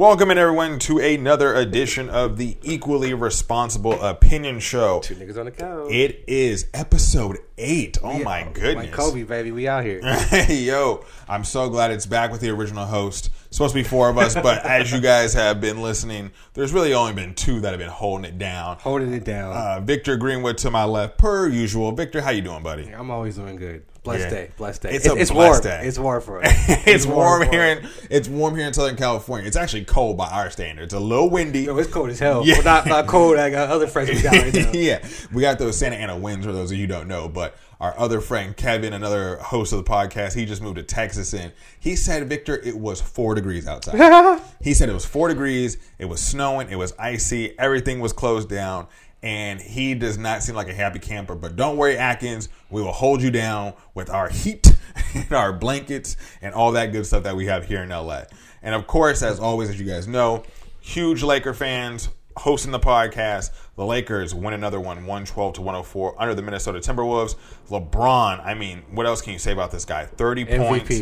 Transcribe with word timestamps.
Welcome 0.00 0.30
in 0.30 0.38
everyone 0.38 0.78
to 0.78 0.98
another 0.98 1.54
edition 1.54 2.08
of 2.08 2.38
the 2.38 2.56
Equally 2.62 3.12
Responsible 3.12 4.00
Opinion 4.00 4.58
Show. 4.58 5.00
Two 5.00 5.14
niggas 5.14 5.36
on 5.36 5.44
the 5.44 5.50
couch. 5.50 5.92
It 5.92 6.24
is 6.26 6.68
episode 6.72 7.36
eight. 7.58 7.98
Oh 8.02 8.18
my 8.18 8.44
goodness. 8.44 8.86
Like 8.86 8.92
Kobe, 8.92 9.24
baby, 9.24 9.52
we 9.52 9.68
out 9.68 9.84
here. 9.84 10.00
Hey 10.00 10.54
yo, 10.64 11.04
I'm 11.28 11.44
so 11.44 11.68
glad 11.68 11.90
it's 11.90 12.06
back 12.06 12.32
with 12.32 12.40
the 12.40 12.48
original 12.48 12.86
host. 12.86 13.28
Supposed 13.50 13.74
to 13.74 13.78
be 13.78 13.86
four 13.86 14.08
of 14.08 14.16
us, 14.16 14.34
but 14.34 14.64
as 14.64 14.90
you 14.90 15.02
guys 15.02 15.34
have 15.34 15.60
been 15.60 15.82
listening, 15.82 16.30
there's 16.54 16.72
really 16.72 16.94
only 16.94 17.12
been 17.12 17.34
two 17.34 17.60
that 17.60 17.68
have 17.68 17.78
been 17.78 17.90
holding 17.90 18.24
it 18.24 18.38
down. 18.38 18.78
Holding 18.78 19.12
it 19.12 19.24
down. 19.24 19.54
Uh, 19.54 19.80
Victor 19.84 20.16
Greenwood 20.16 20.56
to 20.58 20.70
my 20.70 20.84
left, 20.84 21.18
per 21.18 21.46
usual. 21.46 21.92
Victor, 21.92 22.22
how 22.22 22.30
you 22.30 22.40
doing, 22.40 22.62
buddy? 22.62 22.88
I'm 22.88 23.10
always 23.10 23.36
doing 23.36 23.56
good. 23.56 23.84
Blessed 24.02 24.24
Yeah. 24.24 24.30
day. 24.30 24.50
Blessed 24.56 24.82
day. 24.82 24.90
It's 24.92 25.06
a 25.06 25.14
blessed 25.14 25.34
warm. 25.34 25.60
day. 25.60 25.80
It's 25.84 25.98
warm 25.98 26.22
for 26.22 26.40
us. 26.44 26.50
it's 26.86 27.04
warm 27.06 27.44
for 27.44 27.50
here 27.50 27.64
in 27.64 27.88
it's 28.08 28.28
warm 28.28 28.56
here 28.56 28.66
in 28.66 28.72
Southern 28.72 28.96
California. 28.96 29.46
It's 29.46 29.56
actually 29.56 29.84
cold 29.84 30.16
by 30.16 30.28
our 30.28 30.50
standards. 30.50 30.94
A 30.94 31.00
little 31.00 31.28
windy. 31.28 31.62
Yo, 31.62 31.76
it's 31.76 31.90
cold 31.92 32.08
as 32.10 32.18
hell. 32.18 32.46
Yeah. 32.46 32.54
Well, 32.54 32.64
not, 32.64 32.86
not 32.86 33.06
cold. 33.06 33.36
I 33.38 33.50
got 33.50 33.68
other 33.68 33.86
friends 33.86 34.08
we 34.10 34.22
got 34.22 34.32
right 34.32 34.54
now. 34.54 34.70
yeah, 34.74 35.06
we 35.32 35.42
got 35.42 35.58
those 35.58 35.76
Santa 35.76 35.96
Ana 35.96 36.16
winds 36.16 36.46
for 36.46 36.52
those 36.52 36.70
of 36.70 36.78
you 36.78 36.84
who 36.86 36.92
don't 36.92 37.08
know. 37.08 37.28
But 37.28 37.54
our 37.78 37.98
other 37.98 38.20
friend 38.22 38.56
Kevin, 38.56 38.92
another 38.94 39.36
host 39.36 39.72
of 39.74 39.84
the 39.84 39.90
podcast, 39.90 40.34
he 40.34 40.46
just 40.46 40.62
moved 40.62 40.76
to 40.76 40.82
Texas. 40.82 41.34
And 41.34 41.52
he 41.78 41.94
said, 41.96 42.26
Victor, 42.28 42.58
it 42.58 42.78
was 42.78 43.00
four 43.02 43.34
degrees 43.34 43.66
outside. 43.68 44.40
he 44.62 44.72
said 44.74 44.88
it 44.88 44.92
was 44.94 45.04
four 45.04 45.28
degrees. 45.28 45.76
It 45.98 46.06
was 46.06 46.20
snowing. 46.22 46.70
It 46.70 46.76
was 46.76 46.94
icy. 46.98 47.58
Everything 47.58 48.00
was 48.00 48.12
closed 48.14 48.48
down. 48.48 48.86
And 49.22 49.60
he 49.60 49.94
does 49.94 50.16
not 50.16 50.42
seem 50.42 50.54
like 50.54 50.68
a 50.68 50.74
happy 50.74 50.98
camper. 50.98 51.34
But 51.34 51.56
don't 51.56 51.76
worry, 51.76 51.98
Atkins. 51.98 52.48
We 52.70 52.80
will 52.82 52.92
hold 52.92 53.22
you 53.22 53.30
down 53.30 53.74
with 53.94 54.08
our 54.08 54.28
heat 54.28 54.66
and 55.14 55.32
our 55.32 55.52
blankets 55.52 56.16
and 56.40 56.54
all 56.54 56.72
that 56.72 56.92
good 56.92 57.06
stuff 57.06 57.24
that 57.24 57.36
we 57.36 57.46
have 57.46 57.66
here 57.66 57.82
in 57.82 57.90
LA. 57.90 58.22
And 58.62 58.74
of 58.74 58.86
course, 58.86 59.22
as 59.22 59.38
always, 59.38 59.68
as 59.68 59.78
you 59.78 59.86
guys 59.86 60.08
know, 60.08 60.44
huge 60.80 61.22
Laker 61.22 61.54
fans 61.54 62.08
hosting 62.36 62.72
the 62.72 62.80
podcast. 62.80 63.50
The 63.76 63.84
Lakers 63.84 64.34
win 64.34 64.54
another 64.54 64.80
one, 64.80 64.98
112 64.98 65.54
to 65.54 65.60
104 65.60 66.20
under 66.20 66.34
the 66.34 66.42
Minnesota 66.42 66.78
Timberwolves. 66.78 67.36
LeBron, 67.68 68.44
I 68.44 68.54
mean, 68.54 68.82
what 68.90 69.06
else 69.06 69.20
can 69.22 69.32
you 69.32 69.38
say 69.38 69.52
about 69.52 69.70
this 69.70 69.84
guy? 69.84 70.06
30 70.06 70.46
MVP. 70.46 70.68
points. 70.68 71.00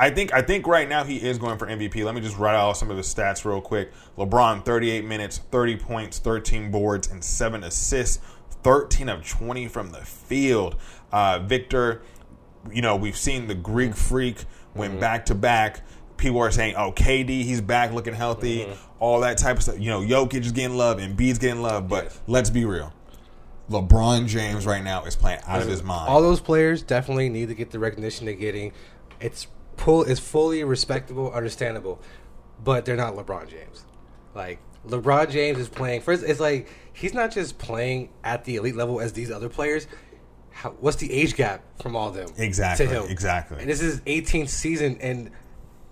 I 0.00 0.08
think 0.08 0.32
I 0.32 0.40
think 0.40 0.66
right 0.66 0.88
now 0.88 1.04
he 1.04 1.18
is 1.18 1.36
going 1.36 1.58
for 1.58 1.66
MVP. 1.66 2.02
Let 2.06 2.14
me 2.14 2.22
just 2.22 2.38
write 2.38 2.56
out 2.56 2.78
some 2.78 2.90
of 2.90 2.96
his 2.96 3.14
stats 3.14 3.44
real 3.44 3.60
quick. 3.60 3.92
LeBron, 4.16 4.64
38 4.64 5.04
minutes, 5.04 5.42
30 5.50 5.76
points, 5.76 6.18
13 6.18 6.70
boards, 6.70 7.10
and 7.10 7.22
7 7.22 7.62
assists, 7.62 8.24
13 8.62 9.10
of 9.10 9.28
20 9.28 9.68
from 9.68 9.92
the 9.92 10.00
field. 10.00 10.76
Uh, 11.12 11.40
Victor, 11.40 12.00
you 12.72 12.80
know, 12.80 12.96
we've 12.96 13.16
seen 13.16 13.46
the 13.46 13.54
Greek 13.54 13.90
mm-hmm. 13.90 13.98
freak 13.98 14.44
went 14.74 14.92
mm-hmm. 14.92 15.00
back 15.00 15.26
to 15.26 15.34
back. 15.34 15.82
People 16.16 16.38
are 16.38 16.50
saying, 16.50 16.76
"Oh, 16.76 16.92
KD, 16.92 17.42
he's 17.42 17.60
back, 17.60 17.92
looking 17.92 18.14
healthy." 18.14 18.60
Mm-hmm. 18.60 18.92
All 19.00 19.20
that 19.20 19.36
type 19.36 19.58
of 19.58 19.62
stuff. 19.64 19.78
You 19.78 19.90
know, 19.90 20.00
Jokic 20.00 20.46
is 20.46 20.52
getting 20.52 20.78
love, 20.78 20.98
and 20.98 21.14
Embiid's 21.14 21.38
getting 21.38 21.60
love. 21.60 21.88
But 21.88 22.04
Yes. 22.04 22.20
let's 22.26 22.48
be 22.48 22.64
real. 22.64 22.94
LeBron 23.70 24.26
James 24.26 24.64
right 24.64 24.82
now 24.82 25.04
is 25.04 25.14
playing 25.14 25.40
out 25.46 25.60
of 25.60 25.68
his 25.68 25.82
mind. 25.82 26.08
All 26.08 26.22
those 26.22 26.40
players 26.40 26.82
definitely 26.82 27.28
need 27.28 27.48
to 27.48 27.54
get 27.54 27.70
the 27.70 27.78
recognition 27.78 28.24
they're 28.24 28.34
getting. 28.34 28.72
It's 29.20 29.46
pull 29.80 30.02
is 30.04 30.20
fully 30.20 30.62
respectable, 30.62 31.32
understandable, 31.32 32.00
but 32.62 32.84
they're 32.84 32.96
not 32.96 33.14
LeBron 33.14 33.48
James. 33.48 33.84
Like 34.34 34.58
LeBron 34.86 35.30
James 35.30 35.58
is 35.58 35.68
playing 35.68 36.02
first. 36.02 36.22
It's 36.22 36.38
like 36.38 36.68
he's 36.92 37.14
not 37.14 37.32
just 37.32 37.58
playing 37.58 38.10
at 38.22 38.44
the 38.44 38.56
elite 38.56 38.76
level 38.76 39.00
as 39.00 39.12
these 39.14 39.30
other 39.30 39.48
players. 39.48 39.86
How, 40.50 40.70
what's 40.72 40.98
the 40.98 41.10
age 41.12 41.34
gap 41.34 41.62
from 41.80 41.96
all 41.96 42.08
of 42.08 42.14
them? 42.14 42.28
Exactly, 42.36 42.86
To 42.86 42.92
him? 43.04 43.10
exactly. 43.10 43.58
And 43.60 43.68
this 43.70 43.80
is 43.80 44.00
18th 44.02 44.48
season, 44.50 44.98
and 45.00 45.30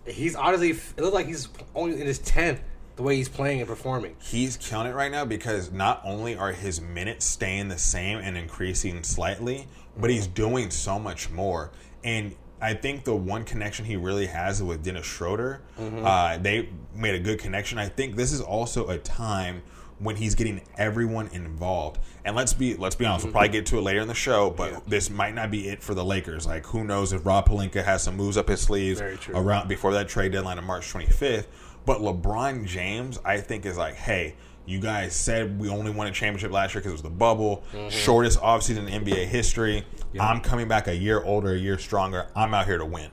he's 0.07 0.37
honestly 0.37 0.71
it 0.71 0.99
looks 0.99 1.15
like 1.15 1.27
he's 1.27 1.49
only 1.75 2.01
in 2.01 2.07
his 2.07 2.21
10th. 2.21 2.61
The 2.97 3.05
way 3.05 3.15
he's 3.15 3.29
playing 3.29 3.61
and 3.61 3.69
performing. 3.69 4.17
he's 4.21 4.57
killing 4.57 4.89
it 4.89 4.93
right 4.93 5.13
now 5.13 5.25
because 5.25 5.71
not 5.71 6.03
only 6.05 6.37
are 6.37 6.51
his 6.51 6.81
minutes 6.81 7.25
staying 7.27 7.69
the 7.69 7.79
same 7.79 8.19
and 8.19 8.37
increasing 8.37 9.05
slightly, 9.05 9.69
but 9.97 10.11
he's 10.11 10.27
doing 10.27 10.71
so 10.71 10.99
much 10.99 11.31
more. 11.31 11.71
And 12.03 12.35
I 12.61 12.75
think 12.75 13.05
the 13.05 13.15
one 13.15 13.45
connection 13.45 13.85
he 13.85 13.97
really 13.97 14.27
has 14.27 14.57
is 14.57 14.63
with 14.65 14.83
Dennis 14.83 15.07
Schroeder. 15.07 15.63
Uh, 15.79 16.39
they 16.39 16.69
made 16.95 17.15
a 17.15 17.21
good 17.21 17.39
connection. 17.39 17.79
I 17.79 17.89
think 17.89 18.17
this 18.17 18.33
is 18.33 18.41
also 18.41 18.89
a 18.89 18.99
time 18.99 19.63
when 20.01 20.15
he's 20.17 20.35
getting 20.35 20.61
everyone 20.77 21.29
involved. 21.33 21.99
And 22.25 22.37
let's 22.37 22.53
be 22.53 22.75
let's 22.77 22.95
be 22.95 23.05
honest, 23.05 23.25
we'll 23.25 23.33
probably 23.33 23.49
get 23.49 23.67
to 23.67 23.79
it 23.79 23.83
later 23.83 24.01
in 24.01 24.09
the 24.09 24.15
show, 24.15 24.51
but 24.51 24.87
this 24.89 25.11
might 25.11 25.35
not 25.35 25.51
be 25.51 25.69
it 25.69 25.83
for 25.83 25.95
the 25.95 26.05
Lakers. 26.05 26.47
Like 26.47 26.67
who 26.67 26.85
knows 26.85 27.13
if 27.13 27.25
Rob 27.27 27.49
Pelinka 27.49 27.85
has 27.85 28.03
some 28.03 28.17
moves 28.17 28.37
up 28.37 28.49
his 28.49 28.61
sleeves 28.61 29.01
around 29.35 29.69
before 29.69 29.93
that 29.95 30.09
trade 30.09 30.33
deadline 30.33 30.59
of 30.59 30.65
March 30.65 30.93
25th. 30.93 31.47
But 31.85 32.01
LeBron 32.01 32.67
James, 32.67 33.19
I 33.25 33.41
think, 33.41 33.65
is 33.65 33.79
like, 33.79 33.95
hey, 33.95 34.35
you 34.69 34.79
guys 34.79 35.17
said 35.17 35.59
we 35.59 35.71
only 35.71 35.91
won 35.91 36.07
a 36.07 36.11
championship 36.11 36.53
last 36.53 36.75
year 36.75 36.83
because 36.83 36.91
it 36.91 36.95
was 36.95 37.03
the 37.03 37.09
bubble, 37.09 37.65
shortest 37.89 38.39
offseason 38.41 38.87
in 38.87 39.03
NBA 39.03 39.25
history. 39.27 39.85
I'm 40.21 40.43
coming 40.43 40.69
back 40.69 40.89
a 40.89 40.95
year 40.95 41.23
older, 41.25 41.55
a 41.55 41.59
year 41.59 41.79
stronger. 41.79 42.29
I'm 42.37 42.53
out 42.53 42.67
here 42.67 42.77
to 42.77 42.85
win. 42.85 43.11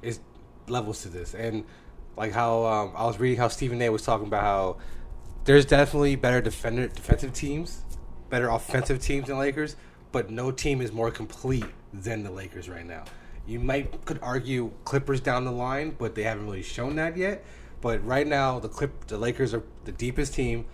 It's 0.00 0.20
levels 0.66 1.02
to 1.02 1.08
this, 1.10 1.34
and 1.34 1.64
like 2.16 2.32
how 2.32 2.64
um, 2.64 2.92
I 2.96 3.04
was 3.04 3.18
reading 3.18 3.38
how 3.38 3.48
Stephen 3.48 3.82
A. 3.82 3.90
was 3.90 4.02
talking 4.02 4.26
about 4.26 4.42
how 4.42 4.76
there's 5.44 5.66
definitely 5.66 6.16
better 6.16 6.40
defender 6.40 6.88
defensive 6.88 7.34
teams, 7.34 7.82
better 8.30 8.48
offensive 8.48 9.02
teams 9.02 9.26
than 9.26 9.38
Lakers, 9.38 9.76
but 10.10 10.30
no 10.30 10.50
team 10.50 10.80
is 10.80 10.90
more 10.90 11.10
complete 11.10 11.66
than 11.92 12.22
the 12.22 12.30
Lakers 12.30 12.66
right 12.68 12.86
now. 12.86 13.04
You 13.46 13.60
might 13.60 14.06
could 14.06 14.20
argue 14.22 14.70
Clippers 14.84 15.20
down 15.20 15.44
the 15.44 15.52
line, 15.52 15.96
but 15.98 16.14
they 16.14 16.22
haven't 16.22 16.46
really 16.46 16.62
shown 16.62 16.96
that 16.96 17.18
yet. 17.18 17.44
But 17.82 18.02
right 18.06 18.26
now, 18.26 18.58
the 18.58 18.70
Clip 18.70 19.06
the 19.06 19.18
Lakers 19.18 19.52
are 19.52 19.62
the 19.84 19.92
deepest 19.92 20.32
team. 20.32 20.64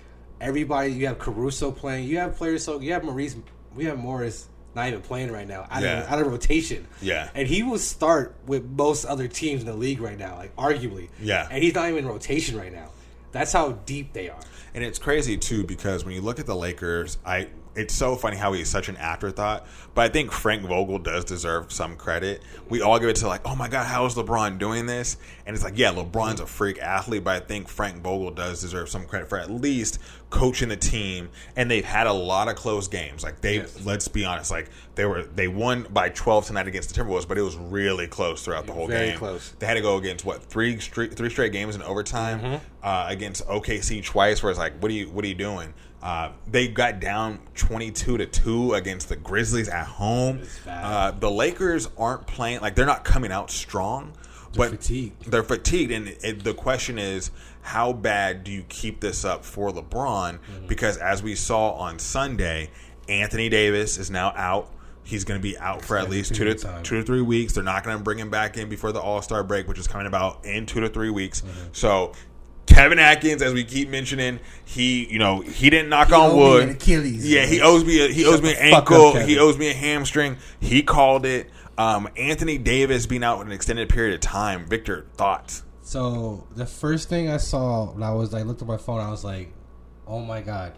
Everybody, 0.40 0.92
you 0.92 1.06
have 1.06 1.18
Caruso 1.18 1.70
playing. 1.70 2.08
You 2.08 2.18
have 2.18 2.36
players. 2.36 2.64
So 2.64 2.80
you 2.80 2.92
have 2.92 3.04
Maurice. 3.04 3.36
We 3.74 3.84
have 3.84 3.98
Morris 3.98 4.48
not 4.74 4.88
even 4.88 5.00
playing 5.02 5.32
right 5.32 5.46
now 5.48 5.66
out, 5.70 5.82
Yeah. 5.82 6.02
of, 6.04 6.08
out 6.12 6.20
of 6.20 6.26
rotation. 6.28 6.86
Yeah. 7.02 7.28
And 7.34 7.46
he 7.46 7.62
will 7.62 7.78
start 7.78 8.36
with 8.46 8.64
most 8.64 9.04
other 9.04 9.26
teams 9.28 9.60
in 9.62 9.66
the 9.66 9.74
league 9.74 10.00
right 10.00 10.18
now, 10.18 10.36
like 10.36 10.54
arguably. 10.56 11.08
Yeah. 11.20 11.46
And 11.50 11.62
he's 11.62 11.74
not 11.74 11.88
even 11.88 12.04
in 12.04 12.06
rotation 12.08 12.56
right 12.56 12.72
now. 12.72 12.90
That's 13.32 13.52
how 13.52 13.72
deep 13.86 14.12
they 14.12 14.28
are. 14.28 14.40
And 14.74 14.84
it's 14.84 14.98
crazy 14.98 15.36
too 15.36 15.64
because 15.64 16.04
when 16.04 16.14
you 16.14 16.20
look 16.20 16.38
at 16.38 16.46
the 16.46 16.56
Lakers, 16.56 17.18
I 17.24 17.48
it's 17.76 17.94
so 17.94 18.16
funny 18.16 18.36
how 18.36 18.52
he's 18.52 18.68
such 18.68 18.88
an 18.88 18.96
afterthought. 18.96 19.66
But 19.94 20.02
I 20.02 20.08
think 20.08 20.32
Frank 20.32 20.62
Vogel 20.62 20.98
does 20.98 21.24
deserve 21.24 21.72
some 21.72 21.96
credit. 21.96 22.42
We 22.68 22.80
all 22.82 22.98
give 22.98 23.08
it 23.08 23.16
to 23.16 23.28
like, 23.28 23.42
oh 23.44 23.54
my 23.56 23.68
god, 23.68 23.86
how 23.86 24.04
is 24.06 24.14
LeBron 24.14 24.58
doing 24.58 24.86
this? 24.86 25.16
And 25.46 25.54
it's 25.54 25.64
like, 25.64 25.78
yeah, 25.78 25.92
LeBron's 25.92 26.40
a 26.40 26.46
freak 26.46 26.78
athlete, 26.80 27.24
but 27.24 27.42
I 27.42 27.44
think 27.44 27.68
Frank 27.68 28.02
Vogel 28.02 28.30
does 28.32 28.60
deserve 28.60 28.88
some 28.88 29.04
credit 29.06 29.28
for 29.28 29.38
at 29.38 29.50
least 29.50 29.98
coaching 30.30 30.68
the 30.68 30.76
team. 30.76 31.28
And 31.56 31.70
they've 31.70 31.84
had 31.84 32.06
a 32.06 32.12
lot 32.12 32.48
of 32.48 32.56
close 32.56 32.88
games. 32.88 33.22
Like 33.22 33.40
they, 33.40 33.56
Yes. 33.56 33.84
let's 33.84 34.08
be 34.08 34.24
honest, 34.24 34.50
like 34.50 34.68
they 34.94 35.04
were 35.06 35.22
they 35.24 35.48
won 35.48 35.86
by 35.90 36.08
twelve 36.10 36.46
tonight 36.46 36.66
against 36.68 36.94
the 36.94 37.00
Timberwolves, 37.02 37.26
but 37.26 37.38
it 37.38 37.42
was 37.42 37.56
really 37.56 38.06
close 38.06 38.44
throughout 38.44 38.66
the 38.66 38.72
whole 38.72 38.86
Very 38.86 39.08
game. 39.10 39.18
close. 39.18 39.52
They 39.58 39.66
had 39.66 39.74
to 39.74 39.80
go 39.80 39.96
against 39.96 40.24
what 40.24 40.42
three 40.42 40.78
straight 40.80 41.14
three 41.16 41.30
straight 41.30 41.52
games 41.52 41.74
in 41.74 41.82
overtime 41.82 42.40
Mm-hmm. 42.40 42.56
uh, 42.82 43.06
against 43.08 43.46
OKC 43.46 44.04
twice. 44.04 44.42
Where 44.42 44.50
it's 44.50 44.58
like, 44.58 44.74
what 44.82 44.90
are 44.90 44.94
you 44.94 45.08
what 45.10 45.24
are 45.24 45.28
you 45.28 45.34
doing? 45.34 45.72
Uh, 46.02 46.32
they 46.50 46.66
got 46.66 46.98
down 47.00 47.38
twenty 47.54 47.90
two 47.90 48.16
to 48.16 48.26
two 48.26 48.72
against 48.74 49.08
the 49.08 49.16
Grizzlies 49.16 49.68
at 49.68 49.86
home. 49.86 50.40
Uh, 50.66 51.10
the 51.10 51.30
Lakers 51.30 51.88
aren't 51.98 52.26
playing 52.26 52.60
like 52.60 52.74
they're 52.74 52.86
not 52.86 53.04
coming 53.04 53.30
out 53.30 53.50
strong. 53.50 54.12
but 54.56 54.70
fatigued. 54.70 55.30
They're 55.30 55.42
fatigued, 55.42 55.92
and 55.92 56.08
it, 56.08 56.42
the 56.42 56.54
question 56.54 56.98
is, 56.98 57.30
how 57.60 57.92
bad 57.92 58.44
do 58.44 58.50
you 58.50 58.64
keep 58.68 59.00
this 59.00 59.24
up 59.24 59.44
for 59.44 59.70
LeBron? 59.70 60.38
Mm-hmm. 60.38 60.66
Because 60.66 60.96
as 60.96 61.22
we 61.22 61.34
saw 61.34 61.72
on 61.72 61.98
Sunday, 61.98 62.70
Anthony 63.08 63.48
Davis 63.48 63.98
is 63.98 64.10
now 64.10 64.32
out. 64.34 64.70
He's 65.04 65.24
going 65.24 65.38
to 65.38 65.42
be 65.42 65.58
out 65.58 65.84
for 65.84 65.98
at 65.98 66.08
least 66.08 66.34
two 66.34 66.44
to 66.44 66.54
time. 66.54 66.82
two 66.82 66.96
to 66.96 67.02
three 67.02 67.22
weeks. 67.22 67.52
They're 67.54 67.64
not 67.64 67.84
going 67.84 67.96
to 67.98 68.02
bring 68.02 68.18
him 68.18 68.30
back 68.30 68.56
in 68.56 68.68
before 68.68 68.92
the 68.92 69.00
All 69.00 69.20
Star 69.22 69.42
break, 69.44 69.68
which 69.68 69.78
is 69.78 69.86
coming 69.86 70.06
about 70.06 70.44
in 70.44 70.66
two 70.66 70.80
to 70.80 70.88
three 70.88 71.10
weeks. 71.10 71.42
Mm-hmm. 71.42 71.68
So. 71.72 72.12
Kevin 72.66 72.98
Atkins, 72.98 73.42
as 73.42 73.52
we 73.52 73.64
keep 73.64 73.88
mentioning, 73.88 74.38
he 74.64 75.06
you 75.12 75.18
know 75.18 75.40
he 75.40 75.70
didn't 75.70 75.88
knock 75.90 76.08
He 76.08 76.14
on 76.14 76.30
owed 76.30 76.34
me 76.34 76.38
wood. 76.42 76.62
an 76.64 76.70
Achilles. 76.70 77.28
Yeah, 77.30 77.44
he 77.46 77.60
owes 77.60 77.84
me 77.84 78.04
a, 78.04 78.08
he 78.08 78.22
Shut 78.22 78.34
owes 78.34 78.42
me 78.42 78.50
an 78.56 78.70
fuck 78.70 78.90
up, 78.90 79.14
ankle. 79.14 79.20
He 79.26 79.38
owes 79.38 79.58
me 79.58 79.70
a 79.70 79.74
hamstring. 79.74 80.36
He 80.60 80.82
called 80.82 81.26
it. 81.26 81.50
Um, 81.78 82.08
Anthony 82.16 82.58
Davis 82.58 83.06
being 83.06 83.24
out 83.24 83.38
with 83.38 83.46
an 83.46 83.52
extended 83.54 83.88
period 83.88 84.14
of 84.14 84.20
time. 84.20 84.66
Victor, 84.66 85.06
thoughts? 85.16 85.62
So 85.82 86.46
the 86.54 86.66
first 86.66 87.08
thing 87.08 87.30
I 87.30 87.38
saw 87.38 87.86
when 87.92 88.02
I 88.02 88.12
was 88.12 88.32
like 88.32 88.44
looked 88.44 88.62
at 88.62 88.68
my 88.68 88.76
phone, 88.76 89.00
I 89.00 89.10
was 89.10 89.24
like, 89.24 89.52
"Oh 90.06 90.20
my 90.20 90.40
god, 90.42 90.72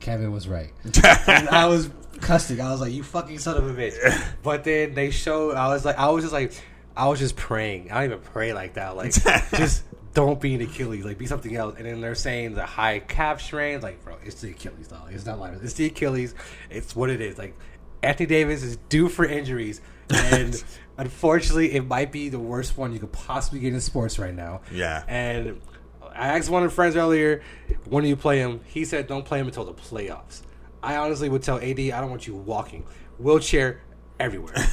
Kevin 0.00 0.32
was 0.32 0.46
right." 0.48 0.72
and 0.84 1.48
I 1.48 1.66
was 1.66 1.88
cussing. 2.20 2.60
I 2.60 2.70
was 2.72 2.80
like, 2.80 2.92
"You 2.92 3.02
fucking 3.02 3.38
son 3.38 3.56
of 3.56 3.66
a 3.66 3.72
bitch!" 3.72 3.94
But 4.42 4.64
then 4.64 4.94
they 4.94 5.10
showed. 5.10 5.54
I 5.54 5.68
was 5.68 5.84
like, 5.84 5.96
I 5.98 6.10
was 6.10 6.24
just 6.24 6.32
like, 6.34 6.52
I 6.96 7.08
was 7.08 7.18
just 7.20 7.36
praying. 7.36 7.90
I 7.92 8.00
don't 8.02 8.04
even 8.12 8.18
pray 8.20 8.52
like 8.52 8.74
that. 8.74 8.96
Like, 8.96 9.12
just 9.54 9.84
don't 10.14 10.40
be 10.40 10.54
an 10.54 10.60
Achilles. 10.60 11.04
Like, 11.04 11.18
be 11.18 11.26
something 11.26 11.54
else. 11.54 11.76
And 11.76 11.86
then 11.86 12.00
they're 12.00 12.14
saying 12.14 12.54
the 12.54 12.66
high 12.66 13.00
calf 13.00 13.40
strains. 13.40 13.82
Like, 13.82 14.04
bro, 14.04 14.16
it's 14.24 14.40
the 14.40 14.50
Achilles, 14.50 14.88
dog. 14.88 15.12
It's 15.12 15.26
not 15.26 15.38
like 15.38 15.54
it's 15.62 15.74
the 15.74 15.86
Achilles. 15.86 16.34
It's 16.68 16.96
what 16.96 17.10
it 17.10 17.20
is. 17.20 17.38
Like, 17.38 17.56
Anthony 18.02 18.26
Davis 18.26 18.62
is 18.62 18.76
due 18.88 19.08
for 19.08 19.24
injuries, 19.24 19.80
and 20.08 20.62
unfortunately, 20.96 21.72
it 21.72 21.86
might 21.86 22.12
be 22.12 22.28
the 22.28 22.38
worst 22.38 22.76
one 22.76 22.92
you 22.92 22.98
could 22.98 23.12
possibly 23.12 23.60
get 23.60 23.74
in 23.74 23.80
sports 23.80 24.18
right 24.18 24.34
now. 24.34 24.62
Yeah. 24.72 25.04
And 25.06 25.60
I 26.14 26.38
asked 26.38 26.50
one 26.50 26.62
of 26.62 26.70
the 26.70 26.74
friends 26.74 26.96
earlier, 26.96 27.42
when 27.84 28.02
do 28.02 28.08
you 28.08 28.16
play 28.16 28.38
him? 28.38 28.60
He 28.66 28.84
said, 28.84 29.06
don't 29.06 29.24
play 29.24 29.38
him 29.38 29.46
until 29.46 29.64
the 29.64 29.74
playoffs. 29.74 30.42
I 30.82 30.96
honestly 30.96 31.28
would 31.28 31.42
tell 31.42 31.58
AD, 31.58 31.78
I 31.78 32.00
don't 32.00 32.10
want 32.10 32.26
you 32.26 32.34
walking 32.34 32.86
wheelchair 33.18 33.82
everywhere. 34.20 34.54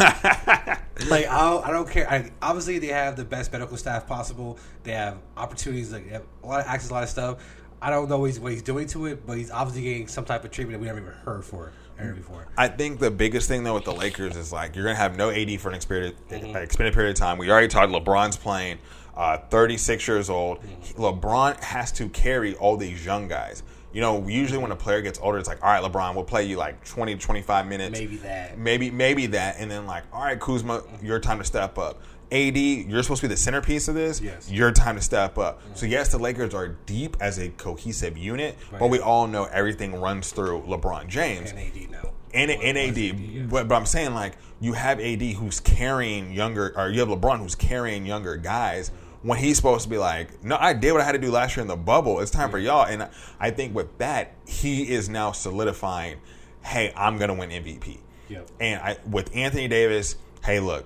like 1.09 1.27
I 1.27 1.49
don't, 1.49 1.65
I 1.65 1.71
don't 1.71 1.89
care. 1.89 2.09
I, 2.09 2.29
obviously, 2.41 2.79
they 2.79 2.87
have 2.87 3.15
the 3.15 3.25
best 3.25 3.51
medical 3.51 3.77
staff 3.77 4.05
possible. 4.07 4.57
They 4.83 4.91
have 4.91 5.17
opportunities, 5.35 5.91
like 5.91 6.05
they 6.05 6.13
have 6.13 6.23
a 6.43 6.47
lot 6.47 6.59
of 6.61 6.67
access, 6.67 6.89
a 6.89 6.93
lot 6.93 7.03
of 7.03 7.09
stuff. 7.09 7.43
I 7.81 7.89
don't 7.91 8.09
know 8.09 8.17
what 8.17 8.25
he's, 8.25 8.39
what 8.39 8.51
he's 8.51 8.63
doing 8.63 8.87
to 8.87 9.05
it, 9.05 9.25
but 9.27 9.37
he's 9.37 9.51
obviously 9.51 9.83
getting 9.83 10.07
some 10.07 10.25
type 10.25 10.43
of 10.43 10.49
treatment 10.51 10.79
that 10.79 10.81
we 10.81 10.87
haven't 10.87 11.03
even 11.03 11.13
heard 11.13 11.45
for 11.45 11.71
ever 11.99 12.13
before. 12.13 12.47
I 12.57 12.67
think 12.69 12.99
the 12.99 13.11
biggest 13.11 13.47
thing 13.47 13.63
though 13.63 13.75
with 13.75 13.85
the 13.85 13.93
Lakers 13.93 14.35
is 14.35 14.51
like 14.51 14.75
you're 14.75 14.83
gonna 14.85 14.95
have 14.95 15.15
no 15.15 15.29
AD 15.29 15.59
for 15.61 15.69
an 15.69 15.75
extended, 15.75 16.15
Mm-hmm. 16.29 16.55
extended 16.57 16.93
period 16.93 17.11
of 17.11 17.17
time. 17.17 17.37
We 17.37 17.49
already 17.51 17.67
talked. 17.67 17.91
LeBron's 17.91 18.35
playing, 18.37 18.79
uh, 19.15 19.37
36 19.49 20.07
years 20.07 20.29
old. 20.29 20.59
Mm-hmm. 20.61 21.01
LeBron 21.03 21.59
has 21.61 21.91
to 21.93 22.09
carry 22.09 22.55
all 22.55 22.77
these 22.77 23.05
young 23.05 23.27
guys. 23.27 23.61
You 23.97 24.01
know, 24.01 24.27
usually 24.27 24.59
when 24.59 24.69
a 24.69 24.75
player 24.75 25.01
gets 25.01 25.17
older, 25.17 25.39
it's 25.39 25.47
like, 25.47 25.63
all 25.63 25.71
right, 25.71 25.81
LeBron, 25.83 26.13
we'll 26.13 26.23
play 26.23 26.43
you 26.43 26.55
like 26.55 26.85
20 26.85 27.15
to 27.15 27.19
25 27.19 27.65
minutes. 27.65 27.99
Maybe 27.99 28.17
that. 28.17 28.55
Maybe 28.55 28.91
maybe 28.91 29.25
that, 29.25 29.55
and 29.57 29.71
then 29.71 29.87
like, 29.87 30.03
all 30.13 30.21
right, 30.21 30.39
Kuzma, 30.39 30.83
your 31.01 31.19
time 31.19 31.39
to 31.39 31.43
step 31.43 31.79
up. 31.79 31.99
AD, 32.31 32.55
you're 32.55 33.01
supposed 33.01 33.21
to 33.21 33.27
be 33.27 33.33
the 33.33 33.39
centerpiece 33.39 33.87
of 33.87 33.95
this. 33.95 34.21
Yes. 34.21 34.51
Your 34.51 34.71
time 34.71 34.97
to 34.97 35.01
step 35.01 35.39
up. 35.39 35.63
So 35.73 35.87
yes, 35.87 36.11
the 36.11 36.19
Lakers 36.19 36.53
are 36.53 36.67
deep 36.85 37.17
as 37.19 37.39
a 37.39 37.49
cohesive 37.49 38.19
unit, 38.19 38.55
but 38.69 38.91
we 38.91 38.99
all 38.99 39.25
know 39.25 39.45
everything 39.45 39.99
runs 39.99 40.31
through 40.31 40.61
LeBron 40.67 41.07
James 41.07 41.49
And 41.49 41.57
AD 41.57 41.89
now. 41.89 42.11
and, 42.35 42.49
Well, 42.49 42.59
and 42.61 42.77
was 42.77 42.97
AD, 42.99 43.49
but, 43.49 43.67
but 43.67 43.73
I'm 43.73 43.87
saying 43.87 44.13
like 44.13 44.33
you 44.61 44.73
have 44.73 44.99
AD 44.99 45.23
who's 45.23 45.59
carrying 45.59 46.31
younger, 46.33 46.71
or 46.77 46.91
you 46.91 46.99
have 46.99 47.09
LeBron 47.09 47.39
who's 47.39 47.55
carrying 47.55 48.05
younger 48.05 48.37
guys 48.37 48.91
when 49.21 49.39
he's 49.39 49.57
supposed 49.57 49.83
to 49.83 49.89
be 49.89 49.97
like, 49.97 50.43
no, 50.43 50.57
I 50.59 50.73
did 50.73 50.91
what 50.91 51.01
I 51.01 51.05
had 51.05 51.13
to 51.13 51.17
do 51.17 51.31
last 51.31 51.55
year 51.55 51.61
in 51.61 51.67
the 51.67 51.75
bubble. 51.75 52.19
It's 52.19 52.31
time 52.31 52.49
for 52.49 52.59
y'all. 52.59 52.85
And 52.85 53.09
I 53.39 53.51
think 53.51 53.75
with 53.75 53.97
that, 53.97 54.33
he 54.47 54.91
is 54.91 55.09
now 55.09 55.31
solidifying, 55.31 56.19
hey, 56.63 56.93
I'm 56.95 57.17
gonna 57.17 57.33
win 57.33 57.49
MVP. 57.49 57.99
Yep. 58.29 58.49
And 58.59 58.81
I 58.81 58.97
with 59.09 59.35
Anthony 59.35 59.67
Davis, 59.67 60.15
hey, 60.43 60.59
look, 60.59 60.85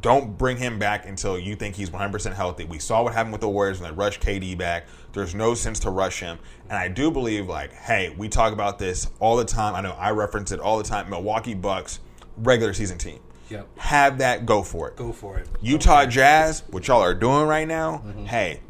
don't 0.00 0.38
bring 0.38 0.56
him 0.56 0.78
back 0.78 1.06
until 1.06 1.38
you 1.38 1.56
think 1.56 1.74
he's 1.74 1.90
100% 1.90 2.34
healthy. 2.34 2.64
We 2.64 2.78
saw 2.78 3.02
what 3.02 3.12
happened 3.12 3.32
with 3.32 3.40
the 3.40 3.48
Warriors 3.48 3.80
when 3.80 3.90
they 3.90 3.96
rushed 3.96 4.20
KD 4.20 4.56
back. 4.56 4.86
There's 5.12 5.34
no 5.34 5.54
sense 5.54 5.80
to 5.80 5.90
rush 5.90 6.20
him. 6.20 6.38
And 6.68 6.78
I 6.78 6.86
do 6.86 7.10
believe, 7.10 7.48
like, 7.48 7.72
hey, 7.72 8.14
we 8.16 8.28
talk 8.28 8.52
about 8.52 8.78
this 8.78 9.10
all 9.18 9.36
the 9.36 9.44
time. 9.44 9.74
I 9.74 9.80
know 9.80 9.92
I 9.92 10.10
reference 10.10 10.52
it 10.52 10.60
all 10.60 10.78
the 10.78 10.84
time. 10.84 11.10
Milwaukee 11.10 11.54
Bucks, 11.54 11.98
regular 12.36 12.72
season 12.72 12.98
team. 12.98 13.18
Yep. 13.50 13.78
Have 13.78 14.18
that, 14.18 14.46
go 14.46 14.62
for 14.62 14.88
it. 14.88 14.96
Go 14.96 15.12
for 15.12 15.38
it. 15.38 15.48
Utah 15.60 16.06
Jazz, 16.06 16.62
what 16.70 16.86
y'all 16.88 17.02
are 17.02 17.14
doing 17.14 17.46
right 17.46 17.66
now, 17.66 18.02
mm-hmm. 18.04 18.24
hey, 18.26 18.60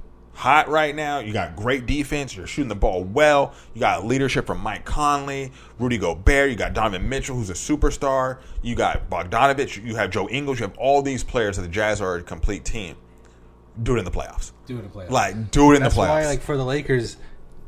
hot 0.40 0.68
right 0.68 0.94
now. 0.94 1.18
You 1.18 1.34
got 1.34 1.54
great 1.54 1.84
defense. 1.84 2.34
You're 2.34 2.46
shooting 2.46 2.68
the 2.68 2.74
ball 2.74 3.04
well. 3.04 3.52
You 3.74 3.80
got 3.80 4.06
leadership 4.06 4.46
from 4.46 4.60
Mike 4.60 4.86
Conley, 4.86 5.52
Rudy 5.78 5.98
Gobert. 5.98 6.50
You 6.50 6.56
got 6.56 6.72
Donovan 6.72 7.08
Mitchell, 7.08 7.36
who's 7.36 7.50
a 7.50 7.54
superstar. 7.54 8.38
You 8.62 8.74
got 8.74 9.10
Bogdanovich. 9.10 9.84
You 9.84 9.96
have 9.96 10.10
Joe 10.10 10.28
Ingles. 10.30 10.58
You 10.58 10.66
have 10.66 10.78
all 10.78 11.02
these 11.02 11.22
players 11.22 11.56
that 11.56 11.62
the 11.62 11.68
Jazz 11.68 12.00
are 12.00 12.16
a 12.16 12.22
complete 12.22 12.64
team. 12.64 12.96
Do 13.82 13.96
it 13.96 13.98
in 13.98 14.04
the 14.04 14.10
playoffs. 14.10 14.52
Do 14.66 14.76
it 14.76 14.80
in 14.80 14.84
the 14.90 14.90
playoffs. 14.90 15.10
Like, 15.10 15.50
do 15.50 15.72
it 15.72 15.76
in 15.76 15.82
That's 15.82 15.94
the 15.94 16.00
playoffs. 16.00 16.08
why, 16.08 16.26
like, 16.26 16.40
for 16.40 16.56
the 16.56 16.64
Lakers, 16.64 17.18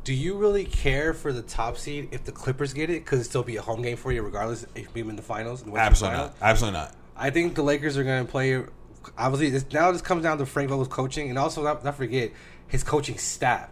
do 0.03 0.13
you 0.13 0.35
really 0.35 0.65
care 0.65 1.13
for 1.13 1.31
the 1.31 1.41
top 1.41 1.77
seed 1.77 2.09
if 2.11 2.23
the 2.23 2.31
Clippers 2.31 2.73
get 2.73 2.89
it? 2.89 3.05
Because 3.05 3.19
it'd 3.19 3.29
still 3.29 3.43
be 3.43 3.55
a 3.55 3.61
home 3.61 3.81
game 3.81 3.97
for 3.97 4.11
you, 4.11 4.21
regardless 4.21 4.63
if 4.75 4.81
you 4.81 4.87
beat 4.93 5.01
them 5.01 5.11
in 5.11 5.15
the 5.15 5.21
finals. 5.21 5.61
in 5.61 5.67
the 5.67 5.73
Western 5.73 5.91
Absolutely 5.91 6.17
not. 6.17 6.35
Absolutely 6.41 6.79
not. 6.79 6.95
I 7.15 7.29
think 7.29 7.55
the 7.55 7.63
Lakers 7.63 7.97
are 7.97 8.03
going 8.03 8.25
to 8.25 8.31
play. 8.31 8.61
Obviously, 9.17 9.49
this, 9.49 9.65
now 9.71 9.91
this 9.91 10.01
comes 10.01 10.23
down 10.23 10.37
to 10.37 10.45
Frank 10.45 10.69
Vogel's 10.69 10.87
coaching, 10.87 11.29
and 11.29 11.37
also 11.37 11.63
not, 11.63 11.83
not 11.83 11.95
forget 11.95 12.31
his 12.67 12.83
coaching 12.83 13.17
staff. 13.17 13.69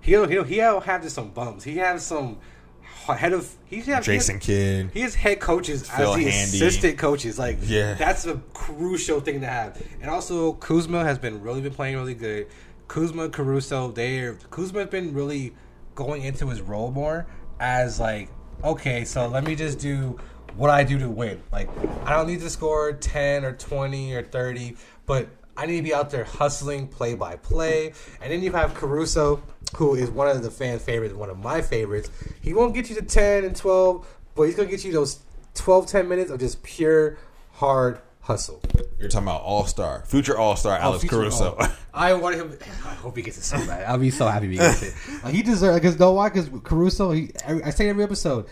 He 0.00 0.12
don't, 0.12 0.30
he 0.30 0.42
he 0.42 0.56
don't 0.56 0.84
have 0.84 1.02
just 1.02 1.14
some 1.14 1.30
bums. 1.30 1.64
He 1.64 1.78
has 1.78 2.06
some 2.06 2.38
head 2.82 3.32
of 3.32 3.50
he 3.66 3.80
has 3.82 4.04
Jason 4.04 4.38
Kidd. 4.38 4.90
He 4.92 5.00
has 5.00 5.14
head 5.14 5.40
coaches 5.40 5.88
Phil 5.88 6.10
as 6.12 6.16
the 6.16 6.22
Handy. 6.30 6.56
assistant 6.56 6.98
coaches. 6.98 7.38
Like 7.38 7.58
Yeah. 7.62 7.94
that's 7.94 8.26
a 8.26 8.36
crucial 8.52 9.20
thing 9.20 9.40
to 9.40 9.46
have. 9.46 9.82
And 10.00 10.10
also 10.10 10.52
Kuzma 10.54 11.04
has 11.04 11.18
been 11.18 11.42
really 11.42 11.60
been 11.62 11.72
playing 11.74 11.96
really 11.96 12.14
good. 12.14 12.46
Kuzma, 12.86 13.30
Caruso, 13.30 13.90
they're 13.92 14.34
Kuzma 14.50 14.80
has 14.80 14.88
been 14.90 15.14
really 15.14 15.54
going 15.94 16.22
into 16.22 16.48
his 16.48 16.60
role 16.60 16.90
more 16.90 17.26
as 17.58 17.98
like, 17.98 18.28
okay, 18.62 19.04
so 19.06 19.26
let 19.28 19.44
me 19.44 19.54
just 19.54 19.78
do 19.78 20.18
what 20.56 20.70
I 20.70 20.84
do 20.84 20.98
to 20.98 21.08
win. 21.08 21.42
Like 21.52 21.68
I 22.06 22.12
don't 22.12 22.26
need 22.26 22.40
to 22.40 22.50
score 22.50 22.92
ten 22.92 23.44
or 23.44 23.52
twenty 23.52 24.14
or 24.14 24.22
thirty, 24.22 24.76
but 25.06 25.28
I 25.56 25.66
need 25.66 25.76
to 25.76 25.82
be 25.82 25.94
out 25.94 26.10
there 26.10 26.24
hustling 26.24 26.88
play 26.88 27.14
by 27.14 27.36
play. 27.36 27.92
And 28.20 28.32
then 28.32 28.42
you 28.42 28.52
have 28.52 28.74
Caruso, 28.74 29.42
who 29.76 29.94
is 29.94 30.10
one 30.10 30.28
of 30.28 30.42
the 30.42 30.50
fan 30.50 30.78
favorites, 30.78 31.14
one 31.14 31.30
of 31.30 31.38
my 31.38 31.62
favorites. 31.62 32.10
He 32.40 32.52
won't 32.54 32.74
get 32.74 32.88
you 32.90 32.96
to 32.96 33.02
10 33.02 33.44
and 33.44 33.54
12, 33.54 34.06
but 34.34 34.44
he's 34.44 34.56
going 34.56 34.68
to 34.68 34.74
get 34.74 34.84
you 34.84 34.92
those 34.92 35.20
12, 35.54 35.86
10 35.86 36.08
minutes 36.08 36.30
of 36.30 36.40
just 36.40 36.62
pure 36.64 37.18
hard 37.52 38.00
hustle. 38.22 38.60
You're 38.98 39.08
talking 39.08 39.28
about 39.28 39.42
All 39.42 39.66
Star, 39.66 40.02
future 40.06 40.36
All 40.36 40.56
Star, 40.56 40.76
oh, 40.78 40.82
Alex 40.82 41.02
future 41.02 41.16
Caruso. 41.16 41.56
All- 41.58 41.68
I 41.94 42.14
want 42.14 42.34
him. 42.34 42.58
I 42.84 42.94
hope 42.94 43.16
he 43.16 43.22
gets 43.22 43.38
it 43.38 43.44
so 43.44 43.64
bad. 43.66 43.84
I'll 43.84 43.98
be 43.98 44.10
so 44.10 44.26
happy 44.26 44.48
he 44.48 44.56
gets 44.56 44.82
it. 44.82 44.94
Like, 45.22 45.34
he 45.34 45.42
deserves 45.42 45.78
because 45.78 45.98
know 45.98 46.12
why? 46.12 46.28
Because 46.30 46.50
Caruso, 46.64 47.12
he 47.12 47.30
I 47.46 47.70
say 47.70 47.88
every 47.88 48.02
episode, 48.02 48.46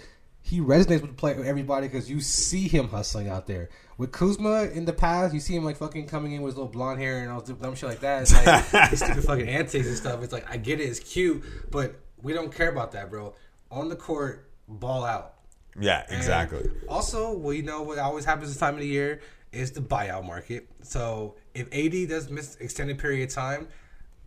he 0.53 0.61
resonates 0.61 1.01
with 1.01 1.09
the 1.09 1.15
play 1.15 1.35
with 1.35 1.47
everybody 1.47 1.89
because 1.89 2.11
you 2.11 2.21
see 2.21 2.69
him 2.69 2.87
hustling 2.89 3.27
out 3.27 3.47
there. 3.47 3.71
With 3.97 4.13
Kuzma 4.13 4.65
in 4.65 4.85
the 4.85 4.93
past, 4.93 5.33
you 5.33 5.41
see 5.41 5.57
him 5.57 5.65
like 5.65 5.79
fucking 5.79 6.09
coming 6.09 6.33
in 6.33 6.43
with 6.43 6.51
his 6.53 6.57
little 6.59 6.71
blonde 6.71 7.01
hair 7.01 7.23
and 7.23 7.33
all 7.33 7.41
dumb 7.41 7.75
shit 7.75 7.89
like 7.89 8.01
that. 8.01 8.21
It's 8.21 8.35
like 8.35 8.91
his 8.91 8.99
stupid 8.99 9.25
fucking 9.25 9.49
antics 9.49 9.87
and 9.87 9.97
stuff. 9.97 10.23
It's 10.23 10.33
like 10.33 10.45
I 10.51 10.59
get 10.59 10.79
it, 10.79 10.85
it's 10.85 11.01
cute, 11.01 11.43
but 11.71 11.95
we 12.21 12.35
don't 12.35 12.55
care 12.55 12.69
about 12.69 12.93
that, 12.93 13.09
bro. 13.09 13.35
On 13.71 13.89
the 13.89 13.97
court, 13.97 14.51
ball 14.69 15.07
out. 15.07 15.37
yeah, 15.81 16.05
And 16.11 16.19
exactly. 16.19 16.69
Also, 16.87 17.33
we 17.33 17.63
know 17.63 17.81
what 17.81 17.99
always 17.99 18.27
happens 18.27 18.49
this 18.51 18.59
time 18.59 18.75
of 18.75 18.81
the 18.81 18.87
year 18.87 19.23
is 19.53 19.71
the 19.71 19.81
buyout 19.81 20.27
market. 20.27 20.69
So 20.83 21.37
if 21.55 21.67
AD 21.73 22.11
does 22.11 22.29
miss 22.29 22.57
extended 22.57 22.99
period 22.99 23.27
of 23.27 23.35
time, 23.35 23.69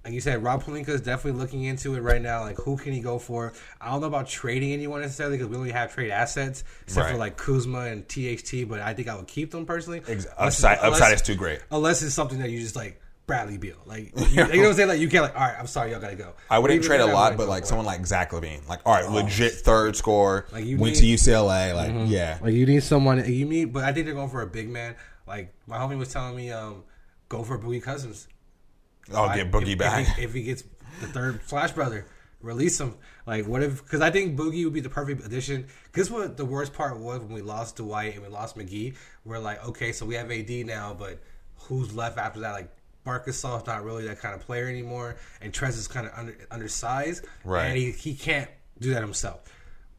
like 0.06 0.14
you 0.14 0.22
said, 0.22 0.42
Rob 0.44 0.64
Pelinka 0.64 0.90
is 0.90 1.02
definitely 1.02 1.40
looking 1.42 1.64
into 1.64 1.96
it 1.96 2.02
right 2.02 2.22
now. 2.22 2.42
Like, 2.42 2.58
who 2.58 2.78
can 2.78 2.94
he 2.94 3.00
go 3.02 3.18
for? 3.20 3.52
I 3.82 3.90
don't 3.92 4.02
know 4.02 4.08
about 4.08 4.28
trading 4.28 4.72
anyone 4.72 5.02
necessarily 5.02 5.36
because 5.38 5.50
we 5.52 5.58
only 5.58 5.72
have 5.72 5.94
trade 5.94 6.12
assets 6.12 6.64
except 6.84 7.10
for 7.10 7.18
like 7.18 7.36
Kuzma 7.38 7.80
and 7.86 8.08
THT. 8.08 8.70
But 8.70 8.80
I 8.82 8.94
think 8.94 9.08
I 9.10 9.16
would 9.16 9.28
keep 9.28 9.52
them 9.52 9.66
personally. 9.66 10.02
Ex- 10.08 10.28
upside, 10.38 10.78
unless- 10.78 11.02
upside 11.02 11.14
is 11.16 11.22
too 11.24 11.36
great. 11.36 11.60
Unless 11.72 12.04
it's 12.04 12.14
something 12.14 12.38
that 12.40 12.50
you 12.52 12.60
just 12.60 12.76
like 12.76 13.02
Bradley 13.28 13.58
Beal, 13.58 13.78
like 13.88 14.12
you, 14.16 14.26
you 14.30 14.36
know 14.36 14.44
what 14.46 14.54
I'm 14.68 14.74
saying. 14.76 14.88
Like 14.90 15.00
you 15.00 15.10
can't 15.10 15.24
like, 15.24 15.34
all 15.34 15.42
right, 15.42 15.56
I'm 15.60 15.66
sorry, 15.66 15.90
y'all 15.90 16.00
gotta 16.00 16.16
go. 16.16 16.34
I 16.52 16.60
wouldn't 16.60 16.84
trade 16.84 17.02
a 17.02 17.08
lot, 17.08 17.36
but 17.36 17.48
like 17.48 17.64
for 17.64 17.70
someone 17.70 17.88
like 17.88 18.06
Zach 18.06 18.30
LaVine, 18.32 18.68
like 18.70 18.82
all 18.86 18.94
right, 18.94 19.10
legit 19.10 19.54
third 19.54 19.96
score, 19.96 20.46
Like, 20.52 20.66
you 20.66 20.78
went 20.78 21.02
need- 21.02 21.18
to 21.18 21.32
UCLA, 21.32 21.74
like 21.74 22.08
yeah, 22.10 22.38
Like 22.40 22.54
you 22.54 22.68
need 22.68 22.84
someone 22.84 23.26
you 23.26 23.46
need, 23.46 23.74
but 23.74 23.84
I 23.84 23.92
think 23.94 24.06
they're 24.06 24.14
going 24.14 24.30
for 24.30 24.44
a 24.44 24.48
big 24.48 24.70
man. 24.70 24.96
Like 25.28 25.52
my 25.66 25.78
homie 25.80 25.98
was 25.98 26.14
telling 26.14 26.36
me, 26.36 26.52
um, 26.52 26.84
go 27.28 27.42
for 27.42 27.58
Boogie 27.58 27.82
Cousins. 27.82 28.28
I'll 29.14 29.30
I- 29.30 29.36
get 29.38 29.52
Boogie 29.52 29.74
if, 29.74 29.80
back. 29.80 30.08
If 30.08 30.16
he, 30.16 30.24
if 30.24 30.34
he 30.34 30.44
gets 30.44 30.64
the 31.02 31.08
third 31.08 31.42
Flash 31.42 31.72
brother, 31.72 32.06
release 32.42 32.80
him. 32.80 32.96
Like 33.26 33.48
what 33.48 33.64
if? 33.64 33.84
Because 33.84 34.02
I 34.02 34.12
think 34.12 34.38
Boogie 34.38 34.64
would 34.64 34.74
be 34.74 34.80
the 34.82 34.90
perfect 34.90 35.26
addition. 35.26 35.68
Because 35.92 36.10
what 36.12 36.38
the 36.38 36.46
worst 36.46 36.74
part 36.74 36.98
was 37.00 37.20
when 37.20 37.34
we 37.34 37.42
lost 37.42 37.78
Dwight 37.78 38.14
and 38.14 38.24
we 38.24 38.30
lost 38.30 38.58
McGee. 38.58 38.96
We're 39.24 39.40
like, 39.40 39.66
okay, 39.68 39.92
so 39.92 40.06
we 40.06 40.16
have 40.16 40.32
AD 40.32 40.50
now, 40.66 40.96
but 40.98 41.20
who's 41.58 41.94
left 41.94 42.18
after 42.18 42.40
that? 42.42 42.52
Like. 42.52 42.72
Marcus 43.06 43.40
Gasol's 43.40 43.68
not 43.68 43.84
really 43.84 44.08
that 44.08 44.20
kind 44.20 44.34
of 44.34 44.42
player 44.42 44.68
anymore, 44.68 45.16
and 45.40 45.54
Trez 45.54 45.78
is 45.78 45.88
kind 45.88 46.08
of 46.08 46.14
under, 46.18 46.36
undersized, 46.50 47.24
Right. 47.44 47.66
And 47.68 47.78
he, 47.78 47.92
he 47.92 48.16
can't 48.16 48.50
do 48.80 48.96
that 48.96 49.02
himself. 49.02 49.44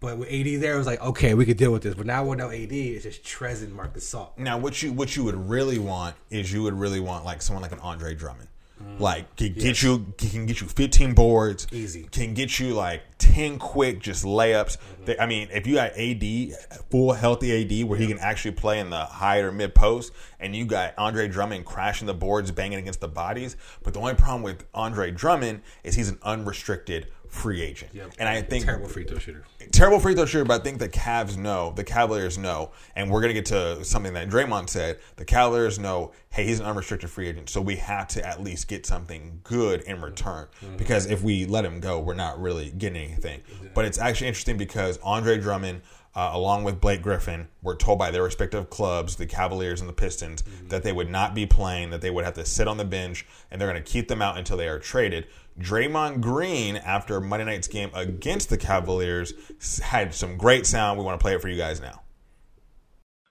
But 0.01 0.19
with 0.19 0.29
AD 0.29 0.61
there, 0.61 0.75
it 0.75 0.79
was 0.79 0.89
like, 0.89 1.01
okay, 1.01 1.35
we 1.35 1.47
could 1.47 1.57
deal 1.57 1.71
with 1.71 1.83
this. 1.83 1.95
But 1.95 2.07
now 2.07 2.25
with 2.25 2.39
no 2.39 2.51
AD, 2.51 2.73
it's 2.73 3.05
just 3.05 3.23
Trez 3.23 3.63
and 3.63 3.73
Marcus 3.73 4.13
Gasol. 4.13 4.37
Now, 4.37 4.59
what 4.59 4.83
you 4.83 4.93
what 4.93 5.15
you 5.17 5.23
would 5.23 5.37
really 5.49 5.79
want 5.79 6.17
is 6.31 6.53
you 6.53 6.65
would 6.65 6.75
really 6.75 6.99
want 6.99 7.25
like 7.25 7.43
someone 7.43 7.63
like 7.63 7.71
an 7.71 7.79
Andre 7.79 8.17
Drummond, 8.17 8.49
Mm. 8.83 9.01
like 9.01 9.37
can 9.37 9.55
get 9.55 9.83
you 9.83 10.13
can 10.19 10.45
get 10.45 10.61
you 10.61 10.67
15 10.67 11.15
boards, 11.15 11.67
Easy. 11.73 12.03
can 12.11 12.35
get 12.35 12.59
you 12.59 12.75
like 12.75 13.03
10 13.17 13.59
quick 13.59 14.01
just 14.01 14.23
layups. 14.23 14.77
Mm-hmm. 14.77 15.05
They- 15.07 15.19
I 15.19 15.25
mean, 15.25 15.49
if 15.51 15.67
you 15.67 15.77
got 15.77 15.93
AD 15.97 16.85
full 16.91 17.15
healthy 17.15 17.81
AD 17.83 17.89
where 17.89 17.99
he 17.99 18.07
can 18.07 18.19
actually 18.19 18.51
play 18.51 18.79
in 18.79 18.91
the 18.91 19.05
high 19.07 19.39
or 19.39 19.51
mid 19.51 19.75
post, 19.75 20.13
and 20.41 20.55
you 20.55 20.67
got 20.67 20.93
Andre 20.99 21.27
Drummond 21.27 21.65
crashing 21.65 22.07
the 22.07 22.13
boards, 22.13 22.51
banging 22.51 22.79
against 22.79 23.01
the 23.01 23.09
bodies. 23.09 23.57
But 23.83 23.95
the 23.95 24.01
only 24.01 24.15
problem 24.15 24.43
with 24.43 24.67
Andre 24.75 25.11
Drummond 25.11 25.63
is 25.83 25.95
he's 25.95 26.11
an 26.11 26.19
unrestricted 26.23 27.07
free 27.37 27.63
agent, 27.63 27.93
and 28.19 28.29
I 28.29 28.43
think 28.43 28.65
terrible 28.65 28.89
free 28.89 29.05
throw 29.05 29.19
shooter. 29.19 29.45
terrible 29.73 30.01
free 30.01 30.15
throw 30.15 30.27
shooter, 30.27 30.45
but 30.45 30.61
I 30.61 30.65
think 30.65 30.79
the 30.79 30.89
Cavs 30.89 31.37
know, 31.37 31.73
the 31.77 31.85
Cavaliers 31.85 32.39
know, 32.39 32.73
and 32.95 33.11
we're 33.11 33.21
gonna 33.21 33.33
get 33.35 33.47
to 33.47 33.85
something 33.85 34.15
that 34.15 34.29
Draymond 34.29 34.69
said. 34.71 34.99
The 35.17 35.25
Cavaliers 35.25 35.79
know, 35.79 36.13
hey, 36.31 36.45
he's 36.45 36.61
an 36.61 36.67
unrestricted 36.67 37.11
free 37.11 37.29
agent, 37.29 37.49
so 37.51 37.61
we 37.61 37.77
have 37.77 38.09
to 38.09 38.27
at 38.27 38.43
least 38.43 38.69
get 38.69 38.87
something 38.87 39.41
good 39.45 39.83
in 39.83 40.01
return. 40.01 40.47
Because 40.77 41.07
if 41.07 41.23
we 41.23 41.47
let 41.47 41.65
him 41.65 41.81
go, 41.81 42.01
we're 42.01 42.15
not 42.15 42.41
really 42.41 42.71
getting 42.71 43.03
anything. 43.03 43.43
But 43.75 43.85
it's 43.85 43.99
actually 43.99 44.29
interesting 44.29 44.57
because 44.57 44.99
Andre 45.03 45.39
Drummond, 45.39 45.83
uh, 46.15 46.31
along 46.33 46.65
with 46.65 46.81
Blake 46.81 47.03
Griffin, 47.03 47.49
were 47.63 47.75
told 47.77 47.99
by 47.99 48.11
their 48.11 48.23
respective 48.23 48.71
clubs, 48.71 49.17
the 49.17 49.27
Cavaliers 49.27 49.81
and 49.81 49.89
the 49.89 49.93
Pistons, 49.95 50.43
that 50.69 50.83
they 50.83 50.93
would 50.93 51.11
not 51.11 51.35
be 51.35 51.45
playing, 51.45 51.91
that 51.91 52.01
they 52.01 52.11
would 52.11 52.25
have 52.25 52.35
to 52.35 52.45
sit 52.47 52.67
on 52.67 52.79
the 52.79 52.85
bench, 52.87 53.27
and 53.51 53.61
they're 53.61 53.71
going 53.71 53.83
to 53.83 53.91
keep 53.93 54.09
them 54.09 54.23
out 54.23 54.39
until 54.39 54.57
they 54.57 54.69
are 54.69 54.79
traded. 54.79 55.27
Draymond 55.59 56.21
Green, 56.21 56.77
after 56.77 57.21
Monday 57.21 57.47
night's 57.47 57.69
game 57.69 57.91
against 57.95 58.51
the 58.51 58.59
Cavaliers, 58.59 59.33
had 59.81 60.15
some 60.15 60.37
great 60.37 60.67
sound. 60.67 60.99
We 60.99 61.05
want 61.05 61.19
to 61.19 61.23
play 61.23 61.35
it 61.35 61.41
for 61.41 61.49
you 61.49 61.57
guys 61.57 61.81
now. 61.81 62.03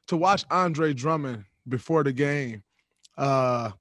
to 0.08 0.18
watch 0.18 0.46
Andre 0.52 0.94
Drummond 0.94 1.46
before 1.68 2.04
the 2.04 2.14
game 2.14 2.64
uh, 3.18 3.72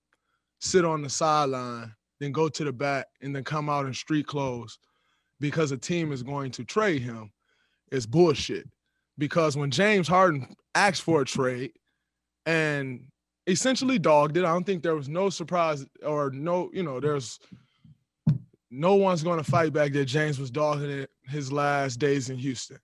sit 0.61 0.85
on 0.85 1.03
the 1.03 1.11
sideline, 1.11 1.95
then 2.21 2.33
go 2.33 2.49
to 2.49 2.65
the 2.65 2.73
back, 2.73 3.07
and 3.21 3.35
then 3.35 3.45
come 3.45 3.69
out 3.69 3.87
in 3.87 3.95
street 3.95 4.27
clothes 4.27 4.79
because 5.41 5.73
a 5.73 5.77
team 5.77 6.13
is 6.13 6.23
going 6.23 6.51
to 6.53 6.65
trade 6.65 7.03
him 7.03 7.31
is 7.91 8.07
bullshit. 8.07 8.67
Because 9.19 9.57
when 9.57 9.71
James 9.71 10.09
Harden 10.09 10.55
asked 10.75 11.03
for 11.03 11.23
a 11.23 11.25
trade 11.25 11.73
and 12.47 13.05
essentially 13.47 13.99
dogged 13.99 14.37
it, 14.37 14.45
I 14.45 14.53
don't 14.53 14.65
think 14.65 14.83
there 14.83 14.97
was 14.97 15.09
no 15.09 15.29
surprise 15.31 15.85
or 16.05 16.31
no, 16.31 16.71
you 16.73 16.83
know, 16.83 17.01
there's 17.01 17.39
no 18.75 18.95
one's 18.97 19.23
going 19.23 19.39
to 19.39 19.51
fight 19.51 19.73
back 19.73 19.93
that 19.93 20.07
James 20.07 20.39
was 20.39 20.51
dogging 20.51 20.91
it 20.91 21.11
his 21.29 21.53
last 21.53 21.99
days 21.99 22.29
in 22.31 22.37
Houston. 22.37 22.79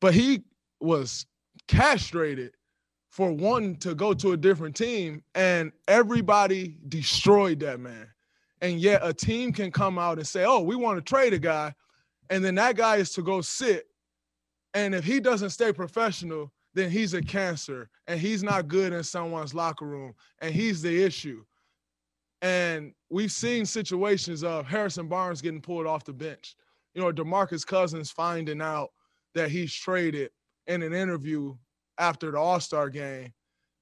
But 0.00 0.14
he 0.14 0.42
was 0.80 1.26
castrated 1.68 2.52
for 3.10 3.32
wanting 3.32 3.76
to 3.76 3.94
go 3.94 4.12
to 4.12 4.32
a 4.32 4.36
different 4.36 4.76
team, 4.76 5.22
and 5.34 5.72
everybody 5.88 6.76
destroyed 6.88 7.60
that 7.60 7.80
man. 7.80 8.08
And 8.60 8.80
yet, 8.80 9.00
a 9.02 9.14
team 9.14 9.52
can 9.52 9.70
come 9.70 9.98
out 9.98 10.18
and 10.18 10.26
say, 10.26 10.44
"Oh, 10.44 10.60
we 10.60 10.76
want 10.76 10.98
to 10.98 11.02
trade 11.02 11.32
a 11.32 11.38
guy," 11.38 11.74
and 12.30 12.44
then 12.44 12.56
that 12.56 12.76
guy 12.76 12.96
is 12.96 13.12
to 13.12 13.22
go 13.22 13.40
sit. 13.40 13.86
And 14.74 14.94
if 14.94 15.04
he 15.04 15.20
doesn't 15.20 15.50
stay 15.50 15.72
professional, 15.72 16.52
then 16.74 16.90
he's 16.90 17.14
a 17.14 17.22
cancer, 17.22 17.88
and 18.06 18.20
he's 18.20 18.42
not 18.42 18.68
good 18.68 18.92
in 18.92 19.04
someone's 19.04 19.54
locker 19.54 19.86
room, 19.86 20.14
and 20.40 20.54
he's 20.54 20.82
the 20.82 21.02
issue. 21.02 21.44
And 22.44 22.92
we've 23.08 23.32
seen 23.32 23.64
situations 23.64 24.44
of 24.44 24.66
Harrison 24.66 25.08
Barnes 25.08 25.40
getting 25.40 25.62
pulled 25.62 25.86
off 25.86 26.04
the 26.04 26.12
bench. 26.12 26.56
You 26.92 27.00
know, 27.00 27.10
DeMarcus 27.10 27.66
Cousins 27.66 28.10
finding 28.10 28.60
out 28.60 28.90
that 29.34 29.50
he's 29.50 29.72
traded 29.72 30.28
in 30.66 30.82
an 30.82 30.92
interview 30.92 31.56
after 31.98 32.30
the 32.30 32.38
All 32.38 32.60
Star 32.60 32.90
game. 32.90 33.32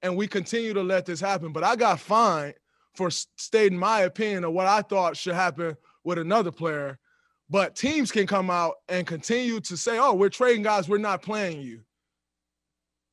And 0.01 0.15
we 0.15 0.27
continue 0.27 0.73
to 0.73 0.81
let 0.81 1.05
this 1.05 1.19
happen. 1.19 1.51
But 1.51 1.65
I 1.65 1.75
got 1.75 1.99
fined 1.99 2.53
for 2.95 3.09
stating 3.11 3.77
my 3.77 4.01
opinion 4.01 4.45
of 4.45 4.53
what 4.53 4.67
I 4.67 4.81
thought 4.81 5.17
should 5.17 5.35
happen 5.35 5.75
with 6.05 6.17
another 6.17 6.51
player. 6.51 6.97
But 7.49 7.75
teams 7.75 8.13
can 8.13 8.25
come 8.25 8.49
out 8.49 8.75
and 8.87 9.05
continue 9.05 9.59
to 9.59 9.75
say, 9.75 9.99
oh, 9.99 10.13
we're 10.13 10.29
trading 10.29 10.63
guys, 10.63 10.87
we're 10.87 10.99
not 10.99 11.21
playing 11.21 11.61
you. 11.61 11.81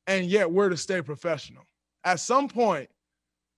And 0.07 0.27
yet 0.27 0.49
we're 0.49 0.69
to 0.69 0.77
stay 0.77 1.01
professional. 1.01 1.63
At 2.05 2.21
some 2.21 2.47
point, 2.47 2.89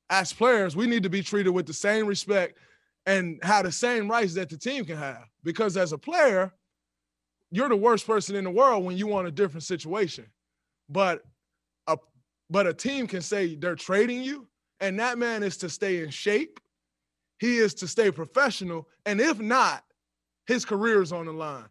as 0.09 0.33
players, 0.33 0.75
we 0.75 0.87
need 0.87 1.03
to 1.03 1.09
be 1.09 1.21
treated 1.21 1.51
with 1.51 1.65
the 1.65 1.73
same 1.73 2.05
respect 2.05 2.57
and 3.05 3.39
have 3.43 3.65
the 3.65 3.71
same 3.71 4.09
rights 4.09 4.33
that 4.35 4.49
the 4.49 4.57
team 4.57 4.85
can 4.85 4.97
have. 4.97 5.25
Because 5.43 5.75
as 5.77 5.91
a 5.91 5.97
player, 5.97 6.53
you're 7.51 7.69
the 7.69 7.75
worst 7.75 8.07
person 8.07 8.35
in 8.35 8.43
the 8.43 8.51
world 8.51 8.83
when 8.83 8.97
you 8.97 9.07
want 9.07 9.27
a 9.27 9.31
different 9.31 9.63
situation. 9.63 10.25
But 10.89 11.23
a 11.87 11.97
but 12.49 12.67
a 12.67 12.73
team 12.73 13.07
can 13.07 13.21
say 13.21 13.55
they're 13.55 13.75
trading 13.75 14.21
you, 14.21 14.47
and 14.79 14.99
that 14.99 15.17
man 15.17 15.43
is 15.43 15.57
to 15.57 15.69
stay 15.69 16.03
in 16.03 16.09
shape. 16.09 16.59
He 17.39 17.57
is 17.57 17.73
to 17.75 17.87
stay 17.87 18.11
professional, 18.11 18.87
and 19.05 19.19
if 19.19 19.39
not, 19.39 19.83
his 20.47 20.65
career 20.65 21.01
is 21.01 21.11
on 21.11 21.25
the 21.25 21.33
line. 21.33 21.65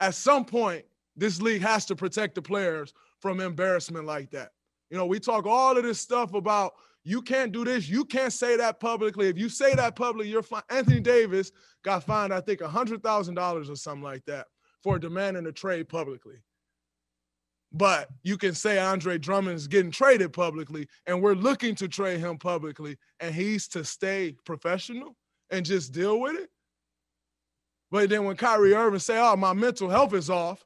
At 0.00 0.14
some 0.14 0.44
point, 0.44 0.84
this 1.16 1.40
league 1.40 1.62
has 1.62 1.84
to 1.86 1.96
protect 1.96 2.34
the 2.34 2.42
players 2.42 2.92
from 3.20 3.40
embarrassment 3.40 4.06
like 4.06 4.30
that. 4.32 4.50
You 4.90 4.96
know, 4.96 5.06
we 5.06 5.20
talk 5.20 5.46
all 5.46 5.76
of 5.76 5.84
this 5.84 6.00
stuff 6.00 6.34
about 6.34 6.72
you 7.04 7.22
can't 7.22 7.52
do 7.52 7.64
this, 7.64 7.88
you 7.88 8.04
can't 8.04 8.32
say 8.32 8.56
that 8.56 8.78
publicly. 8.78 9.28
If 9.28 9.38
you 9.38 9.48
say 9.48 9.74
that 9.74 9.96
publicly, 9.96 10.30
you're 10.30 10.42
fine. 10.42 10.62
Anthony 10.70 11.00
Davis 11.00 11.50
got 11.84 12.04
fined, 12.04 12.32
I 12.32 12.40
think, 12.40 12.60
hundred 12.60 13.02
thousand 13.02 13.34
dollars 13.34 13.68
or 13.68 13.76
something 13.76 14.02
like 14.02 14.24
that 14.26 14.46
for 14.82 14.98
demanding 14.98 15.46
a 15.46 15.52
trade 15.52 15.88
publicly. 15.88 16.36
But 17.72 18.08
you 18.22 18.36
can 18.36 18.54
say 18.54 18.78
Andre 18.78 19.18
Drummond's 19.18 19.66
getting 19.66 19.90
traded 19.90 20.32
publicly, 20.32 20.86
and 21.06 21.22
we're 21.22 21.34
looking 21.34 21.74
to 21.76 21.88
trade 21.88 22.20
him 22.20 22.36
publicly, 22.36 22.98
and 23.18 23.34
he's 23.34 23.66
to 23.68 23.84
stay 23.84 24.36
professional 24.44 25.16
and 25.50 25.64
just 25.64 25.92
deal 25.92 26.20
with 26.20 26.36
it. 26.36 26.50
But 27.90 28.10
then 28.10 28.24
when 28.24 28.36
Kyrie 28.36 28.74
Irving 28.74 29.00
say, 29.00 29.18
"Oh, 29.18 29.36
my 29.36 29.54
mental 29.54 29.88
health 29.88 30.14
is 30.14 30.30
off," 30.30 30.64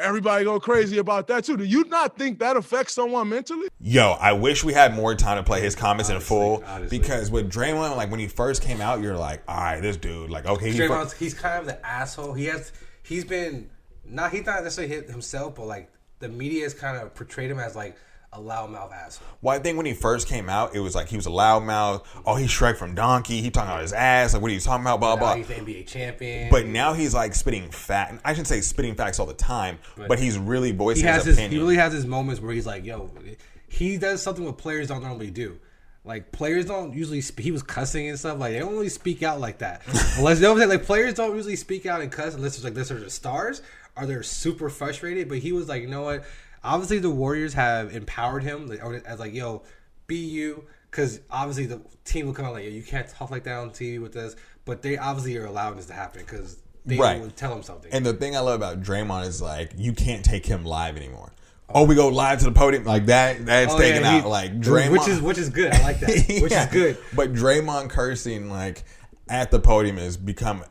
everybody 0.00 0.44
go 0.44 0.58
crazy 0.58 0.98
about 0.98 1.26
that 1.28 1.44
too. 1.44 1.56
Do 1.56 1.64
you 1.64 1.84
not 1.84 2.16
think 2.16 2.38
that 2.40 2.56
affects 2.56 2.94
someone 2.94 3.28
mentally? 3.28 3.68
Yo, 3.80 4.16
I 4.20 4.32
wish 4.32 4.64
we 4.64 4.72
had 4.72 4.94
more 4.94 5.14
time 5.14 5.36
to 5.36 5.42
play 5.42 5.60
his 5.60 5.74
comments 5.74 6.10
in 6.10 6.20
full 6.20 6.62
honestly. 6.66 6.98
because 6.98 7.30
with 7.30 7.50
Draymond, 7.50 7.96
like 7.96 8.10
when 8.10 8.20
he 8.20 8.28
first 8.28 8.62
came 8.62 8.80
out, 8.80 9.00
you're 9.00 9.16
like, 9.16 9.42
all 9.46 9.56
right, 9.56 9.80
this 9.80 9.96
dude, 9.96 10.30
like, 10.30 10.46
okay, 10.46 10.72
he 10.72 10.78
fir- 10.78 10.88
Draymond's 10.88 11.12
he's 11.12 11.34
kind 11.34 11.60
of 11.60 11.66
the 11.66 11.86
asshole. 11.86 12.32
He 12.32 12.46
has 12.46 12.72
he's 13.02 13.24
been 13.24 13.70
not 14.04 14.32
he's 14.32 14.46
not 14.46 14.62
necessarily 14.62 14.94
hit 14.94 15.08
himself, 15.08 15.54
but 15.54 15.66
like 15.66 15.90
the 16.18 16.28
media 16.28 16.64
has 16.64 16.74
kind 16.74 16.96
of 16.96 17.14
portrayed 17.14 17.50
him 17.50 17.58
as 17.58 17.74
like 17.76 17.96
a 18.32 18.38
loudmouth 18.38 18.92
asshole. 18.92 19.26
Well, 19.42 19.56
I 19.56 19.60
think 19.60 19.76
when 19.76 19.86
he 19.86 19.92
first 19.92 20.28
came 20.28 20.48
out, 20.48 20.74
it 20.74 20.80
was 20.80 20.94
like 20.94 21.08
he 21.08 21.16
was 21.16 21.26
a 21.26 21.30
loudmouth. 21.30 22.04
Oh, 22.24 22.36
he's 22.36 22.50
Shrek 22.50 22.76
from 22.76 22.94
Donkey. 22.94 23.40
He 23.40 23.50
talking 23.50 23.70
about 23.70 23.82
his 23.82 23.92
ass. 23.92 24.34
Like, 24.34 24.42
what 24.42 24.50
are 24.50 24.54
you 24.54 24.60
talking 24.60 24.84
about? 24.84 25.00
Blah 25.00 25.16
Now 25.16 25.20
blah. 25.20 25.34
he's 25.34 25.48
the 25.48 25.54
NBA 25.54 25.86
champion. 25.88 26.48
But 26.50 26.66
now 26.66 26.92
he's 26.92 27.12
like 27.12 27.34
spitting 27.34 27.70
fat. 27.70 28.10
And 28.10 28.20
I 28.24 28.32
shouldn't 28.32 28.46
say 28.48 28.60
spitting 28.60 28.94
facts 28.94 29.18
all 29.18 29.26
the 29.26 29.34
time, 29.34 29.78
but, 29.96 30.20
he's 30.20 30.38
really 30.38 30.70
he 30.70 31.02
has 31.02 31.24
his 31.24 31.38
his 31.38 31.50
he 31.50 31.58
really 31.58 31.76
has 31.76 31.92
his 31.92 32.06
moments 32.06 32.40
where 32.40 32.52
he's 32.52 32.66
like, 32.66 32.84
yo, 32.84 33.10
he 33.68 33.96
does 33.96 34.22
something 34.22 34.44
what 34.44 34.58
players 34.58 34.88
don't 34.88 35.02
normally 35.02 35.30
do. 35.30 35.58
Like 36.04 36.32
players 36.32 36.64
don't 36.64 36.94
usually. 36.94 37.20
Sp- 37.20 37.40
he 37.40 37.50
was 37.50 37.62
cussing 37.62 38.08
and 38.08 38.18
stuff. 38.18 38.38
Like 38.38 38.52
they 38.52 38.58
don't 38.58 38.72
really 38.72 38.88
speak 38.88 39.22
out 39.22 39.38
like 39.40 39.58
that. 39.58 39.82
Unless 40.18 40.38
you 40.38 40.42
know 40.44 40.50
what 40.50 40.54
I'm 40.54 40.58
saying. 40.58 40.70
Like 40.70 40.84
players 40.84 41.14
don't 41.14 41.34
usually 41.36 41.56
speak 41.56 41.84
out 41.84 42.00
and 42.00 42.10
cuss 42.10 42.34
unless 42.34 42.54
it's 42.54 42.64
like 42.64 42.74
this 42.74 42.90
are 42.90 42.98
the 42.98 43.10
stars. 43.10 43.60
Are 43.96 44.06
they 44.06 44.20
super 44.22 44.70
frustrated? 44.70 45.28
But 45.28 45.38
he 45.38 45.52
was 45.52 45.68
like, 45.68 45.82
you 45.82 45.88
know 45.88 46.02
what? 46.02 46.24
Obviously 46.62 46.98
the 46.98 47.10
Warriors 47.10 47.54
have 47.54 47.94
empowered 47.94 48.42
him 48.42 48.66
like, 48.66 48.80
as 49.06 49.18
like, 49.18 49.34
yo, 49.34 49.62
be 50.06 50.16
you. 50.16 50.64
Because 50.90 51.20
obviously 51.30 51.66
the 51.66 51.80
team 52.04 52.26
will 52.26 52.34
come 52.34 52.44
out 52.46 52.52
like, 52.54 52.64
yo, 52.64 52.70
you 52.70 52.82
can't 52.82 53.08
talk 53.08 53.30
like 53.30 53.44
that 53.44 53.56
on 53.58 53.70
TV 53.70 54.00
with 54.00 54.16
us. 54.16 54.34
But 54.64 54.82
they 54.82 54.98
obviously 54.98 55.36
are 55.36 55.46
allowing 55.46 55.76
this 55.76 55.86
to 55.86 55.92
happen 55.92 56.22
because 56.22 56.58
they 56.84 56.96
Right. 56.96 57.20
will 57.20 57.30
tell 57.30 57.54
him 57.54 57.62
something. 57.62 57.92
And 57.92 58.04
the 58.04 58.12
thing 58.14 58.36
I 58.36 58.40
love 58.40 58.56
about 58.56 58.82
Draymond 58.82 59.26
is 59.26 59.40
like 59.40 59.72
you 59.76 59.92
can't 59.92 60.24
take 60.24 60.44
him 60.46 60.64
live 60.64 60.96
anymore. 60.96 61.32
Oh, 61.68 61.82
oh 61.82 61.84
we 61.84 61.94
go 61.94 62.08
live 62.08 62.40
to 62.40 62.44
the 62.46 62.52
podium 62.52 62.84
like 62.84 63.06
that. 63.06 63.46
That's 63.46 63.72
Oh, 63.72 63.78
taken 63.78 64.02
yeah, 64.02 64.16
out. 64.16 64.26
Like 64.26 64.60
Draymond, 64.60 64.90
which 64.90 65.08
is 65.08 65.20
which 65.22 65.38
is 65.38 65.48
good. 65.48 65.72
I 65.72 65.82
like 65.82 66.00
that. 66.00 66.08
Which 66.42 66.50
Yeah. 66.52 66.66
is 66.66 66.72
good. 66.72 66.98
But 67.14 67.32
Draymond 67.32 67.90
cursing 67.90 68.50
like 68.50 68.82
at 69.28 69.52
the 69.52 69.60
podium 69.60 69.96
has 69.98 70.16
become 70.16 70.64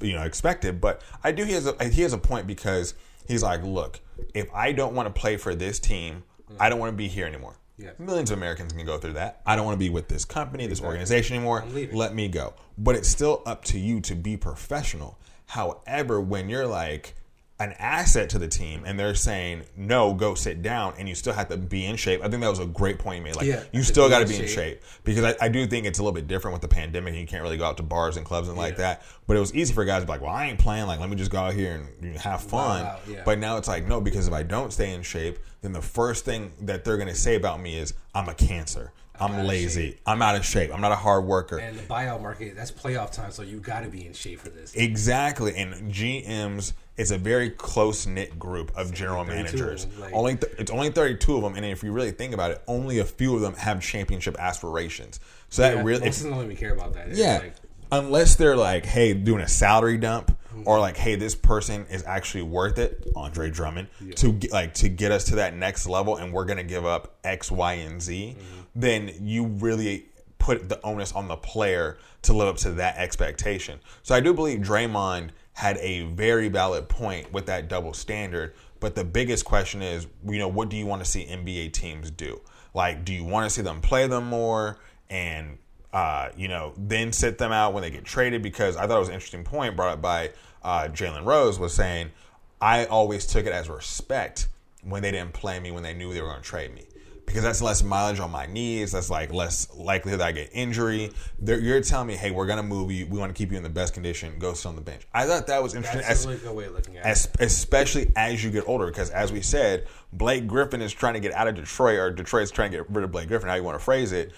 you 0.00 0.14
know 0.14 0.22
expected. 0.22 0.80
But 0.80 1.02
I 1.22 1.32
do 1.32 1.44
he 1.44 1.52
has 1.52 1.66
a, 1.66 1.84
he 1.88 2.00
has 2.02 2.14
a 2.14 2.18
point 2.18 2.46
because 2.46 2.94
he's 3.28 3.42
like, 3.42 3.62
look, 3.62 4.00
if 4.34 4.52
I 4.52 4.72
don't 4.72 4.94
want 4.94 5.14
to 5.14 5.20
play 5.20 5.36
for 5.36 5.54
this 5.54 5.78
team, 5.78 6.24
I 6.58 6.68
don't 6.68 6.80
want 6.80 6.92
to 6.92 6.96
be 6.96 7.06
here 7.08 7.26
anymore. 7.26 7.56
Yeah. 7.76 7.90
Millions 7.98 8.32
of 8.32 8.38
Americans 8.38 8.72
can 8.72 8.84
go 8.84 8.98
through 8.98 9.12
that. 9.12 9.40
I 9.46 9.54
don't 9.54 9.64
want 9.64 9.76
to 9.76 9.78
be 9.78 9.90
with 9.90 10.08
this 10.08 10.24
company, 10.24 10.66
this 10.66 10.82
organization 10.82 11.36
anymore. 11.36 11.64
Let 11.92 12.14
me 12.14 12.26
go. 12.26 12.54
But 12.76 12.96
it's 12.96 13.08
still 13.08 13.42
up 13.46 13.64
to 13.66 13.78
you 13.78 14.00
to 14.00 14.16
be 14.16 14.36
professional. 14.36 15.18
However, 15.46 16.20
when 16.20 16.48
you're 16.48 16.66
like 16.66 17.14
an 17.60 17.72
asset 17.78 18.30
to 18.30 18.38
the 18.38 18.46
team 18.46 18.84
and 18.86 18.98
they're 18.98 19.16
saying 19.16 19.64
no 19.76 20.14
go 20.14 20.34
sit 20.34 20.62
down 20.62 20.94
and 20.96 21.08
you 21.08 21.14
still 21.14 21.32
have 21.32 21.48
to 21.48 21.56
be 21.56 21.84
in 21.84 21.96
shape. 21.96 22.20
I 22.22 22.28
think 22.28 22.40
that 22.42 22.48
was 22.48 22.60
a 22.60 22.66
great 22.66 23.00
point 23.00 23.18
you 23.18 23.24
made. 23.24 23.34
Like 23.34 23.46
Yeah, 23.46 23.64
you 23.72 23.82
still 23.82 24.08
got 24.08 24.20
to 24.20 24.26
be 24.26 24.36
in 24.36 24.42
shape. 24.42 24.48
shape. 24.48 24.82
Because 25.02 25.24
I, 25.24 25.34
I 25.40 25.48
do 25.48 25.66
think 25.66 25.84
it's 25.84 25.98
a 25.98 26.02
little 26.02 26.14
bit 26.14 26.28
different 26.28 26.52
with 26.52 26.62
the 26.62 26.68
pandemic 26.68 27.12
and 27.12 27.20
you 27.20 27.26
can't 27.26 27.42
really 27.42 27.56
go 27.56 27.64
out 27.64 27.76
to 27.78 27.82
bars 27.82 28.16
and 28.16 28.24
clubs 28.24 28.48
and 28.48 28.56
like 28.56 28.76
that. 28.76 29.02
But 29.26 29.36
it 29.36 29.40
was 29.40 29.52
easy 29.54 29.74
for 29.74 29.84
guys 29.84 30.02
to 30.02 30.06
be 30.06 30.12
like 30.12 30.20
well 30.20 30.30
i 30.30 30.46
ain't 30.46 30.58
playing. 30.58 30.86
Like 30.86 31.00
let 31.00 31.10
me 31.10 31.16
just 31.16 31.32
go 31.32 31.38
out 31.38 31.54
here 31.54 31.74
and 31.74 31.88
you 32.04 32.12
know, 32.12 32.18
have 32.20 32.42
fun. 32.42 32.86
out, 32.86 33.00
yeah. 33.08 33.22
but 33.24 33.40
now 33.40 33.56
it's 33.56 33.68
like 33.68 33.86
no 33.86 34.00
because 34.00 34.28
if 34.28 34.34
i 34.34 34.42
don't 34.42 34.72
stay 34.72 34.94
in 34.94 35.02
shape 35.02 35.38
then 35.60 35.72
the 35.72 35.82
first 35.82 36.24
thing 36.24 36.52
that 36.60 36.84
they're 36.84 36.96
going 36.96 37.08
to 37.08 37.14
say 37.14 37.34
about 37.34 37.60
me 37.60 37.76
is 37.76 37.94
i'm 38.14 38.28
a 38.28 38.34
cancer 38.34 38.92
i'm, 39.20 39.46
lazy 39.46 39.98
i'm 40.06 40.22
out 40.22 40.34
of 40.36 40.44
shape 40.44 40.72
i'm 40.72 40.80
not 40.80 40.92
a 40.92 40.96
hard 40.96 41.24
worker 41.24 41.58
And 41.58 41.78
the 41.78 41.82
buyout 41.82 42.22
market, 42.22 42.56
that's 42.56 42.70
playoff 42.70 43.12
time, 43.12 43.30
so 43.30 43.42
you 43.42 43.58
got 43.60 43.80
to 43.80 43.88
be 43.88 44.06
in 44.06 44.12
shape 44.12 44.40
for 44.40 44.48
this. 44.48 44.74
Exactly, 44.74 45.54
and 45.56 45.92
GMs 45.92 46.72
is 46.96 47.10
a 47.10 47.18
very 47.18 47.50
close 47.50 48.06
knit 48.06 48.38
group 48.38 48.72
of 48.76 48.92
general 48.92 49.24
32 49.24 49.38
of 49.38 49.44
managers. 49.44 49.84
them, 49.86 50.00
like- 50.00 50.14
only 50.14 50.36
th- 50.36 50.52
it's 50.58 50.70
only 50.70 50.90
thirty 50.90 51.16
two 51.16 51.36
of 51.36 51.42
them, 51.42 51.54
and 51.56 51.64
if 51.64 51.82
you 51.82 51.92
really 51.92 52.10
think 52.10 52.34
about 52.34 52.50
it, 52.50 52.62
only 52.66 52.98
a 52.98 53.04
few 53.04 53.34
of 53.34 53.40
them 53.40 53.54
have 53.54 53.80
championship 53.80 54.36
aspirations. 54.38 55.20
So 55.48 55.62
that 55.62 55.76
Yeah, 55.76 55.82
really, 55.82 56.04
most 56.06 56.18
of 56.18 56.24
them 56.24 56.32
don't 56.34 56.44
even 56.44 56.56
care 56.56 56.72
about 56.72 56.94
that. 56.94 57.08
It's 57.08 57.18
yeah, 57.18 57.38
like, 57.38 57.54
unless 57.92 58.34
they're 58.36 58.56
like, 58.56 58.84
hey, 58.84 59.14
doing 59.14 59.42
a 59.42 59.48
salary 59.48 59.96
dump, 59.96 60.36
mm-hmm. 60.52 60.62
or 60.66 60.78
like, 60.80 60.96
hey, 60.96 61.14
this 61.16 61.34
person 61.34 61.86
is 61.90 62.04
actually 62.04 62.42
worth 62.42 62.78
it, 62.78 63.08
Andre 63.16 63.50
Drummond, 63.50 63.88
to 64.16 64.32
get, 64.32 64.52
like 64.52 64.74
to 64.74 64.88
get 64.88 65.12
us 65.12 65.24
to 65.24 65.36
that 65.36 65.54
next 65.54 65.86
level, 65.86 66.16
and 66.16 66.32
we're 66.32 66.44
gonna 66.44 66.64
give 66.64 66.84
up 66.84 67.16
X, 67.24 67.50
Y, 67.50 67.72
and 67.74 68.02
Z. 68.02 68.36
Mm-hmm. 68.38 68.58
Then 68.78 69.12
you 69.20 69.46
really 69.46 70.06
put 70.38 70.68
the 70.68 70.80
onus 70.82 71.12
on 71.12 71.26
the 71.26 71.36
player 71.36 71.98
to 72.22 72.32
live 72.32 72.48
up 72.48 72.56
to 72.58 72.70
that 72.70 72.96
expectation. 72.96 73.80
So 74.02 74.14
I 74.14 74.20
do 74.20 74.32
believe 74.32 74.60
Draymond 74.60 75.30
had 75.54 75.76
a 75.78 76.02
very 76.02 76.48
valid 76.48 76.88
point 76.88 77.32
with 77.32 77.46
that 77.46 77.68
double 77.68 77.92
standard. 77.92 78.54
But 78.78 78.94
the 78.94 79.02
biggest 79.04 79.44
question 79.44 79.82
is, 79.82 80.06
you 80.24 80.38
know, 80.38 80.46
what 80.46 80.68
do 80.68 80.76
you 80.76 80.86
want 80.86 81.04
to 81.04 81.10
see 81.10 81.24
NBA 81.24 81.72
teams 81.72 82.12
do? 82.12 82.40
Like, 82.72 83.04
do 83.04 83.12
you 83.12 83.24
want 83.24 83.46
to 83.46 83.50
see 83.50 83.62
them 83.62 83.80
play 83.80 84.06
them 84.06 84.26
more 84.26 84.78
and, 85.10 85.58
uh, 85.92 86.28
you 86.36 86.46
know, 86.46 86.72
then 86.76 87.12
sit 87.12 87.38
them 87.38 87.50
out 87.50 87.74
when 87.74 87.82
they 87.82 87.90
get 87.90 88.04
traded? 88.04 88.40
Because 88.40 88.76
I 88.76 88.86
thought 88.86 88.96
it 88.96 89.00
was 89.00 89.08
an 89.08 89.14
interesting 89.14 89.42
point 89.42 89.74
brought 89.74 89.94
up 89.94 90.02
by 90.02 90.30
uh, 90.62 90.84
Jalen 90.84 91.24
Rose 91.24 91.58
was 91.58 91.74
saying, 91.74 92.12
I 92.60 92.84
always 92.86 93.26
took 93.26 93.44
it 93.46 93.52
as 93.52 93.68
respect 93.68 94.48
when 94.84 95.02
they 95.02 95.10
didn't 95.10 95.32
play 95.32 95.58
me 95.58 95.72
when 95.72 95.82
they 95.82 95.92
knew 95.92 96.14
they 96.14 96.22
were 96.22 96.28
going 96.28 96.40
to 96.40 96.48
trade 96.48 96.74
me 96.74 96.84
because 97.28 97.42
that's 97.44 97.62
less 97.62 97.82
mileage 97.82 98.18
on 98.20 98.30
my 98.30 98.46
knees. 98.46 98.92
That's 98.92 99.08
like 99.10 99.32
less 99.32 99.68
likelihood 99.74 100.20
that 100.20 100.26
I 100.28 100.32
get 100.32 100.50
injury. 100.52 101.12
They're, 101.38 101.60
you're 101.60 101.80
telling 101.80 102.08
me, 102.08 102.14
hey, 102.16 102.30
we're 102.30 102.46
gonna 102.46 102.62
move 102.62 102.90
you. 102.90 103.06
We 103.06 103.18
want 103.18 103.30
to 103.34 103.38
keep 103.38 103.50
you 103.52 103.56
in 103.56 103.62
the 103.62 103.68
best 103.68 103.94
condition. 103.94 104.38
Go 104.38 104.54
sit 104.54 104.68
on 104.68 104.74
the 104.74 104.80
bench. 104.82 105.06
I 105.14 105.26
thought 105.26 105.46
that 105.46 105.62
was 105.62 105.74
interesting, 105.74 106.02
That's 106.06 106.26
as- 106.26 106.44
a 106.44 106.52
way 106.52 106.64
of 106.66 106.72
looking 106.74 106.96
at 106.96 107.06
it. 107.06 107.28
especially 107.40 108.12
as 108.16 108.42
you 108.42 108.50
get 108.50 108.66
older. 108.68 108.86
Because 108.86 109.10
as 109.10 109.30
we 109.32 109.40
said, 109.40 109.86
Blake 110.12 110.46
Griffin 110.46 110.80
is 110.82 110.92
trying 110.92 111.14
to 111.14 111.20
get 111.20 111.32
out 111.32 111.46
of 111.48 111.54
Detroit, 111.54 111.98
or 111.98 112.10
Detroit's 112.10 112.50
trying 112.50 112.70
to 112.72 112.78
get 112.78 112.90
rid 112.90 113.04
of 113.04 113.12
Blake 113.12 113.28
Griffin. 113.28 113.48
How 113.48 113.54
you 113.54 113.62
want 113.62 113.78
to 113.78 113.84
phrase 113.84 114.12
it? 114.12 114.32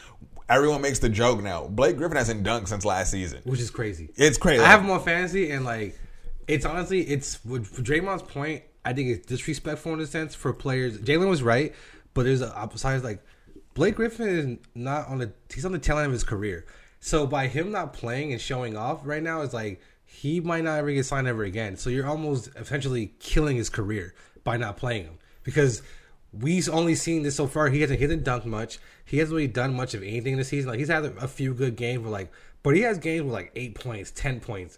Everyone 0.49 0.83
makes 0.83 0.99
the 0.99 1.09
joke 1.09 1.43
now. 1.43 1.69
Blake 1.69 1.97
Griffin 1.97 2.17
hasn't 2.17 2.45
dunked 2.45 2.69
since 2.69 2.85
last 2.85 3.13
season. 3.13 3.41
which 3.45 3.61
is 3.61 3.71
crazy. 3.71 4.11
It's 4.17 4.37
crazy. 4.37 4.63
I 4.63 4.67
have 4.67 4.85
more 4.85 4.99
fantasy, 4.99 5.53
and 5.53 5.65
like, 5.65 5.97
it's 6.49 6.67
honestly, 6.67 7.03
it's 7.03 7.37
for 7.37 7.61
Draymond's 7.61 8.23
point. 8.23 8.65
I 8.85 8.93
think 8.93 9.11
it's 9.11 9.27
disrespectful 9.27 9.93
in 9.93 10.01
a 10.01 10.07
sense 10.07 10.35
for 10.35 10.53
players. 10.53 10.99
Jalen 10.99 11.29
was 11.29 11.43
right, 11.43 11.73
but 12.21 12.27
there's 12.27 12.43
a 12.43 12.55
uh, 12.55 12.67
besides 12.67 13.03
like 13.03 13.25
Blake 13.73 13.95
Griffin 13.95 14.29
is 14.29 14.59
not 14.75 15.09
on 15.09 15.17
the 15.17 15.33
he's 15.55 15.65
on 15.65 15.73
the 15.73 15.79
tail 15.79 15.97
end 15.97 16.09
of 16.09 16.13
his 16.13 16.23
career. 16.23 16.67
So 17.01 17.27
by 17.27 17.47
him 17.47 17.73
not 17.73 17.95
playing 17.95 18.33
and 18.33 18.39
showing 18.39 18.77
off 18.77 19.01
right 19.05 19.23
now 19.23 19.41
is 19.41 19.55
like 19.55 19.81
he 20.05 20.39
might 20.39 20.65
not 20.65 20.79
ever 20.79 20.93
get 20.93 21.07
signed 21.07 21.29
ever 21.29 21.45
again. 21.45 21.79
So 21.79 21.89
you're 21.89 22.07
almost 22.07 22.51
essentially 22.57 23.15
killing 23.21 23.57
his 23.57 23.71
career 23.71 24.15
by 24.45 24.59
not 24.59 24.77
playing 24.77 25.05
him 25.05 25.19
because 25.45 25.81
we've 26.31 26.69
only 26.69 26.95
seen 26.95 27.23
this 27.23 27.37
so 27.37 27.47
far. 27.47 27.71
He 27.71 27.81
hasn't 27.81 27.99
he 27.99 28.05
hasn't 28.05 28.23
dunked 28.23 28.45
much. 28.45 28.79
He 29.07 29.17
hasn't 29.17 29.35
really 29.35 29.49
done 29.49 29.73
much 29.73 29.95
of 29.95 30.03
anything 30.03 30.37
this 30.37 30.49
season. 30.49 30.69
Like 30.69 30.79
he's 30.79 30.89
had 30.89 31.07
a, 31.07 31.17
a 31.17 31.27
few 31.27 31.55
good 31.55 31.75
games, 31.75 32.03
but 32.03 32.11
like, 32.11 32.31
but 32.63 32.77
he 32.77 32.83
has 32.83 32.99
games 32.99 33.25
with 33.25 33.33
like 33.33 33.51
eight 33.57 33.75
points, 33.77 34.11
ten 34.11 34.41
points, 34.41 34.77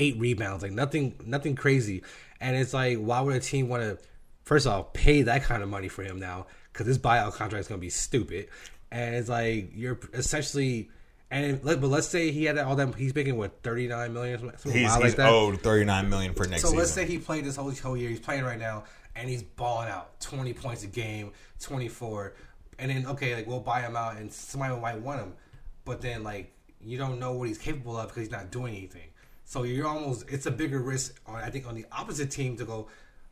eight 0.00 0.18
rebounds, 0.18 0.64
like 0.64 0.72
nothing, 0.72 1.14
nothing 1.24 1.54
crazy. 1.54 2.02
And 2.40 2.56
it's 2.56 2.74
like, 2.74 2.98
why 2.98 3.20
would 3.20 3.36
a 3.36 3.38
team 3.38 3.68
want 3.68 3.84
to, 3.84 3.98
first 4.42 4.66
off, 4.66 4.92
pay 4.92 5.22
that 5.22 5.44
kind 5.44 5.62
of 5.62 5.68
money 5.68 5.86
for 5.86 6.02
him 6.02 6.18
now? 6.18 6.46
Because 6.74 6.86
this 6.88 6.98
buyout 6.98 7.32
contract 7.34 7.60
is 7.60 7.68
going 7.68 7.80
to 7.80 7.84
be 7.84 7.88
stupid. 7.88 8.48
And 8.90 9.14
it's 9.14 9.28
like 9.28 9.70
you're 9.74 9.98
essentially, 10.12 10.90
and 11.30 11.62
let- 11.64 11.80
but 11.80 11.86
let's 11.88 12.06
say 12.08 12.30
he 12.32 12.44
had 12.44 12.58
all 12.58 12.76
that. 12.76 12.94
He's 12.96 13.14
making 13.14 13.36
what 13.38 13.62
thirty 13.62 13.86
nine 13.88 14.12
million, 14.12 14.38
something 14.40 14.72
he's 14.72 14.92
he's 14.92 15.02
like 15.02 15.16
that. 15.16 15.28
owed 15.32 15.60
thirty 15.62 15.84
nine 15.84 16.10
million 16.10 16.34
for 16.34 16.46
next 16.46 16.62
So 16.62 16.68
season. 16.68 16.78
let's 16.78 16.90
say 16.90 17.06
he 17.06 17.18
played 17.18 17.44
this 17.44 17.56
whole 17.56 17.70
whole 17.72 17.96
year. 17.96 18.10
He's 18.10 18.20
playing 18.20 18.44
right 18.44 18.58
now, 18.58 18.84
and 19.16 19.28
he's 19.28 19.42
balling 19.42 19.88
out, 19.88 20.20
twenty 20.20 20.52
points 20.52 20.82
a 20.84 20.86
game, 20.88 21.32
twenty 21.60 21.88
four, 21.88 22.34
and 22.78 22.90
then 22.90 23.06
okay, 23.06 23.34
like 23.34 23.46
we'll 23.46 23.60
buy 23.60 23.80
him 23.80 23.96
out, 23.96 24.16
and 24.16 24.32
somebody 24.32 24.78
might 24.80 25.00
want 25.00 25.20
him, 25.20 25.32
but 25.84 26.00
then 26.00 26.22
like 26.22 26.52
you 26.80 26.98
don't 26.98 27.18
know 27.18 27.32
what 27.32 27.48
he's 27.48 27.58
capable 27.58 27.96
of 27.96 28.08
because 28.08 28.22
he's 28.24 28.30
not 28.32 28.50
doing 28.52 28.76
anything. 28.76 29.08
So 29.44 29.62
you're 29.64 29.86
almost 29.88 30.26
it's 30.28 30.46
a 30.46 30.50
bigger 30.52 30.80
risk 30.80 31.20
on 31.26 31.36
I 31.36 31.50
think 31.50 31.66
on 31.66 31.74
the 31.74 31.86
opposite 31.90 32.30
team 32.30 32.56
to 32.58 32.64
go. 32.64 32.88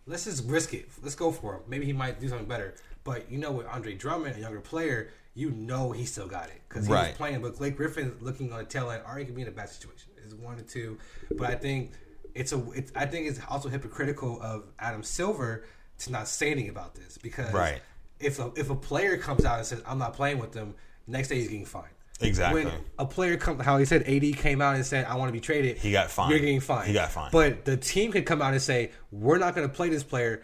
Let's 0.07 0.25
just 0.25 0.45
risk 0.49 0.75
it. 0.75 0.89
Let's 1.03 1.15
go 1.15 1.31
for 1.31 1.55
him. 1.55 1.61
Maybe 1.69 1.87
he 1.87 1.93
might 1.93 2.19
do 2.21 2.29
something 2.29 2.49
better. 2.49 2.75
But 3.05 3.31
you 3.31 3.39
know, 3.39 3.53
with 3.53 3.67
Andre 3.67 3.95
Drummond, 3.95 4.37
a 4.37 4.41
younger 4.41 4.61
player, 4.61 5.11
you 5.35 5.51
know 5.51 5.93
he 5.93 6.05
still 6.05 6.27
got 6.29 6.47
it 6.49 6.61
because 6.69 6.87
he's 6.87 6.93
Right. 6.95 7.15
playing. 7.15 7.41
But 7.43 7.57
Blake 7.59 7.77
Griffin 7.77 8.15
looking 8.21 8.53
on 8.53 8.59
the 8.59 8.65
tail 8.65 8.91
end, 8.91 9.03
already 9.07 9.25
could 9.25 9.35
be 9.35 9.43
in 9.43 9.49
a 9.49 9.53
bad 9.53 9.69
situation. 9.69 10.09
Is 10.25 10.35
one 10.37 10.59
or 10.59 10.63
two. 10.63 10.99
But 11.37 11.51
I 11.51 11.55
think 11.57 11.93
it's 12.35 12.53
a. 12.53 12.63
It's, 12.73 12.93
I 12.95 13.07
think 13.07 13.27
it's 13.29 13.41
also 13.49 13.69
hypocritical 13.69 14.41
of 14.41 14.65
Adam 14.79 15.03
Silver 15.03 15.65
to 15.99 16.13
not 16.13 16.29
say 16.29 16.51
anything 16.53 16.71
about 16.71 16.95
this 16.95 17.19
because 17.19 17.53
Right. 17.53 17.81
if 18.21 18.39
a, 18.39 18.53
if 18.57 18.71
a 18.71 18.75
player 18.77 19.17
comes 19.17 19.45
out 19.45 19.59
and 19.59 19.67
says 19.67 19.83
I'm 19.87 19.99
not 19.99 20.15
playing 20.15 20.39
with 20.39 20.53
them, 20.53 20.75
next 21.09 21.29
day 21.29 21.37
he's 21.37 21.49
getting 21.49 21.65
fined. 21.67 21.87
Exactly. 22.21 22.65
When 22.67 22.73
a 23.01 23.05
player 23.07 23.37
comes, 23.37 23.63
how 23.65 23.79
he 23.79 23.85
said 23.85 24.03
AD 24.05 24.37
came 24.37 24.63
out 24.63 24.77
and 24.77 24.87
said 24.87 25.07
I 25.07 25.17
want 25.17 25.29
to 25.29 25.33
be 25.33 25.41
traded, 25.41 25.79
He 25.79 25.91
got 25.91 26.09
fined. 26.09 26.31
You're 26.31 26.39
getting 26.39 26.61
fined. 26.61 26.87
He 26.87 26.93
got 26.95 27.11
fined. 27.11 27.33
But 27.33 27.65
the 27.65 27.77
team 27.77 28.13
could 28.13 28.27
come 28.27 28.41
out 28.41 28.53
and 28.53 28.63
say 28.63 28.93
we're 29.11 29.39
not 29.39 29.57
going 29.57 29.69
to 29.69 29.75
play 29.75 29.89
this 29.89 30.05
player 30.05 30.43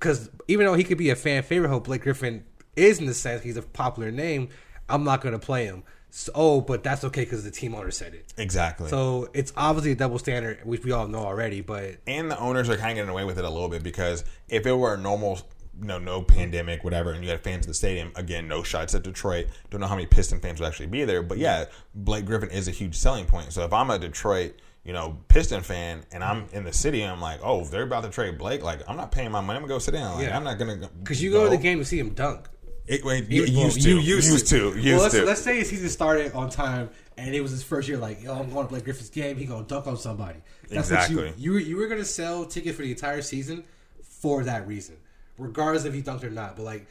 because 0.00 0.30
even 0.48 0.66
though 0.66 0.74
he 0.74 0.82
could 0.82 0.98
be 0.98 1.10
a 1.10 1.16
fan 1.16 1.42
favorite, 1.42 1.68
hope 1.68 1.84
Blake 1.84 2.02
Griffin 2.02 2.44
is 2.74 2.98
in 2.98 3.06
the 3.06 3.14
sense 3.14 3.42
he's 3.42 3.56
a 3.58 3.62
popular 3.62 4.10
name. 4.10 4.48
I'm 4.88 5.04
not 5.04 5.20
going 5.20 5.32
to 5.32 5.38
play 5.38 5.66
him. 5.66 5.84
So, 6.12 6.32
oh, 6.34 6.60
but 6.60 6.82
that's 6.82 7.04
okay 7.04 7.20
because 7.22 7.44
the 7.44 7.52
team 7.52 7.74
owner 7.74 7.92
said 7.92 8.14
it. 8.14 8.34
exactly. 8.36 8.88
So 8.88 9.28
it's 9.32 9.52
obviously 9.56 9.92
a 9.92 9.94
double 9.94 10.18
standard, 10.18 10.58
which 10.64 10.82
we 10.84 10.90
all 10.90 11.06
know 11.06 11.20
already. 11.20 11.60
But 11.60 11.98
and 12.06 12.28
the 12.28 12.38
owners 12.38 12.68
are 12.68 12.76
kind 12.76 12.90
of 12.90 12.96
getting 12.96 13.10
away 13.10 13.24
with 13.24 13.38
it 13.38 13.44
a 13.44 13.50
little 13.50 13.68
bit 13.68 13.84
because 13.84 14.24
if 14.48 14.66
it 14.66 14.72
were 14.72 14.94
a 14.94 14.98
normal, 14.98 15.38
you 15.78 15.86
know, 15.86 15.98
no 15.98 16.22
pandemic, 16.22 16.82
whatever, 16.82 17.12
and 17.12 17.22
you 17.22 17.30
had 17.30 17.40
fans 17.40 17.66
in 17.66 17.70
the 17.70 17.74
stadium, 17.74 18.10
again, 18.16 18.48
no 18.48 18.64
shots 18.64 18.92
at 18.96 19.04
Detroit. 19.04 19.46
Don't 19.70 19.80
know 19.80 19.86
how 19.86 19.94
many 19.94 20.06
Piston 20.06 20.40
fans 20.40 20.58
would 20.58 20.66
actually 20.66 20.86
be 20.86 21.04
there, 21.04 21.22
but 21.22 21.38
yeah, 21.38 21.66
Blake 21.94 22.24
Griffin 22.24 22.50
is 22.50 22.66
a 22.66 22.72
huge 22.72 22.96
selling 22.96 23.26
point. 23.26 23.52
So 23.52 23.62
if 23.62 23.72
I'm 23.72 23.90
a 23.90 23.98
Detroit, 23.98 24.56
you 24.84 24.92
know, 24.92 25.18
Piston 25.28 25.62
fan, 25.62 26.04
and 26.10 26.24
I'm 26.24 26.46
in 26.52 26.64
the 26.64 26.72
city, 26.72 27.02
I'm 27.02 27.20
like, 27.20 27.40
oh, 27.42 27.64
they're 27.64 27.82
about 27.82 28.04
to 28.04 28.10
trade 28.10 28.38
Blake. 28.38 28.62
Like, 28.62 28.80
I'm 28.88 28.96
not 28.96 29.12
paying 29.12 29.30
my 29.30 29.40
money. 29.40 29.56
I'm 29.58 29.62
gonna 29.62 29.74
go 29.74 29.78
sit 29.78 29.92
down. 29.92 30.16
Like, 30.16 30.26
Yeah. 30.28 30.36
I'm 30.36 30.44
not 30.44 30.58
gonna 30.58 30.88
because 31.00 31.22
you 31.22 31.30
go 31.30 31.44
to 31.44 31.50
the 31.50 31.56
game 31.62 31.78
to 31.78 31.84
see 31.84 31.98
him 31.98 32.10
dunk. 32.10 32.48
It, 32.86 33.04
wait, 33.04 33.30
you, 33.30 33.42
well, 33.42 33.66
used 33.66 33.82
to, 33.82 33.88
you 33.90 33.98
used, 34.00 34.48
to, 34.48 34.56
used 34.74 34.84
well, 34.86 35.02
let's, 35.02 35.14
to. 35.14 35.24
let's 35.24 35.42
say 35.42 35.58
his 35.58 35.68
season 35.68 35.88
started 35.90 36.32
on 36.32 36.50
time 36.50 36.90
and 37.16 37.32
it 37.34 37.40
was 37.40 37.52
his 37.52 37.62
first 37.62 37.86
year. 37.86 37.98
Like, 37.98 38.20
yo, 38.20 38.32
I'm 38.34 38.50
going 38.50 38.66
to 38.66 38.68
Blake 38.70 38.82
Griffin's 38.84 39.10
game. 39.10 39.36
He 39.36 39.44
gonna 39.44 39.64
dunk 39.64 39.86
on 39.86 39.96
somebody. 39.96 40.40
That's 40.68 40.90
Exactly. 40.90 41.16
What 41.26 41.38
you, 41.38 41.44
you 41.44 41.52
were- 41.52 41.60
you 41.60 41.76
were 41.76 41.86
gonna 41.86 42.04
sell 42.04 42.44
tickets 42.46 42.74
for 42.76 42.82
the 42.82 42.90
entire 42.90 43.22
season 43.22 43.62
for 44.02 44.42
that 44.44 44.66
reason, 44.66 44.96
regardless 45.38 45.84
if 45.84 45.94
he 45.94 46.02
dunked 46.02 46.24
or 46.24 46.30
not. 46.30 46.56
But 46.56 46.64
like, 46.64 46.86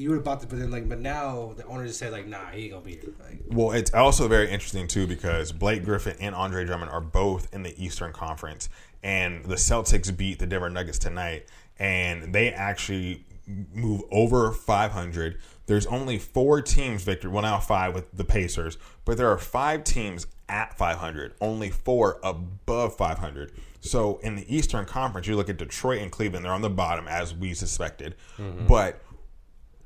you 0.00 0.10
were 0.10 0.16
about 0.16 0.40
to. 0.40 0.46
But 0.46 0.58
then 0.58 0.70
like, 0.70 0.88
but 0.88 1.00
now 1.00 1.52
the 1.56 1.64
owner 1.66 1.86
just 1.86 1.98
said 1.98 2.12
like, 2.12 2.26
nah, 2.26 2.46
he 2.50 2.64
ain't 2.64 2.72
gonna 2.72 2.84
be 2.84 2.92
here. 2.92 3.12
Like, 3.20 3.42
Well, 3.48 3.72
it's 3.72 3.92
also 3.92 4.28
very 4.28 4.50
interesting 4.50 4.88
too 4.88 5.06
because 5.06 5.52
Blake 5.52 5.84
Griffin 5.84 6.16
and 6.20 6.34
Andre 6.34 6.64
Drummond 6.64 6.90
are 6.90 7.00
both 7.00 7.52
in 7.54 7.62
the 7.62 7.74
Eastern 7.82 8.12
Conference, 8.12 8.68
and 9.02 9.44
the 9.44 9.56
Celtics 9.56 10.14
beat 10.16 10.38
the 10.38 10.46
Denver 10.46 10.70
Nuggets 10.70 10.98
tonight, 10.98 11.46
and 11.78 12.32
they 12.32 12.50
actually 12.50 13.24
move 13.74 14.02
over 14.10 14.52
500. 14.52 15.38
There's 15.66 15.86
only 15.86 16.18
four 16.18 16.62
teams, 16.62 17.02
Victor. 17.02 17.30
Well, 17.30 17.42
now 17.42 17.58
five 17.58 17.94
with 17.94 18.10
the 18.12 18.24
Pacers, 18.24 18.78
but 19.04 19.16
there 19.16 19.28
are 19.28 19.38
five 19.38 19.84
teams 19.84 20.26
at 20.48 20.76
500. 20.76 21.34
Only 21.40 21.70
four 21.70 22.18
above 22.22 22.96
500. 22.96 23.52
So 23.80 24.18
in 24.18 24.36
the 24.36 24.54
Eastern 24.54 24.84
Conference, 24.84 25.26
you 25.26 25.36
look 25.36 25.48
at 25.48 25.56
Detroit 25.56 26.02
and 26.02 26.10
Cleveland. 26.10 26.44
They're 26.44 26.52
on 26.52 26.60
the 26.60 26.70
bottom, 26.70 27.08
as 27.08 27.34
we 27.34 27.54
suspected, 27.54 28.14
mm-hmm. 28.36 28.66
but 28.66 29.00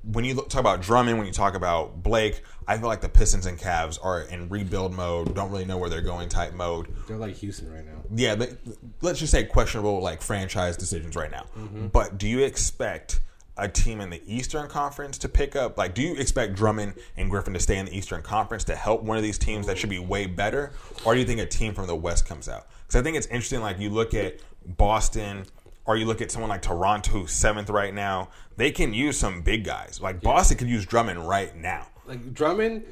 when 0.07 0.25
you 0.25 0.35
talk 0.35 0.61
about 0.61 0.83
Drummond, 0.83 1.19
when 1.19 1.27
you 1.27 1.33
talk 1.33 1.55
about 1.55 2.03
Blake, 2.03 2.43
I 2.67 2.79
feel 2.79 2.88
like 2.88 3.01
the 3.01 3.09
Pistons 3.09 3.47
and 3.47 3.59
Cavs 3.59 3.99
are 4.03 4.23
in 4.23 4.49
rebuild 4.49 4.93
mode. 4.93 5.35
Don't 5.35 5.51
really 5.51 5.64
know 5.64 5.79
where 5.79 5.88
they're 5.88 6.01
going 6.01 6.29
type 6.29 6.53
mode. 6.55 6.88
they're 7.09 7.17
like 7.17 7.35
Houston 7.37 7.73
right 7.73 7.85
now. 7.85 8.03
Yeah, 8.14 8.35
they, 8.35 8.57
let's 9.01 9.19
just 9.19 9.33
say 9.33 9.45
questionable 9.45 10.01
like 10.01 10.23
franchise 10.23 10.77
decisions 10.77 11.17
right 11.17 11.31
now. 11.31 11.47
Mm-hmm. 11.57 11.88
But 11.88 12.19
do 12.19 12.29
you 12.29 12.40
expect 12.40 13.21
a 13.57 13.69
team 13.69 14.01
in 14.01 14.11
the 14.11 14.21
Eastern 14.27 14.69
Conference 14.69 15.17
to 15.19 15.29
pick 15.29 15.57
up? 15.57 15.79
Like, 15.79 15.95
do 15.95 16.03
you 16.03 16.14
expect 16.17 16.55
Drummond 16.55 16.95
and 17.17 17.31
Griffin 17.31 17.55
to 17.55 17.61
stay 17.61 17.79
in 17.79 17.87
the 17.87 17.97
Eastern 17.97 18.23
Conference 18.23 18.64
to 18.64 18.77
help 18.77 19.03
one 19.03 19.17
of 19.17 19.23
these 19.23 19.38
teams 19.38 19.67
that 19.67 19.79
should 19.79 19.90
be 19.90 20.01
way 20.01 20.27
better, 20.27 20.73
or 21.05 21.14
do 21.14 21.21
you 21.21 21.27
think 21.27 21.40
a 21.40 21.47
team 21.47 21.73
from 21.73 21.87
the 21.87 21.97
West 21.97 22.27
comes 22.27 22.49
out? 22.49 22.67
Because 22.83 23.01
I 23.01 23.03
think 23.03 23.17
it's 23.17 23.29
interesting. 23.29 23.61
Like 23.61 23.79
you 23.79 23.90
look 23.90 24.12
at 24.12 24.40
Boston. 24.67 25.47
Or 25.87 25.97
you 25.97 26.07
look 26.07 26.23
at 26.23 26.31
someone 26.31 26.49
like 26.49 26.62
Toronto, 26.62 27.11
who's 27.11 27.33
seventh 27.33 27.68
right 27.68 27.92
now. 27.92 28.31
They 28.57 28.70
can 28.70 28.94
use 28.94 29.18
some 29.18 29.42
big 29.42 29.64
guys. 29.64 30.01
Like 30.01 30.23
Boston 30.23 30.57
could 30.57 30.68
use 30.68 30.87
Drummond 30.87 31.29
right 31.29 31.55
now. 31.57 31.87
like 32.07 32.33
Drummond 32.33 32.85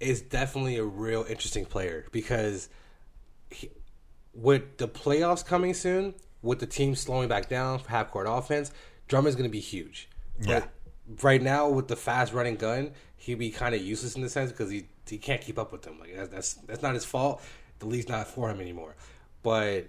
is 0.00 0.20
definitely 0.20 0.76
a 0.76 0.84
real 0.84 1.24
interesting 1.28 1.64
player 1.64 2.06
because 2.12 2.68
he, 3.50 3.70
with 4.34 4.76
the 4.76 4.86
playoffs 4.88 5.44
coming 5.44 5.74
soon, 5.74 6.14
with 6.42 6.60
the 6.60 6.66
team 6.66 6.94
slowing 6.94 7.28
back 7.28 7.48
down 7.48 7.78
for 7.78 7.88
half 7.88 8.10
court 8.10 8.26
offense, 8.28 8.70
Drummond's 9.08 9.36
going 9.36 9.48
to 9.48 9.52
be 9.52 9.60
huge. 9.60 10.08
Yeah. 10.40 10.60
But 10.60 11.24
right 11.24 11.42
now, 11.42 11.68
with 11.68 11.88
the 11.88 11.96
fast 11.96 12.32
running 12.32 12.56
gun, 12.56 12.92
he'd 13.16 13.38
be 13.38 13.50
kind 13.50 13.74
of 13.74 13.82
useless 13.82 14.14
in 14.14 14.22
the 14.22 14.28
sense 14.28 14.50
because 14.52 14.70
he 14.70 14.86
he 15.08 15.18
can't 15.18 15.40
keep 15.40 15.58
up 15.58 15.72
with 15.72 15.82
them. 15.82 15.98
Like 15.98 16.14
that's 16.14 16.28
that's, 16.28 16.54
that's 16.54 16.82
not 16.82 16.94
his 16.94 17.04
fault. 17.04 17.42
The 17.78 17.86
league's 17.86 18.08
not 18.08 18.28
for 18.28 18.50
him 18.50 18.60
anymore. 18.60 18.94
But 19.42 19.88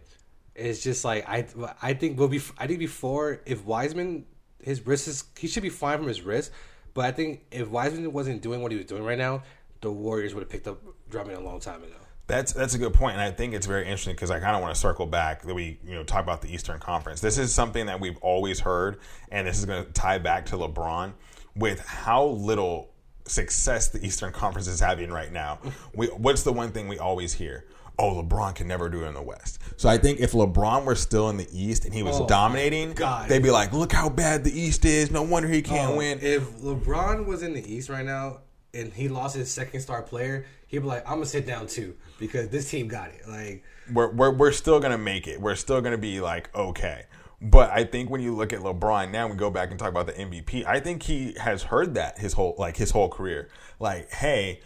it's 0.59 0.81
just 0.83 1.05
like 1.05 1.27
I 1.27 1.45
I 1.81 1.93
think 1.93 2.19
will 2.19 2.27
be 2.27 2.41
I 2.57 2.67
think 2.67 2.79
before 2.79 3.41
if 3.45 3.65
Wiseman 3.65 4.25
his 4.61 4.85
wrist 4.85 5.07
is 5.07 5.23
he 5.37 5.47
should 5.47 5.63
be 5.63 5.69
fine 5.69 5.97
from 5.97 6.07
his 6.07 6.21
wrist, 6.21 6.51
but 6.93 7.05
I 7.05 7.11
think 7.11 7.45
if 7.51 7.67
Wiseman 7.69 8.11
wasn't 8.11 8.41
doing 8.41 8.61
what 8.61 8.71
he 8.71 8.77
was 8.77 8.87
doing 8.87 9.03
right 9.03 9.17
now, 9.17 9.43
the 9.81 9.91
Warriors 9.91 10.33
would 10.33 10.41
have 10.41 10.49
picked 10.49 10.67
up 10.67 10.81
Drummond 11.09 11.37
a 11.37 11.41
long 11.41 11.59
time 11.59 11.83
ago. 11.83 11.95
That's 12.27 12.53
that's 12.53 12.75
a 12.75 12.77
good 12.77 12.93
point, 12.93 13.13
and 13.13 13.21
I 13.21 13.31
think 13.31 13.55
it's 13.55 13.65
very 13.65 13.83
interesting 13.83 14.13
because 14.13 14.29
I 14.29 14.39
kind 14.39 14.55
of 14.55 14.61
want 14.61 14.75
to 14.75 14.79
circle 14.79 15.07
back 15.07 15.41
that 15.43 15.55
we 15.55 15.79
you 15.83 15.95
know 15.95 16.03
talk 16.03 16.21
about 16.21 16.41
the 16.41 16.53
Eastern 16.53 16.79
Conference. 16.79 17.21
This 17.21 17.37
is 17.37 17.53
something 17.53 17.87
that 17.87 17.99
we've 17.99 18.17
always 18.17 18.59
heard, 18.59 18.99
and 19.31 19.47
this 19.47 19.57
is 19.57 19.65
going 19.65 19.83
to 19.83 19.91
tie 19.93 20.19
back 20.19 20.45
to 20.47 20.57
LeBron 20.57 21.13
with 21.55 21.79
how 21.85 22.25
little 22.25 22.91
success 23.25 23.89
the 23.89 24.05
Eastern 24.05 24.31
Conference 24.31 24.67
is 24.67 24.79
having 24.79 25.09
right 25.09 25.31
now. 25.31 25.59
We, 25.95 26.07
what's 26.07 26.43
the 26.43 26.53
one 26.53 26.71
thing 26.71 26.87
we 26.87 26.99
always 26.99 27.33
hear? 27.33 27.65
Oh, 27.99 28.23
LeBron 28.23 28.55
can 28.55 28.67
never 28.67 28.89
do 28.89 29.03
it 29.03 29.07
in 29.07 29.13
the 29.13 29.21
West. 29.21 29.59
So 29.77 29.89
I 29.89 29.97
think 29.97 30.19
if 30.19 30.31
LeBron 30.31 30.85
were 30.85 30.95
still 30.95 31.29
in 31.29 31.37
the 31.37 31.47
East 31.51 31.85
and 31.85 31.93
he 31.93 32.01
was 32.01 32.19
Oh, 32.19 32.25
dominating, 32.27 32.93
God. 32.93 33.29
they'd 33.29 33.43
be 33.43 33.51
like, 33.51 33.73
look 33.73 33.91
how 33.91 34.09
bad 34.09 34.43
the 34.43 34.57
East 34.59 34.85
is. 34.85 35.11
No 35.11 35.21
wonder 35.21 35.47
he 35.49 35.61
can't 35.61 35.91
Oh, 35.91 35.97
win. 35.97 36.19
If 36.21 36.49
LeBron 36.61 37.25
was 37.25 37.43
in 37.43 37.53
the 37.53 37.71
East 37.73 37.89
right 37.89 38.05
now 38.05 38.39
and 38.73 38.91
he 38.93 39.09
lost 39.09 39.35
his 39.35 39.51
second 39.51 39.81
star 39.81 40.01
player, 40.01 40.45
he'd 40.67 40.79
be 40.79 40.85
like, 40.85 41.03
I'm 41.05 41.15
gonna 41.15 41.25
sit 41.25 41.45
down 41.45 41.67
too 41.67 41.95
because 42.19 42.49
this 42.49 42.69
team 42.69 42.87
got 42.87 43.09
it. 43.09 43.27
Like 43.27 43.63
we're, 43.93 44.11
we're, 44.11 44.31
we're 44.31 44.51
still 44.51 44.79
going 44.79 44.91
to 44.91 44.97
make 44.97 45.27
it. 45.27 45.41
We're 45.41 45.55
still 45.55 45.81
going 45.81 45.93
to 45.93 45.97
be 45.97 46.21
like, 46.21 46.55
okay. 46.55 47.03
But 47.41 47.71
I 47.71 47.85
think 47.85 48.09
when 48.09 48.21
you 48.21 48.35
look 48.35 48.53
at 48.53 48.59
LeBron 48.59 49.11
now, 49.11 49.27
we 49.27 49.35
go 49.35 49.49
back 49.49 49.71
and 49.71 49.79
talk 49.79 49.89
about 49.89 50.05
the 50.07 50.13
MVP. 50.13 50.65
I 50.65 50.79
think 50.79 51.03
he 51.03 51.35
has 51.39 51.63
heard 51.63 51.93
that 51.95 52.19
his 52.19 52.33
whole 52.33 52.53
like 52.59 52.77
his 52.77 52.91
whole 52.91 53.09
career. 53.09 53.49
Like, 53.79 54.11
hey, 54.11 54.59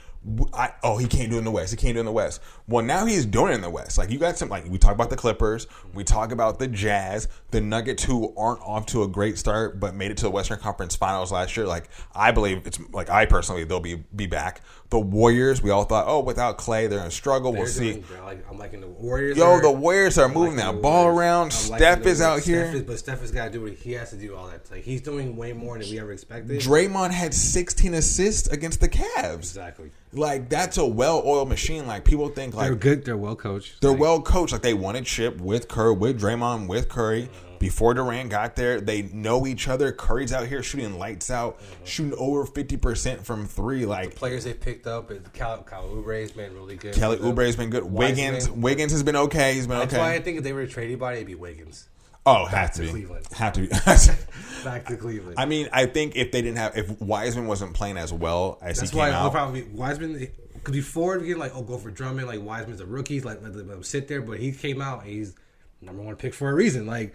I, 0.53 0.71
oh, 0.83 0.97
he 0.97 1.07
can't 1.07 1.29
do 1.29 1.36
it 1.36 1.39
in 1.39 1.43
the 1.43 1.51
West. 1.51 1.71
He 1.71 1.77
can't 1.77 1.93
do 1.93 1.97
it 1.97 2.01
in 2.01 2.05
the 2.05 2.12
West. 2.12 2.41
Well, 2.67 2.83
now 2.83 3.05
he's 3.05 3.25
doing 3.25 3.51
it 3.51 3.55
in 3.55 3.62
the 3.62 3.69
West. 3.69 3.97
Like 3.97 4.09
you 4.09 4.17
got 4.17 4.38
some 4.38 4.47
like 4.47 4.65
we 4.67 4.77
talk 4.77 4.93
about 4.93 5.09
the 5.09 5.17
Clippers, 5.17 5.67
we 5.93 6.03
talk 6.03 6.31
about 6.31 6.59
the 6.59 6.67
Jazz, 6.67 7.27
the 7.51 7.59
Nuggets 7.59 8.03
who 8.03 8.33
aren't 8.38 8.62
off 8.62 8.86
to 8.88 9.03
a 9.03 9.07
great 9.07 9.38
start 9.38 9.79
but 9.79 9.95
made 9.95 10.12
it 10.12 10.17
to 10.17 10.23
the 10.23 10.31
Western 10.31 10.59
Conference 10.59 10.95
Finals 10.95 11.31
last 11.31 11.57
year. 11.57 11.65
Like 11.65 11.89
I 12.13 12.31
believe 12.31 12.65
it's 12.65 12.79
like 12.91 13.09
I 13.09 13.25
personally 13.25 13.65
they'll 13.65 13.79
be 13.81 13.95
be 14.15 14.27
back. 14.27 14.62
The 14.93 14.99
Warriors, 14.99 15.60
we 15.63 15.71
all 15.71 15.86
thought, 15.86 16.06
oh, 16.08 16.19
without 16.19 16.60
Clay, 16.60 16.86
they're 16.86 16.99
gonna 16.99 17.10
struggle. 17.10 17.51
we'll 17.51 17.62
they're 17.63 17.71
see. 17.71 17.93
doing, 17.93 18.01
bro, 18.03 18.23
like, 18.25 18.45
I'm 18.47 18.60
liking 18.60 18.79
the 18.82 18.88
Warriors. 18.88 19.36
Yo, 19.36 19.43
are- 19.53 19.60
the 19.62 19.71
Warriors 19.71 20.19
are 20.19 20.25
I'm 20.27 20.34
moving 20.36 20.56
liking 20.58 20.75
that 20.75 20.82
ball 20.84 21.06
Warriors. 21.06 21.17
around. 21.19 21.43
I'm 21.45 21.51
Steph 21.51 22.06
is 22.06 22.21
out 22.21 22.41
here. 22.41 22.65
Steph 22.67 22.75
is, 22.75 22.84
but 22.84 22.99
Steph 22.99 23.21
has 23.21 23.32
got 23.32 23.45
to 23.45 23.49
do 23.49 23.62
what 23.63 23.73
he 23.73 23.93
has 23.93 24.12
to 24.12 24.17
do. 24.17 24.36
All 24.36 24.45
that. 24.49 24.69
Like 24.69 24.84
he's 24.84 25.01
doing 25.01 25.36
way 25.36 25.51
more 25.51 25.79
than 25.79 25.89
we 25.89 25.99
ever 25.99 26.12
expected. 26.13 26.62
Draymond 26.62 27.10
had 27.10 27.34
16 27.34 27.95
assists 27.95 28.47
against 28.49 28.82
the 28.82 28.88
Cavs. 28.89 29.38
exactly. 29.39 29.89
Like 30.13 30.47
that's 30.47 30.77
a 30.77 30.86
well-oiled 30.86 31.49
machine. 31.49 31.88
Like 31.88 32.06
people 32.06 32.29
think 32.29 32.53
like 32.53 32.67
They're 32.67 32.75
good. 32.75 33.03
They're 33.03 33.17
well 33.17 33.36
coached. 33.36 33.82
they're 33.82 33.89
Like, 33.89 33.99
well 33.99 34.21
coached. 34.21 34.53
Like 34.53 34.62
they 34.62 34.75
won 34.75 34.95
a 34.95 35.01
chip 35.01 35.41
with 35.41 35.67
Curry, 35.67 35.93
with 35.95 36.21
Draymond, 36.21 36.67
with 36.67 36.88
Curry. 36.88 37.23
Uh-huh. 37.23 37.52
Before 37.63 37.93
Durant 37.93 38.30
got 38.30 38.58
there, 38.58 38.82
they 38.82 39.04
know 39.04 39.47
each 39.47 39.69
other. 39.69 39.93
Curry's 39.93 40.34
out 40.34 40.47
here 40.47 40.62
shooting 40.62 40.99
lights 40.99 41.32
out, 41.32 41.60
Uh-huh. 41.62 41.86
shooting 41.86 42.13
over 42.17 42.45
50% 42.45 43.21
from 43.23 43.47
three. 43.47 43.86
Like 43.86 44.15
players 44.15 44.43
they 44.43 44.54
picked 44.54 44.86
up. 44.86 45.10
is 45.12 45.21
Cal, 45.32 45.60
Cal 45.63 45.86
Oubre's 45.89 46.34
been 46.34 46.54
really 46.54 46.76
good. 46.76 46.93
Kelly. 46.93 47.19
Oubre's 47.23 47.56
been 47.56 47.69
good. 47.69 47.86
Wiseman. 47.86 48.34
Wiggins, 48.34 48.49
Wiggins 48.49 48.91
has 48.91 49.02
been 49.02 49.15
okay. 49.15 49.54
He's 49.54 49.65
been 49.65 49.78
okay. 49.78 49.86
That's 49.91 49.97
why 49.97 50.13
I 50.15 50.19
think 50.19 50.39
if 50.39 50.43
they 50.43 50.52
were 50.52 50.65
to 50.65 50.71
trade 50.71 50.88
anybody, 50.88 51.17
it'd 51.19 51.28
be 51.28 51.36
Wiggins. 51.36 51.88
Oh, 52.26 52.43
have 52.45 52.71
to 52.73 52.80
to 52.80 52.84
be. 52.84 52.89
Cleveland. 52.89 53.26
Have 53.34 53.54
to 53.54 53.62
be. 53.62 53.67
Back 54.65 54.86
to 54.88 54.97
Cleveland. 54.97 55.36
I 55.38 55.45
mean, 55.45 55.69
I 55.71 55.86
think 55.86 56.17
if 56.17 56.34
they 56.34 56.41
didn't 56.41 56.58
have, 56.58 56.76
if 56.78 56.99
Wiseman 57.02 57.47
wasn't 57.47 57.73
playing 57.76 57.95
as 57.97 58.12
well 58.12 58.60
as 58.62 58.80
That's 58.80 58.91
he 58.91 58.97
why 58.97 59.08
came 59.10 59.15
I'll 59.19 59.28
out, 59.28 59.32
probably 59.32 59.63
Wiseman. 59.63 60.28
Because 60.54 60.73
before 60.73 61.17
we 61.17 61.28
get 61.28 61.38
like, 61.38 61.56
oh, 61.56 61.62
go 61.62 61.78
for 61.78 61.91
Drummond. 61.91 62.28
Like 62.28 62.41
Wiseman's 62.41 62.82
a 62.82 62.86
rookie. 62.86 63.21
Like 63.21 63.41
let 63.41 63.54
him 63.54 63.84
sit 63.84 64.10
there. 64.10 64.21
But 64.21 64.39
he 64.39 64.52
came 64.52 64.82
out. 64.82 65.04
and 65.04 65.10
He's 65.12 65.34
number 65.82 66.02
one 66.02 66.15
pick 66.17 66.34
for 66.34 66.49
a 66.49 66.54
reason. 66.54 66.86
Like 66.86 67.13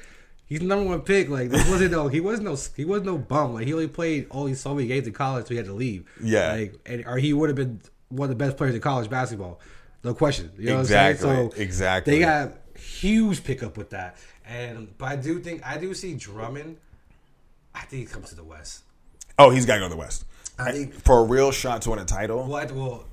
he's 0.48 0.60
the 0.60 0.66
number 0.66 0.88
one 0.88 1.00
pick. 1.02 1.28
Like 1.28 1.50
this 1.50 1.68
wasn't 1.68 1.92
no. 1.92 2.08
He 2.08 2.20
was 2.20 2.40
no. 2.40 2.56
He 2.76 2.84
was 2.84 3.02
no 3.02 3.18
bum. 3.18 3.54
Like 3.54 3.66
he 3.66 3.72
only 3.72 3.88
played 3.88 4.26
all 4.30 4.44
these 4.44 4.60
so 4.60 4.74
many 4.74 4.88
games 4.88 5.06
in 5.06 5.12
college, 5.12 5.46
so 5.46 5.50
he 5.50 5.56
had 5.56 5.66
to 5.66 5.72
leave. 5.72 6.04
Yeah. 6.22 6.52
Like 6.52 6.74
and 6.86 7.04
or 7.06 7.18
he 7.18 7.32
would 7.32 7.48
have 7.48 7.56
been 7.56 7.80
one 8.08 8.30
of 8.30 8.38
the 8.38 8.44
best 8.44 8.56
players 8.56 8.74
in 8.74 8.80
college 8.80 9.10
basketball. 9.10 9.60
No 10.04 10.14
question. 10.14 10.50
You 10.58 10.66
know 10.66 10.72
what 10.74 10.80
I'm 10.80 10.86
saying? 10.86 11.10
Exactly, 11.10 11.50
So 11.56 11.60
exactly. 11.62 12.12
They 12.14 12.20
got 12.20 12.52
huge 12.78 13.44
pickup 13.44 13.76
with 13.76 13.90
that. 13.90 14.16
And 14.46 14.96
but 14.96 15.06
I 15.06 15.16
do 15.16 15.40
think 15.40 15.66
I 15.66 15.76
do 15.78 15.92
see 15.94 16.14
Drummond. 16.14 16.78
I 17.74 17.80
think 17.82 18.08
he 18.08 18.12
comes 18.12 18.30
to 18.30 18.34
the 18.34 18.44
West. 18.44 18.82
oh, 19.38 19.50
he's 19.50 19.66
got 19.66 19.74
to 19.74 19.80
go 19.80 19.86
to 19.88 19.94
the 19.94 20.00
West 20.00 20.24
I 20.58 20.72
think 20.72 20.94
for 20.94 21.20
a 21.20 21.22
real 21.24 21.52
shot 21.52 21.82
to 21.82 21.90
win 21.90 21.98
a 22.00 22.04
title. 22.04 22.44
What? 22.44 22.72
Well, 22.72 23.04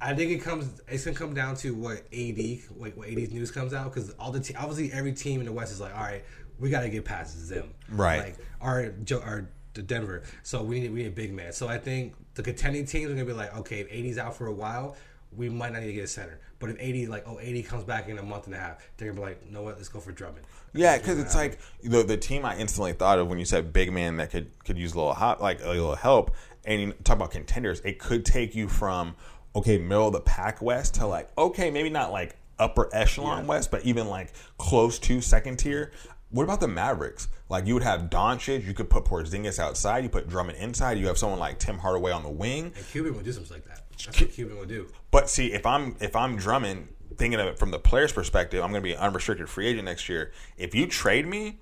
I 0.00 0.14
think 0.14 0.30
it 0.32 0.38
comes. 0.42 0.80
It's 0.88 1.04
gonna 1.04 1.16
come 1.16 1.34
down 1.34 1.54
to 1.56 1.74
what 1.74 1.98
AD, 2.12 2.38
what, 2.76 2.96
what 2.96 3.08
AD's 3.08 3.30
news 3.32 3.50
comes 3.50 3.74
out 3.74 3.92
because 3.92 4.10
all 4.18 4.32
the 4.32 4.40
te- 4.40 4.54
obviously 4.54 4.92
every 4.92 5.12
team 5.12 5.40
in 5.40 5.46
the 5.46 5.52
West 5.52 5.70
is 5.72 5.80
like, 5.80 5.94
all 5.94 6.02
right, 6.02 6.24
we 6.58 6.70
got 6.70 6.82
to 6.82 6.88
get 6.88 7.04
past 7.04 7.48
them, 7.48 7.74
Right. 7.88 8.18
Like 8.18 8.36
our 8.60 8.92
our 9.22 9.48
the 9.74 9.82
Denver, 9.82 10.22
so 10.42 10.62
we 10.62 10.80
need 10.80 10.92
we 10.92 11.02
need 11.02 11.08
a 11.08 11.10
big 11.10 11.32
man. 11.32 11.52
So 11.52 11.68
I 11.68 11.78
think 11.78 12.14
the 12.34 12.42
contending 12.42 12.84
teams 12.84 13.10
are 13.10 13.14
gonna 13.14 13.24
be 13.24 13.32
like, 13.32 13.56
okay, 13.58 13.80
if 13.80 13.92
AD's 13.92 14.18
out 14.18 14.34
for 14.36 14.46
a 14.46 14.52
while, 14.52 14.96
we 15.36 15.48
might 15.48 15.72
not 15.72 15.82
need 15.82 15.88
to 15.88 15.92
get 15.92 16.04
a 16.04 16.08
center. 16.08 16.40
But 16.58 16.70
if 16.70 16.80
AD 16.80 17.08
like, 17.08 17.24
oh, 17.28 17.38
AD 17.38 17.64
comes 17.66 17.84
back 17.84 18.08
in 18.08 18.18
a 18.18 18.22
month 18.22 18.46
and 18.46 18.54
a 18.54 18.58
half, 18.58 18.78
they're 18.96 19.08
gonna 19.08 19.20
be 19.20 19.26
like, 19.26 19.42
you 19.46 19.52
know 19.52 19.62
what, 19.62 19.76
let's 19.76 19.88
go 19.88 20.00
for 20.00 20.12
Drummond. 20.12 20.44
Yeah, 20.74 20.98
because 20.98 21.18
it's 21.18 21.34
like 21.34 21.58
the 21.82 22.02
the 22.02 22.16
team 22.16 22.44
I 22.44 22.56
instantly 22.58 22.92
thought 22.92 23.18
of 23.18 23.28
when 23.28 23.38
you 23.38 23.44
said 23.44 23.72
big 23.72 23.92
man 23.92 24.16
that 24.16 24.30
could 24.30 24.50
could 24.64 24.78
use 24.78 24.94
a 24.94 24.96
little 24.96 25.14
hot 25.14 25.40
like 25.40 25.60
a 25.62 25.68
little 25.68 25.94
help, 25.94 26.34
and 26.64 26.80
you 26.80 26.92
talk 27.04 27.16
about 27.16 27.30
contenders. 27.30 27.80
It 27.80 27.98
could 27.98 28.24
take 28.24 28.54
you 28.54 28.68
from 28.68 29.14
okay 29.54 29.78
middle 29.78 30.08
of 30.08 30.12
the 30.12 30.20
pack 30.20 30.60
West 30.60 30.94
to 30.94 31.06
like 31.06 31.28
okay 31.38 31.70
maybe 31.70 31.90
not 31.90 32.10
like 32.10 32.36
upper 32.58 32.88
echelon 32.92 33.46
West, 33.46 33.70
but 33.70 33.84
even 33.84 34.08
like 34.08 34.32
close 34.58 34.98
to 34.98 35.20
second 35.20 35.58
tier. 35.58 35.92
What 36.30 36.44
about 36.44 36.60
the 36.60 36.68
Mavericks? 36.68 37.28
Like 37.48 37.66
you 37.66 37.74
would 37.74 37.82
have 37.82 38.02
Doncic, 38.02 38.64
you 38.66 38.74
could 38.74 38.90
put 38.90 39.04
Porzingis 39.04 39.58
outside, 39.58 40.04
you 40.04 40.10
put 40.10 40.28
Drummond 40.28 40.58
inside, 40.58 40.98
you 40.98 41.06
have 41.06 41.16
someone 41.16 41.38
like 41.38 41.58
Tim 41.58 41.78
Hardaway 41.78 42.12
on 42.12 42.22
the 42.22 42.30
wing. 42.30 42.72
And 42.76 42.86
Cuban 42.88 43.14
would 43.14 43.24
do 43.24 43.32
something 43.32 43.56
like 43.56 43.64
that. 43.66 43.84
That's 43.90 44.20
what 44.20 44.32
Cuban 44.32 44.58
would 44.58 44.68
do. 44.68 44.88
But 45.10 45.30
see, 45.30 45.52
if 45.52 45.64
I'm 45.64 45.96
if 46.00 46.14
I'm 46.14 46.36
Drummond, 46.36 46.88
thinking 47.16 47.40
of 47.40 47.46
it 47.46 47.58
from 47.58 47.70
the 47.70 47.78
player's 47.78 48.12
perspective, 48.12 48.62
I'm 48.62 48.70
going 48.70 48.82
to 48.82 48.86
be 48.86 48.92
an 48.92 49.00
unrestricted 49.00 49.48
free 49.48 49.66
agent 49.66 49.86
next 49.86 50.08
year. 50.08 50.32
If 50.56 50.74
you 50.74 50.86
trade 50.86 51.26
me, 51.26 51.60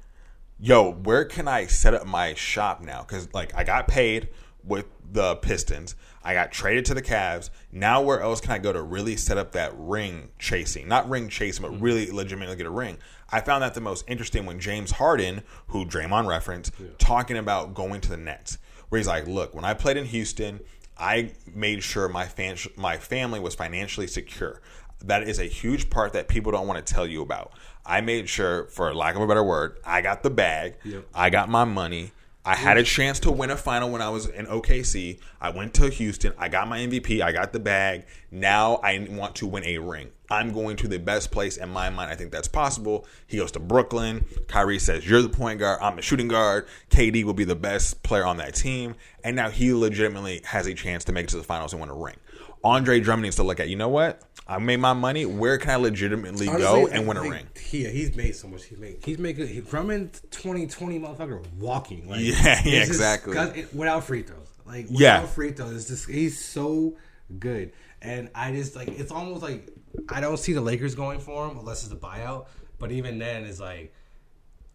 yo, 0.59 0.93
where 0.93 1.25
can 1.25 1.49
I 1.49 1.67
set 1.67 1.95
up 1.95 2.07
my 2.07 2.35
shop 2.35 2.83
now? 2.83 3.03
Because 3.03 3.33
like 3.33 3.55
I 3.55 3.65
got 3.65 3.89
paid 3.89 4.29
with 4.67 4.87
the 5.13 5.37
Pistons, 5.37 5.95
I 6.25 6.35
got 6.35 6.53
traded 6.53 6.85
to 6.87 6.95
the 6.95 7.03
Cavs. 7.03 7.51
Now 7.71 8.03
where 8.03 8.21
else 8.21 8.41
can 8.41 8.53
I 8.53 8.59
go 8.59 8.73
to 8.73 8.83
really 8.83 9.17
set 9.17 9.39
up 9.39 9.53
that 9.53 9.73
ring 9.77 10.31
chasing? 10.39 10.89
Not 10.89 11.09
ring 11.09 11.29
chasing, 11.29 11.63
but 11.63 11.73
mm-hmm. 11.73 11.85
really 11.85 12.11
legitimately 12.11 12.57
get 12.57 12.67
a 12.67 12.71
ring. 12.71 12.99
I 13.31 13.41
found 13.41 13.63
that 13.63 13.75
the 13.75 13.81
most 13.81 14.05
interesting 14.09 14.47
when 14.47 14.61
James 14.61 14.93
Harden, 14.93 15.43
who 15.69 15.85
Draymond 15.85 16.27
referenced, 16.27 16.73
talking 16.99 17.37
about 17.37 17.75
going 17.75 18.01
to 18.03 18.09
the 18.09 18.17
Nets, 18.17 18.59
where 18.89 18.99
he's 18.99 19.09
like, 19.09 19.27
"Look, 19.27 19.55
when 19.55 19.65
I 19.65 19.75
played 19.75 19.97
in 19.97 20.07
Houston." 20.07 20.61
I 20.99 21.33
made 21.55 21.83
sure 21.83 22.09
my 22.09 22.25
fan, 22.25 22.57
my 22.77 22.97
family 22.97 23.39
was 23.39 23.55
financially 23.55 24.07
secure. 24.07 24.61
That 25.05 25.29
is 25.29 25.39
a 25.39 25.45
huge 25.45 25.91
part 25.91 26.15
that 26.15 26.27
people 26.27 26.53
don't 26.53 26.67
want 26.67 26.85
to 26.85 26.95
tell 26.95 27.07
you 27.07 27.21
about. 27.21 27.53
I 27.85 28.01
made 28.01 28.29
sure, 28.29 28.65
for 28.69 28.95
lack 28.95 29.15
of 29.15 29.21
a 29.21 29.27
better 29.27 29.45
word, 29.45 29.79
I 29.85 30.01
got 30.01 30.23
the 30.23 30.31
bag. 30.31 30.77
Yep. 30.85 31.07
I 31.15 31.31
got 31.31 31.49
my 31.49 31.65
money. 31.65 32.13
I 32.47 32.55
had 32.55 32.79
a 32.79 32.85
chance 32.85 33.19
to 33.21 33.33
win 33.33 33.51
a 33.51 33.57
final 33.57 33.91
when 33.91 34.01
I 34.01 34.09
was 34.09 34.27
in 34.27 34.47
OKC. 34.47 35.19
I 35.41 35.51
went 35.51 35.75
to 35.75 35.91
Houston. 35.91 36.33
I 36.39 36.49
got 36.49 36.69
my 36.69 36.79
MVP. 36.79 37.21
I 37.21 37.33
got 37.33 37.53
the 37.53 37.59
bag. 37.59 38.05
Now 38.31 38.77
I 38.85 39.05
want 39.11 39.35
to 39.37 39.49
win 39.49 39.65
a 39.65 39.79
ring. 39.79 40.13
I'm 40.31 40.53
going 40.53 40.77
to 40.77 40.89
the 40.89 41.01
best 41.01 41.33
place 41.33 41.57
in 41.57 41.71
my 41.71 41.91
mind. 41.91 42.13
I 42.13 42.15
think 42.15 42.31
that's 42.31 42.47
possible. 42.47 43.05
He 43.27 43.39
goes 43.39 43.51
to 43.53 43.59
Brooklyn. 43.59 44.25
Kyrie 44.47 44.79
says, 44.79 45.09
You're 45.09 45.23
the 45.23 45.29
point 45.29 45.59
guard. 45.59 45.81
I'm 45.83 45.97
the 45.97 46.03
shooting 46.03 46.29
guard. 46.29 46.69
KD 46.91 47.25
will 47.25 47.35
be 47.35 47.43
the 47.43 47.57
best 47.57 48.05
player 48.05 48.25
on 48.25 48.37
that 48.37 48.55
team. 48.55 48.95
And 49.25 49.35
now 49.35 49.51
he 49.51 49.75
legitimately 49.75 50.43
has 50.45 50.69
a 50.69 50.75
chance 50.75 51.03
to 51.07 51.13
make 51.13 51.25
it 51.25 51.31
to 51.31 51.39
the 51.39 51.43
finals 51.43 51.73
and 51.73 51.81
win 51.81 51.91
a 51.91 51.97
ring. 51.97 52.17
Andre 52.63 53.01
Drummond 53.01 53.25
needs 53.25 53.37
to 53.37 53.43
look 53.43 53.59
at, 53.59 53.69
you 53.69 53.77
know 53.77 53.89
what? 53.89 54.23
I 54.49 54.59
made 54.59 54.77
my 54.77 54.93
money. 54.93 55.27
Where 55.27 55.59
can 55.59 55.71
I 55.71 55.77
legitimately 55.77 56.47
go 56.47 56.87
and 56.87 57.07
win 57.09 57.17
a 57.17 57.23
ring? 57.23 57.47
Yeah, 57.73 57.89
he's 57.89 58.15
made 58.15 58.37
so 58.37 58.47
much. 58.49 58.65
He's 58.65 58.79
made. 58.79 58.99
He's 59.05 59.19
making 59.19 59.49
he, 59.49 59.61
Drummond 59.61 60.21
twenty 60.31 60.67
twenty 60.69 60.99
motherfucker 61.01 61.45
walking. 61.55 62.09
Like, 62.09 62.21
Yeah, 62.23 62.35
yeah, 62.65 62.79
just- 62.81 62.89
exactly. 62.91 63.37
It- 63.37 63.75
without 63.75 64.05
free 64.05 64.23
throws, 64.23 64.47
like 64.65 64.85
without 64.87 65.01
Yeah. 65.01 65.27
free 65.27 65.51
throws, 65.53 65.73
it's 65.75 65.89
just 65.89 66.09
he's 66.09 66.43
so 66.45 66.97
good. 67.39 67.73
And 68.03 68.31
I 68.35 68.53
just 68.53 68.77
like 68.77 68.89
it's 68.89 69.11
almost 69.11 69.43
like 69.43 69.69
I 70.11 70.21
don't 70.21 70.37
see 70.39 70.53
the 70.53 70.61
Lakers 70.61 70.95
going 70.95 71.19
for 71.19 71.49
him 71.49 71.59
unless 71.59 71.83
it's 71.83 71.93
a 71.93 71.97
buyout. 71.97 72.47
But 72.79 72.93
even 72.93 73.19
then, 73.19 73.45
it's 73.45 73.59
like 73.59 73.93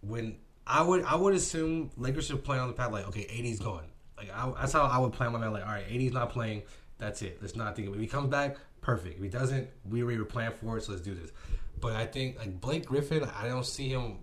when 0.02 0.38
I 0.68 0.82
would 0.82 1.04
I 1.06 1.16
would 1.16 1.34
assume 1.34 1.92
Lakers 1.98 2.28
should 2.28 2.44
play 2.44 2.58
on 2.58 2.68
the 2.68 2.74
path 2.74 2.92
like 2.92 3.08
okay, 3.08 3.26
AD's 3.30 3.60
going. 3.60 3.88
Like 4.18 4.30
I, 4.36 4.52
that's 4.60 4.74
how 4.74 4.84
I 4.84 4.98
would 4.98 5.14
plan 5.14 5.32
my 5.32 5.40
man. 5.40 5.54
Like 5.54 5.64
all 5.66 5.72
right, 5.72 5.86
AD's 5.90 6.12
not 6.14 6.30
playing. 6.32 6.64
That's 6.98 7.22
it. 7.22 7.40
Let's 7.42 7.56
not 7.56 7.76
think. 7.76 7.90
If 7.94 8.00
he 8.00 8.08
comes 8.08 8.30
back, 8.30 8.58
perfect. 8.82 9.18
If 9.18 9.24
he 9.24 9.30
doesn't, 9.30 9.70
we 9.90 10.04
already 10.04 10.18
were 10.18 10.26
planning 10.26 10.58
for 10.62 10.78
it. 10.78 10.84
So 10.84 10.92
let's 10.92 11.04
do 11.04 11.14
this. 11.14 11.32
But 11.80 11.94
I 11.94 12.06
think 12.06 12.38
like 12.38 12.60
Blake 12.60 12.86
Griffin, 12.86 13.24
I 13.24 13.48
don't 13.48 13.66
see 13.66 13.90
him 13.90 14.20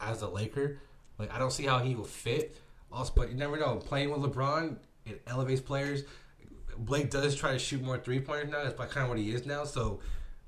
as 0.00 0.22
a 0.22 0.28
Laker. 0.28 0.78
Like 1.18 1.32
I 1.32 1.38
don't 1.38 1.52
see 1.52 1.64
how 1.64 1.78
he 1.78 1.94
will 1.94 2.04
fit. 2.04 2.56
Also, 2.92 3.12
but 3.14 3.28
you 3.28 3.34
never 3.34 3.58
know. 3.58 3.76
Playing 3.76 4.10
with 4.10 4.20
LeBron, 4.20 4.76
it 5.04 5.22
elevates 5.26 5.60
players. 5.60 6.04
Blake 6.78 7.10
does 7.10 7.34
try 7.34 7.52
to 7.52 7.58
shoot 7.58 7.82
more 7.82 7.98
three 7.98 8.20
pointers 8.20 8.50
now. 8.50 8.62
That's 8.62 8.76
kind 8.92 9.04
of 9.04 9.08
what 9.08 9.18
he 9.18 9.30
is 9.32 9.44
now. 9.44 9.64
So 9.64 10.00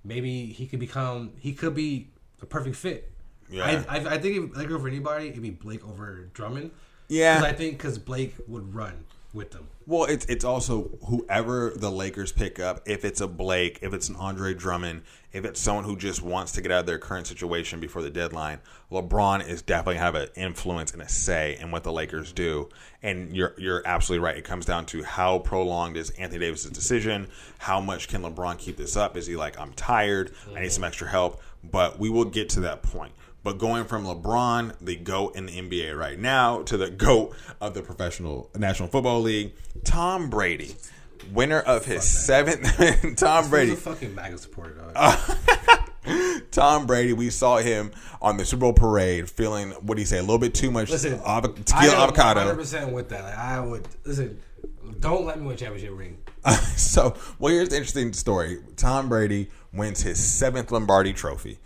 maybe 0.05 0.46
he 0.46 0.66
could 0.66 0.81
become. 0.81 1.33
He 1.38 1.53
could 1.53 1.74
be 1.74 2.09
the 2.38 2.46
perfect 2.46 2.76
fit. 2.76 3.12
Yeah. 3.50 3.85
I, 3.88 3.98
I, 3.98 4.14
I 4.14 4.18
think 4.18 4.37
if 4.37 4.53
Blake 4.55 4.70
over 4.70 4.88
anybody, 4.88 5.29
it'd 5.29 5.42
be 5.42 5.50
Blake 5.50 5.87
over 5.87 6.31
Drummond. 6.33 6.70
Yeah. 7.09 7.38
Because 7.38 7.53
I 7.53 7.57
think 7.57 7.79
because 7.79 7.98
Blake 7.98 8.35
would 8.46 8.74
run. 8.74 9.05
With 9.33 9.53
them. 9.53 9.69
Well, 9.87 10.05
it's 10.05 10.25
it's 10.27 10.45
also 10.45 10.90
whoever 11.07 11.73
the 11.75 11.90
Lakers 11.90 12.33
pick 12.33 12.59
up. 12.59 12.83
If 12.87 13.05
it's 13.05 13.21
a 13.21 13.29
Blake, 13.29 13.79
if 13.83 13.93
it's 13.93 14.09
an 14.09 14.16
Andre 14.16 14.55
Drummond, 14.55 15.03
if 15.33 15.45
it's 15.45 15.61
someone 15.61 15.85
who 15.85 15.97
just 15.97 16.23
wants 16.23 16.53
to 16.53 16.61
get 16.61 16.73
out 16.73 16.81
of 16.81 16.87
their 16.87 16.99
current 16.99 17.27
situation 17.27 17.81
before 17.81 18.03
the 18.03 18.11
deadline, 18.11 18.59
LeBron 18.90 19.47
is 19.47 19.62
definitely 19.62 19.99
have 19.99 20.14
an 20.14 20.29
influence 20.37 20.93
and 20.93 21.03
a 21.03 21.09
say 21.09 21.57
in 21.61 21.71
what 21.71 21.85
the 21.85 21.93
Lakers 21.93 22.33
do. 22.33 22.69
And 23.03 23.37
you're 23.37 23.55
you're 23.59 23.83
absolutely 23.87 24.25
right. 24.25 24.37
It 24.37 24.45
comes 24.45 24.66
down 24.66 24.87
to 24.87 25.03
how 25.03 25.38
prolonged 25.38 25.97
is 25.97 26.11
Anthony 26.11 26.40
Davis' 26.40 26.64
decision. 26.64 27.29
How 27.59 27.81
much 27.81 28.09
can 28.09 28.23
LeBron 28.23 28.59
keep 28.59 28.77
this 28.77 28.97
up? 28.97 29.16
Is 29.16 29.27
he 29.27 29.37
like 29.37 29.59
I'm 29.59 29.73
tired? 29.73 30.33
I 30.47 30.49
need 30.49 30.57
mm-hmm. 30.57 30.69
some 30.69 30.85
extra 30.85 31.09
help. 31.09 31.40
But 31.62 31.99
we 31.99 32.09
will 32.09 32.25
get 32.25 32.49
to 32.51 32.61
that 32.61 32.83
point. 32.83 33.12
But 33.42 33.59
going 33.59 33.85
from 33.85 34.05
LeBron, 34.05 34.74
the 34.81 34.96
GOAT 34.96 35.35
in 35.35 35.46
the 35.46 35.53
NBA 35.53 35.98
right 35.98 36.18
now, 36.18 36.62
to 36.64 36.76
the 36.76 36.90
GOAT 36.90 37.35
of 37.61 37.74
the 37.74 37.83
professional 37.83 38.50
National 38.57 38.88
Football 38.88 39.22
League, 39.22 39.55
Tom 39.85 40.29
Brady, 40.29 40.74
winner 41.33 41.61
of 41.61 41.87
his 41.87 42.05
seventh. 42.05 43.16
Tom 43.16 43.48
Brady. 43.48 43.70
He's 43.70 43.79
a 43.79 43.83
fucking 43.83 44.14
MAGA 44.14 44.38
supporter, 44.38 44.74
dog. 44.94 45.18
Tom 46.50 46.87
Brady, 46.87 47.12
we 47.12 47.31
saw 47.31 47.59
him 47.59 47.92
on 48.20 48.37
the 48.37 48.44
Super 48.44 48.61
Bowl 48.61 48.72
parade 48.72 49.31
feeling, 49.31 49.70
what 49.70 49.94
do 49.94 50.03
you 50.03 50.07
say, 50.07 50.18
a 50.18 50.22
little 50.22 50.38
bit 50.38 50.55
too 50.55 50.70
much 50.70 50.90
Listen, 50.90 51.18
avo- 51.20 51.59
I 51.59 51.62
tequila 51.62 51.94
am 51.94 52.00
avocado. 52.03 52.55
100% 52.55 52.92
with 52.92 53.09
that. 53.11 53.24
Like, 53.24 53.38
I 53.38 53.61
would 53.61 53.87
listen. 54.05 54.38
Don't 54.98 55.24
let 55.24 55.38
me 55.38 55.46
win 55.46 55.55
a 55.55 55.59
championship 55.59 55.96
ring. 55.96 56.18
so, 56.76 57.14
well, 57.38 57.55
here's 57.55 57.68
the 57.68 57.76
interesting 57.76 58.12
story. 58.12 58.59
Tom 58.76 59.09
Brady 59.09 59.48
wins 59.72 60.03
his 60.03 60.18
seventh 60.18 60.72
Lombardi 60.72 61.12
trophy. 61.12 61.59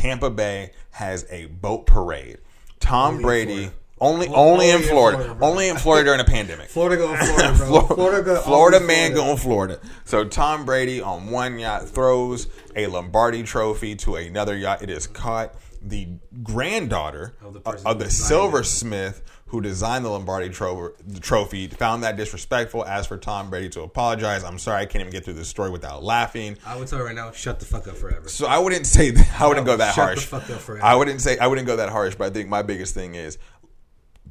Tampa 0.00 0.30
Bay 0.30 0.70
has 0.90 1.26
a 1.30 1.46
boat 1.46 1.86
parade. 1.86 2.38
Tom 2.80 3.14
Only 3.16 3.22
Brady, 3.22 3.52
Florida. 3.54 3.72
only 4.00 4.28
O- 4.28 4.34
only, 4.34 4.36
only 4.52 4.70
in 4.70 4.76
in 4.82 4.88
Florida, 4.88 5.18
Florida, 5.18 5.44
only 5.44 5.68
in 5.68 5.76
Florida 5.76 6.04
during 6.04 6.20
a 6.20 6.24
pandemic. 6.36 6.68
Florida 6.70 6.96
go 6.96 7.14
Florida, 7.16 7.54
bro. 7.56 7.66
Florida, 7.66 7.94
Florida 7.94 8.22
go 8.22 8.40
Florida 8.40 8.80
man 8.80 9.12
Florida. 9.12 9.14
going 9.14 9.36
Florida. 9.36 9.80
So 10.06 10.24
Tom 10.24 10.64
Brady 10.64 11.02
on 11.02 11.30
one 11.30 11.58
yacht 11.58 11.88
throws 11.88 12.48
a 12.74 12.86
Lombardi 12.86 13.42
trophy 13.42 13.94
to 13.96 14.16
another 14.16 14.56
yacht. 14.56 14.82
It 14.82 14.90
is 14.90 15.06
caught. 15.06 15.54
The 15.82 16.08
granddaughter 16.42 17.34
Of 17.42 17.54
the 17.54 17.58
of, 17.60 17.64
person 17.64 17.86
of 17.86 17.96
who 17.96 18.04
the 18.04 18.10
silversmith 18.10 19.22
who 19.50 19.60
designed 19.60 20.04
the 20.04 20.08
Lombardi 20.08 20.48
tro- 20.48 20.92
the 21.06 21.18
trophy 21.20 21.66
found 21.68 22.04
that 22.04 22.16
disrespectful. 22.16 22.84
Asked 22.86 23.08
for 23.08 23.16
Tom 23.18 23.50
Brady 23.50 23.68
to 23.70 23.82
apologize. 23.82 24.44
I'm 24.44 24.58
sorry, 24.58 24.82
I 24.82 24.86
can't 24.86 25.00
even 25.02 25.12
get 25.12 25.24
through 25.24 25.34
this 25.34 25.48
story 25.48 25.70
without 25.70 26.02
laughing. 26.04 26.56
I 26.64 26.76
would 26.76 26.86
tell 26.88 26.98
you 27.00 27.04
right 27.04 27.14
now, 27.14 27.32
shut 27.32 27.58
the 27.58 27.66
fuck 27.66 27.88
up 27.88 27.96
forever. 27.96 28.28
So 28.28 28.46
I 28.46 28.58
wouldn't 28.58 28.86
say 28.86 29.10
that, 29.10 29.40
I 29.40 29.46
wouldn't 29.48 29.66
No, 29.66 29.72
go 29.72 29.76
that 29.78 29.94
shut 29.94 30.04
harsh. 30.04 30.20
the 30.20 30.26
fuck 30.40 30.50
up 30.50 30.60
forever. 30.60 30.84
I 30.84 30.94
wouldn't 30.94 31.20
say 31.20 31.36
I 31.38 31.46
wouldn't 31.48 31.66
go 31.66 31.76
that 31.76 31.88
harsh, 31.90 32.14
but 32.14 32.26
I 32.26 32.30
think 32.30 32.48
my 32.48 32.62
biggest 32.62 32.94
thing 32.94 33.14
is, 33.16 33.38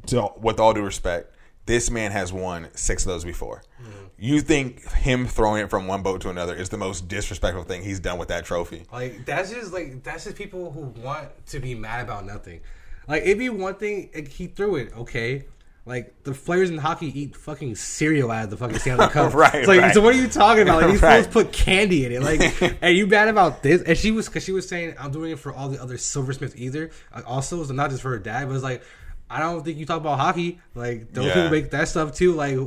to, 0.07 0.29
with 0.37 0.59
all 0.59 0.73
due 0.73 0.83
respect, 0.83 1.35
this 1.65 1.91
man 1.91 2.11
has 2.11 2.31
won 2.33 2.69
six 2.73 3.03
of 3.03 3.09
those 3.09 3.23
before. 3.25 3.61
Mm-hmm. 3.81 3.91
You 4.17 4.41
think 4.41 4.89
him 4.93 5.27
throwing 5.27 5.63
it 5.63 5.69
from 5.69 5.87
one 5.87 6.01
boat 6.01 6.21
to 6.21 6.29
another 6.29 6.55
is 6.55 6.69
the 6.69 6.77
most 6.77 7.07
disrespectful 7.07 7.63
thing 7.63 7.83
he's 7.83 7.99
done 7.99 8.17
with 8.17 8.29
that 8.29 8.43
trophy? 8.45 8.85
Like 8.91 9.25
that's 9.25 9.51
just 9.51 9.71
like 9.71 10.03
that's 10.03 10.23
just 10.23 10.35
people 10.35 10.71
who 10.71 10.81
want 11.01 11.27
to 11.47 11.59
be 11.59 11.75
mad 11.75 12.03
about 12.03 12.25
nothing. 12.25 12.61
Like 13.09 13.23
it'd 13.23 13.37
be 13.39 13.49
one 13.49 13.75
thing 13.75 14.09
like, 14.15 14.29
he 14.29 14.47
threw 14.47 14.75
it, 14.77 14.95
okay. 14.95 15.45
Like 15.85 16.23
the 16.23 16.33
players 16.33 16.69
in 16.69 16.77
hockey 16.77 17.07
eat 17.19 17.35
fucking 17.35 17.73
cereal 17.75 18.29
out 18.29 18.43
of 18.43 18.49
the 18.51 18.57
fucking 18.57 18.77
Stanley 18.77 19.07
Cup. 19.09 19.33
Right, 19.33 19.55
It's 19.55 19.67
like, 19.67 19.81
right. 19.81 19.93
so 19.93 20.01
what 20.01 20.13
are 20.13 20.17
you 20.17 20.27
talking 20.27 20.61
about? 20.63 20.83
Like 20.83 20.91
these 20.91 21.01
Right. 21.01 21.23
fools 21.23 21.33
put 21.33 21.51
candy 21.51 22.05
in 22.05 22.11
it. 22.11 22.21
Like, 22.21 22.77
are 22.83 22.89
you 22.91 23.07
mad 23.07 23.27
about 23.27 23.63
this? 23.63 23.81
And 23.81 23.97
she 23.97 24.11
was 24.11 24.27
because 24.27 24.43
she 24.43 24.51
was 24.51 24.67
saying 24.69 24.93
I'm 24.99 25.11
doing 25.11 25.31
it 25.31 25.39
for 25.39 25.51
all 25.51 25.67
the 25.69 25.81
other 25.81 25.97
silversmiths 25.97 26.53
either. 26.55 26.91
Like, 27.15 27.27
also, 27.27 27.63
so 27.63 27.73
not 27.73 27.89
just 27.89 28.03
for 28.03 28.09
her 28.11 28.19
dad, 28.19 28.47
but 28.47 28.53
it's 28.53 28.63
like 28.63 28.83
I 29.31 29.39
don't 29.39 29.63
think 29.65 29.77
you 29.79 29.85
talk 29.87 29.99
about 30.01 30.19
hockey. 30.19 30.59
Like 30.75 31.11
those 31.11 31.25
Yeah. 31.25 31.33
people 31.33 31.49
make 31.49 31.71
that 31.71 31.87
stuff 31.87 32.13
too. 32.13 32.33
Like 32.33 32.57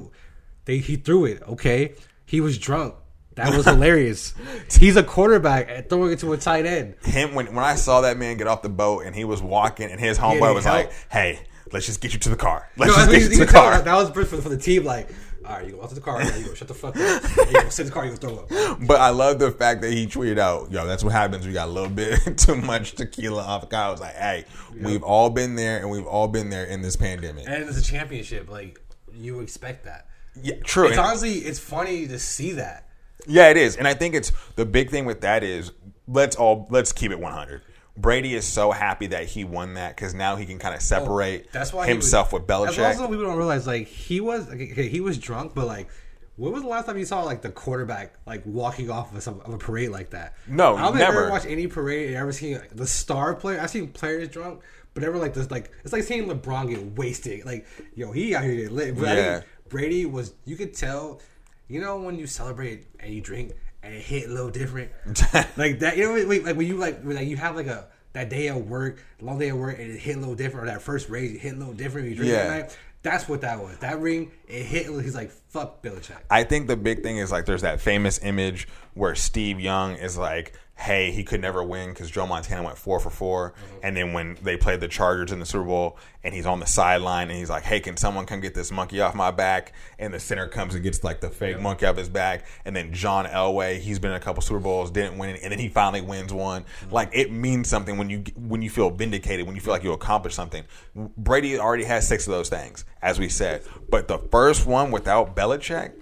they 0.64 0.78
he 0.78 0.96
threw 0.96 1.26
it, 1.26 1.42
okay. 1.46 1.94
He 2.26 2.40
was 2.40 2.58
drunk. 2.58 2.94
That 3.36 3.56
was 3.56 3.64
hilarious. 3.64 4.34
He's 4.78 4.96
a 4.96 5.02
quarterback 5.02 5.88
throwing 5.88 6.12
it 6.12 6.18
to 6.20 6.32
a 6.32 6.36
tight 6.36 6.66
end. 6.66 6.94
Him 7.04 7.34
when 7.34 7.46
when 7.54 7.64
I 7.64 7.76
saw 7.76 8.02
that 8.02 8.16
man 8.18 8.36
get 8.36 8.46
off 8.46 8.62
the 8.62 8.68
boat 8.68 9.04
and 9.06 9.14
he 9.16 9.24
was 9.24 9.40
walking 9.42 9.90
and 9.90 9.98
his 10.00 10.18
homeboy 10.18 10.54
was 10.54 10.64
help. 10.64 10.76
like, 10.86 10.92
"Hey, 11.10 11.40
let's 11.72 11.86
just 11.86 12.00
get 12.00 12.12
you 12.12 12.18
to 12.20 12.28
the 12.28 12.36
car. 12.36 12.68
Let's 12.76 12.90
No, 12.92 12.96
just 12.96 13.08
I 13.08 13.12
get 13.12 13.22
mean, 13.22 13.30
you 13.32 13.38
to 13.38 13.44
the 13.46 13.52
car." 13.52 13.70
that, 13.72 13.84
that 13.86 13.94
was 13.94 14.10
for, 14.10 14.24
for 14.24 14.48
the 14.48 14.58
team. 14.58 14.84
Like, 14.84 15.08
all 15.46 15.56
right, 15.56 15.66
you 15.66 15.72
go 15.72 15.82
out 15.82 15.88
to 15.88 15.94
the 15.94 16.00
car. 16.00 16.22
Now 16.22 16.36
you 16.36 16.44
go 16.46 16.54
shut 16.54 16.68
the 16.68 16.74
fuck 16.74 16.94
up. 16.96 17.22
You 17.50 17.52
go 17.62 17.68
sit 17.70 17.82
in 17.82 17.86
the 17.88 17.92
car. 17.92 18.04
You 18.04 18.10
go 18.12 18.16
throw 18.16 18.36
up. 18.38 18.78
But 18.86 19.00
I 19.00 19.10
love 19.10 19.38
the 19.38 19.50
fact 19.50 19.80
that 19.82 19.90
he 19.92 20.06
tweeted 20.06 20.38
out, 20.38 20.70
"Yo, 20.70 20.86
that's 20.86 21.02
what 21.02 21.12
happens. 21.12 21.46
We 21.46 21.52
got 21.52 21.68
a 21.68 21.70
little 21.70 21.88
bit 21.90 22.20
too 22.38 22.56
much 22.56 22.92
tequila 22.96 23.42
off 23.42 23.62
avocado." 23.62 23.88
I 23.88 23.90
was 23.90 24.00
like, 24.00 24.14
"Hey, 24.14 24.44
we've 24.78 25.02
all 25.02 25.30
been 25.30 25.54
there, 25.56 25.78
and 25.78 25.90
we've 25.90 26.06
all 26.06 26.28
been 26.28 26.50
there 26.50 26.64
in 26.66 26.82
this 26.82 26.96
pandemic." 26.96 27.44
And 27.48 27.64
it's 27.68 27.78
a 27.78 27.82
championship. 27.82 28.50
Like 28.50 28.78
you 29.14 29.40
expect 29.40 29.84
that. 29.86 30.06
yeah, 30.40 30.56
true. 30.64 30.88
It's 30.88 30.98
honestly, 30.98 31.34
it's 31.38 31.58
funny 31.58 32.06
to 32.08 32.18
see 32.18 32.52
that. 32.52 32.88
Yeah, 33.26 33.48
it 33.48 33.56
is, 33.56 33.76
and 33.76 33.86
I 33.86 33.94
think 33.94 34.14
it's 34.14 34.32
the 34.56 34.64
big 34.64 34.90
thing 34.90 35.04
with 35.04 35.20
that 35.22 35.42
is 35.42 35.72
let's 36.08 36.36
all 36.36 36.66
let's 36.70 36.92
keep 36.92 37.10
it 37.10 37.18
one 37.18 37.32
hundred. 37.32 37.62
Brady 37.96 38.34
is 38.34 38.46
so 38.46 38.70
happy 38.70 39.08
that 39.08 39.26
he 39.26 39.44
won 39.44 39.74
that 39.74 39.94
because 39.94 40.14
now 40.14 40.36
he 40.36 40.46
can 40.46 40.58
kind 40.58 40.74
of 40.74 40.80
oh, 40.80 40.84
separate 40.84 41.44
Oh, 41.46 41.50
That's 41.52 41.72
why 41.72 41.86
himself 41.86 42.32
was, 42.32 42.40
with 42.40 42.48
Belichick. 42.48 42.84
also 42.84 43.06
people 43.06 43.24
don't 43.24 43.36
realize. 43.36 43.66
Like 43.66 43.86
he 43.86 44.20
was, 44.20 44.48
okay, 44.48 44.88
he 44.88 45.00
was 45.00 45.18
drunk, 45.18 45.54
but 45.54 45.66
like. 45.66 45.88
When 46.36 46.50
was 46.50 46.62
the 46.62 46.68
last 46.68 46.86
time 46.86 46.96
you 46.96 47.04
saw 47.04 47.22
like 47.24 47.42
the 47.42 47.50
quarterback 47.50 48.14
like 48.26 48.42
walking 48.46 48.90
off 48.90 49.14
of, 49.14 49.22
some, 49.22 49.40
of 49.40 49.52
a 49.52 49.58
parade 49.58 49.90
like 49.90 50.10
that? 50.10 50.34
No, 50.48 50.74
I 50.74 50.84
don't 50.84 50.96
never. 50.96 51.28
Watched 51.28 51.44
any 51.44 51.66
parade 51.66 52.08
and 52.08 52.16
ever 52.16 52.32
seen 52.32 52.58
like, 52.58 52.74
the 52.74 52.86
star 52.86 53.34
player. 53.34 53.60
I've 53.60 53.68
seen 53.68 53.88
players 53.88 54.28
drunk, 54.30 54.62
but 54.94 55.02
never 55.02 55.18
like 55.18 55.34
this. 55.34 55.50
Like 55.50 55.70
it's 55.84 55.92
like 55.92 56.04
seeing 56.04 56.26
LeBron 56.26 56.70
get 56.70 56.96
wasted. 56.96 57.44
Like 57.44 57.66
yo, 57.94 58.12
he 58.12 58.34
out 58.34 58.44
here 58.44 58.70
lit. 58.70 58.96
But 58.96 59.08
I 59.10 59.14
Yeah. 59.14 59.40
Brady 59.68 60.06
was. 60.06 60.32
You 60.46 60.56
could 60.56 60.72
tell. 60.72 61.20
You 61.68 61.80
know 61.80 61.98
when 61.98 62.18
you 62.18 62.26
celebrate 62.26 62.86
and 63.00 63.12
you 63.12 63.20
drink 63.20 63.52
and 63.82 63.94
it 63.94 64.00
hit 64.02 64.28
a 64.28 64.32
little 64.32 64.50
different, 64.50 64.90
like 65.56 65.80
that. 65.80 65.96
You 65.96 66.08
know, 66.14 66.38
like 66.38 66.56
when 66.56 66.66
you 66.66 66.76
like 66.76 67.02
when, 67.02 67.16
like 67.16 67.26
you 67.28 67.36
have 67.36 67.56
like 67.56 67.66
a 67.66 67.88
that 68.12 68.28
day 68.28 68.48
at 68.48 68.56
work, 68.66 69.02
long 69.20 69.38
day 69.38 69.48
at 69.48 69.56
work, 69.56 69.78
and 69.78 69.90
it 69.90 69.98
hit 69.98 70.16
a 70.16 70.18
little 70.20 70.34
different, 70.34 70.64
or 70.68 70.70
that 70.70 70.82
first 70.82 71.08
raise 71.08 71.32
it 71.32 71.38
hit 71.40 71.54
a 71.54 71.56
little 71.56 71.74
different. 71.74 72.08
You 72.08 72.14
drink 72.16 72.32
Yeah. 72.32 72.38
at 72.38 72.48
night. 72.48 72.78
That's 73.02 73.28
what 73.28 73.40
that 73.40 73.58
was. 73.58 73.76
That 73.78 73.98
ring, 74.00 74.30
it 74.46 74.62
hit. 74.64 74.86
He's 74.86 75.14
like, 75.16 75.30
"Fuck 75.48 75.82
Belichick." 75.82 76.18
I 76.30 76.44
think 76.44 76.68
the 76.68 76.76
big 76.76 77.02
thing 77.02 77.16
is 77.16 77.32
like 77.32 77.46
there's 77.46 77.62
that 77.62 77.80
famous 77.80 78.20
image 78.22 78.68
where 78.94 79.14
Steve 79.16 79.58
Young 79.58 79.96
is 79.96 80.16
like, 80.16 80.52
"Hey, 80.76 81.10
he 81.10 81.22
could 81.22 81.40
never 81.40 81.62
win 81.62 81.90
because 81.90 82.10
Joe 82.10 82.26
Montana 82.26 82.62
went 82.62 82.78
four 82.78 82.98
for 82.98 83.10
4 83.10 83.50
mm-hmm. 83.50 83.76
and 83.82 83.96
then 83.96 84.12
when 84.12 84.36
they 84.42 84.56
played 84.56 84.80
the 84.80 84.88
Chargers 84.88 85.30
in 85.30 85.38
the 85.38 85.46
Super 85.46 85.64
Bowl, 85.64 85.98
and 86.24 86.34
he's 86.34 86.46
on 86.46 86.60
the 86.60 86.66
sideline 86.66 87.28
and 87.28 87.38
he's 87.38 87.50
like, 87.50 87.64
"Hey, 87.64 87.80
can 87.80 87.96
someone 87.96 88.26
come 88.26 88.40
get 88.40 88.54
this 88.54 88.70
monkey 88.70 89.00
off 89.00 89.14
my 89.14 89.30
back?" 89.30 89.72
And 89.98 90.12
the 90.12 90.20
center 90.20 90.48
comes 90.48 90.74
and 90.74 90.82
gets 90.82 91.04
like 91.04 91.20
the 91.20 91.30
fake 91.30 91.60
monkey 91.60 91.86
off 91.86 91.96
his 91.96 92.08
back, 92.08 92.46
and 92.64 92.74
then 92.74 92.92
John 92.92 93.26
Elway, 93.26 93.78
he's 93.78 93.98
been 93.98 94.10
in 94.10 94.16
a 94.16 94.20
couple 94.20 94.42
Super 94.42 94.60
Bowls, 94.60 94.90
didn't 94.90 95.18
win, 95.18 95.36
and 95.36 95.52
then 95.52 95.58
he 95.58 95.68
finally 95.68 96.00
wins 96.00 96.32
one. 96.32 96.62
Mm-hmm. 96.62 96.94
Like 96.94 97.10
it 97.12 97.30
means 97.30 97.68
something 97.68 97.98
when 97.98 98.10
you 98.10 98.24
when 98.36 98.62
you 98.62 98.70
feel 98.70 98.90
vindicated, 98.90 99.46
when 99.46 99.54
you 99.54 99.60
feel 99.60 99.72
like 99.72 99.84
you 99.84 99.92
accomplished 99.92 100.36
something. 100.36 100.64
Brady 100.94 101.58
already 101.58 101.84
has 101.84 102.06
six 102.06 102.26
of 102.26 102.32
those 102.32 102.48
things, 102.48 102.84
as 103.00 103.18
we 103.18 103.28
said, 103.28 103.62
but 103.88 104.08
the 104.08 104.18
first 104.18 104.66
one 104.66 104.90
without 104.90 105.36
Belichick. 105.36 105.92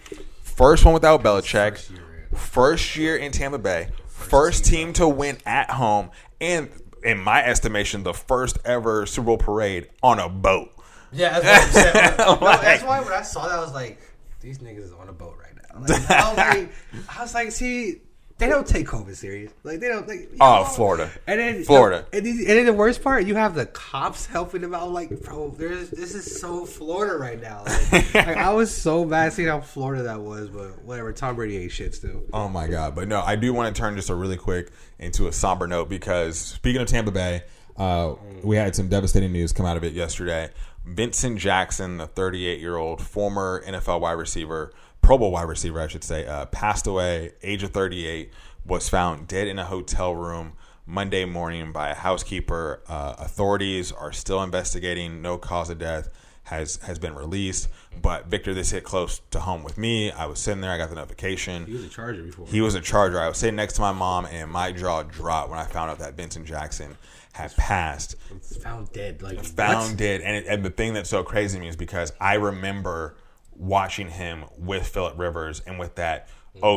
First 0.42 0.84
one 0.84 0.94
without 0.94 1.22
Belichick. 1.22 1.90
First 2.34 2.94
year 2.96 3.16
in 3.16 3.32
Tampa 3.32 3.58
Bay. 3.58 3.88
First 4.20 4.64
team 4.64 4.92
to 4.94 5.08
win 5.08 5.38
at 5.46 5.70
home. 5.70 6.10
And 6.40 6.70
in 7.02 7.18
my 7.18 7.42
estimation, 7.44 8.02
the 8.02 8.14
first 8.14 8.58
ever 8.64 9.06
Super 9.06 9.26
Bowl 9.26 9.38
parade 9.38 9.88
on 10.02 10.18
a 10.18 10.28
boat. 10.28 10.70
Yeah, 11.12 11.40
that's 11.40 11.74
what 11.74 11.86
I'm 11.86 11.92
saying. 11.92 12.14
no, 12.40 12.44
Like- 12.44 12.60
that's 12.60 12.82
why 12.84 13.00
when 13.00 13.12
I 13.12 13.22
saw 13.22 13.48
that, 13.48 13.58
I 13.58 13.60
was 13.62 13.72
like, 13.74 14.00
"These 14.40 14.58
niggas 14.58 14.84
is 14.84 14.92
on 14.92 15.08
a 15.08 15.12
boat 15.12 15.36
right 15.40 15.54
now." 15.56 15.80
Like, 15.80 16.10
I, 16.10 16.28
was 16.28 16.36
like, 16.36 16.72
I 17.18 17.22
was 17.22 17.34
like, 17.34 17.52
"See, 17.52 18.02
they 18.40 18.48
don't 18.48 18.66
take 18.66 18.86
COVID 18.86 19.14
serious. 19.14 19.52
Like 19.62 19.78
they 19.80 19.88
don't. 19.88 20.08
Like, 20.08 20.30
Oh, 20.40 20.62
know? 20.62 20.64
Florida. 20.64 21.10
And 21.26 21.38
then 21.38 21.62
Florida. 21.62 22.06
and, 22.12 22.26
then, 22.26 22.36
and 22.38 22.46
then 22.48 22.66
the 22.66 22.72
worst 22.72 23.02
part, 23.02 23.24
you 23.26 23.36
have 23.36 23.54
the 23.54 23.66
cops 23.66 24.26
helping 24.26 24.62
them 24.62 24.74
out. 24.74 24.90
Like, 24.90 25.20
bro, 25.22 25.50
there's 25.50 25.90
this 25.90 26.14
is 26.14 26.40
so 26.40 26.66
Florida 26.66 27.16
right 27.16 27.40
now. 27.40 27.64
Like, 27.92 28.14
like, 28.14 28.36
I 28.36 28.52
was 28.52 28.74
so 28.74 29.04
mad 29.04 29.32
seeing 29.32 29.48
how 29.48 29.60
Florida 29.60 30.02
that 30.04 30.20
was, 30.20 30.48
but 30.48 30.82
whatever. 30.82 31.12
Tom 31.12 31.36
Brady 31.36 31.58
ate 31.58 31.70
shit 31.70 31.94
still. 31.94 32.22
Oh 32.32 32.48
my 32.48 32.66
god! 32.66 32.94
But 32.96 33.06
no, 33.06 33.20
I 33.20 33.36
do 33.36 33.52
want 33.52 33.74
to 33.74 33.80
turn 33.80 33.94
just 33.94 34.10
a 34.10 34.14
really 34.14 34.36
quick 34.36 34.70
into 34.98 35.28
a 35.28 35.32
somber 35.32 35.66
note 35.66 35.88
because 35.88 36.38
speaking 36.38 36.80
of 36.82 36.88
Tampa 36.88 37.10
Bay, 37.10 37.42
uh, 37.76 38.14
we 38.42 38.56
had 38.56 38.74
some 38.74 38.88
devastating 38.88 39.32
news 39.32 39.52
come 39.52 39.66
out 39.66 39.76
of 39.76 39.84
it 39.84 39.92
yesterday. 39.92 40.48
Vincent 40.86 41.38
Jackson, 41.38 41.98
the 41.98 42.06
38 42.06 42.58
year 42.58 42.76
old 42.76 43.02
former 43.02 43.62
NFL 43.66 44.00
wide 44.00 44.12
receiver, 44.12 44.72
Pro 45.02 45.18
Bowl 45.18 45.32
wide 45.32 45.48
receiver, 45.48 45.80
I 45.80 45.88
should 45.88 46.04
say, 46.04 46.26
uh, 46.26 46.46
passed 46.46 46.86
away, 46.86 47.32
age 47.42 47.62
of 47.62 47.70
38, 47.70 48.30
was 48.64 48.88
found 48.88 49.26
dead 49.26 49.48
in 49.48 49.58
a 49.58 49.64
hotel 49.64 50.14
room 50.14 50.52
Monday 50.86 51.24
morning 51.24 51.72
by 51.72 51.90
a 51.90 51.94
housekeeper. 51.94 52.82
Uh, 52.88 53.14
authorities 53.18 53.92
are 53.92 54.12
still 54.12 54.42
investigating. 54.42 55.22
No 55.22 55.38
cause 55.38 55.70
of 55.70 55.78
death 55.78 56.08
has 56.44 56.76
has 56.82 56.98
been 56.98 57.14
released. 57.14 57.68
But 58.00 58.26
Victor, 58.26 58.54
this 58.54 58.70
hit 58.70 58.84
close 58.84 59.20
to 59.30 59.40
home 59.40 59.62
with 59.62 59.78
me. 59.78 60.10
I 60.10 60.26
was 60.26 60.38
sitting 60.38 60.60
there. 60.60 60.70
I 60.70 60.78
got 60.78 60.90
the 60.90 60.96
notification. 60.96 61.66
He 61.66 61.72
was 61.72 61.84
a 61.84 61.88
Charger 61.88 62.22
before. 62.22 62.46
He 62.46 62.60
was 62.60 62.74
a 62.74 62.80
Charger. 62.80 63.20
I 63.20 63.28
was 63.28 63.38
sitting 63.38 63.56
next 63.56 63.74
to 63.74 63.80
my 63.80 63.92
mom, 63.92 64.26
and 64.26 64.50
my 64.50 64.72
jaw 64.72 65.02
dropped 65.02 65.50
when 65.50 65.58
I 65.58 65.64
found 65.64 65.90
out 65.90 65.98
that 66.00 66.14
Vincent 66.14 66.46
Jackson 66.46 66.96
had 67.32 67.56
passed, 67.56 68.16
found 68.62 68.92
dead. 68.92 69.22
Like 69.22 69.42
found 69.44 69.90
what? 69.90 69.96
dead. 69.96 70.20
And, 70.22 70.36
it, 70.36 70.46
and 70.48 70.64
the 70.64 70.70
thing 70.70 70.92
that's 70.92 71.08
so 71.08 71.22
crazy 71.22 71.56
to 71.56 71.62
me 71.62 71.68
is 71.68 71.76
because 71.76 72.12
I 72.20 72.34
remember 72.34 73.14
watching 73.60 74.08
him 74.08 74.44
with 74.58 74.88
Philip 74.88 75.18
Rivers 75.18 75.60
and 75.66 75.78
with 75.78 75.94
that 75.96 76.28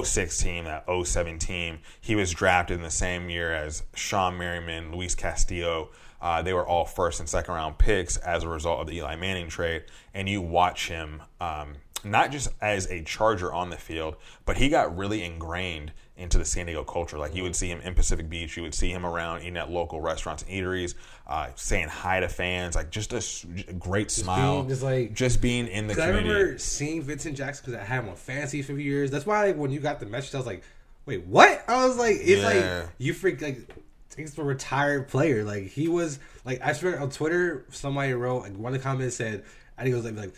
06 0.03 0.37
team, 0.37 0.65
that 0.65 0.85
07 0.87 1.39
team. 1.39 1.79
He 1.99 2.15
was 2.15 2.31
drafted 2.31 2.77
in 2.77 2.83
the 2.83 2.91
same 2.91 3.29
year 3.29 3.53
as 3.53 3.83
Shawne 3.95 4.37
Merriman, 4.37 4.91
Luis 4.91 5.15
Castillo. 5.15 5.89
Uh, 6.21 6.41
they 6.41 6.53
were 6.53 6.67
all 6.67 6.85
first 6.85 7.19
and 7.19 7.27
second 7.27 7.53
round 7.53 7.77
picks 7.77 8.17
as 8.17 8.43
a 8.43 8.49
result 8.49 8.81
of 8.81 8.87
the 8.87 8.97
Eli 8.97 9.15
Manning 9.15 9.47
trade. 9.47 9.83
And 10.13 10.29
you 10.29 10.41
watch 10.41 10.89
him 10.89 11.23
um, 11.41 11.75
not 12.03 12.31
just 12.31 12.49
as 12.61 12.85
a 12.91 13.01
Charger 13.03 13.51
on 13.51 13.69
the 13.69 13.77
field, 13.77 14.15
but 14.45 14.57
he 14.57 14.69
got 14.69 14.95
really 14.95 15.23
ingrained 15.23 15.93
into 16.15 16.37
the 16.37 16.45
San 16.45 16.67
Diego 16.67 16.83
culture. 16.83 17.17
Like 17.17 17.35
you 17.35 17.43
would 17.43 17.55
see 17.55 17.67
him 17.67 17.81
in 17.81 17.95
Pacific 17.95 18.29
Beach, 18.29 18.55
you 18.55 18.63
would 18.63 18.75
see 18.75 18.89
him 18.91 19.05
around 19.05 19.41
eating 19.41 19.57
at 19.57 19.71
local 19.71 19.99
restaurants 19.99 20.43
and 20.43 20.51
eateries, 20.51 20.93
uh, 21.27 21.47
saying 21.55 21.87
hi 21.87 22.19
to 22.19 22.27
fans, 22.27 22.75
like 22.75 22.91
just 22.91 23.13
a, 23.13 23.17
s- 23.17 23.45
a 23.67 23.73
great 23.73 24.11
smile, 24.11 24.57
being- 24.57 24.69
just 24.69 24.83
like- 24.83 25.13
just 25.13 25.41
being 25.41 25.67
in 25.67 25.87
the. 25.87 25.95
Community. 25.95 26.29
I 26.29 26.33
remember 26.33 26.57
seeing 26.59 27.01
Vincent 27.01 27.35
Jackson 27.35 27.65
because 27.65 27.81
I 27.81 27.83
had 27.85 28.03
him 28.03 28.09
on 28.09 28.15
fantasy 28.15 28.61
for 28.61 28.73
a 28.73 28.75
few 28.75 28.85
years. 28.85 29.09
That's 29.11 29.25
why 29.25 29.47
like, 29.47 29.57
when 29.57 29.71
you 29.71 29.79
got 29.79 29.99
the 29.99 30.05
message, 30.05 30.35
I 30.35 30.37
was 30.37 30.45
like, 30.47 30.63
"Wait, 31.05 31.25
what?" 31.25 31.63
I 31.67 31.85
was 31.87 31.97
like, 31.97 32.17
"It's 32.19 32.41
Yeah. 32.41 32.81
like 32.81 32.89
you 32.99 33.13
freak 33.13 33.41
like." 33.41 33.67
He's 34.15 34.37
a 34.37 34.43
retired 34.43 35.07
player. 35.07 35.43
Like 35.43 35.63
he 35.69 35.87
was 35.87 36.19
like 36.45 36.61
I 36.63 36.73
swear 36.73 36.99
on 36.99 37.09
Twitter, 37.09 37.65
somebody 37.71 38.13
wrote 38.13 38.43
like 38.43 38.55
one 38.55 38.71
of 38.75 38.79
the 38.79 38.83
comments 38.83 39.15
said, 39.15 39.43
I 39.75 39.81
think 39.81 39.93
it 39.93 39.95
was 39.95 40.05
like, 40.05 40.15
like 40.15 40.33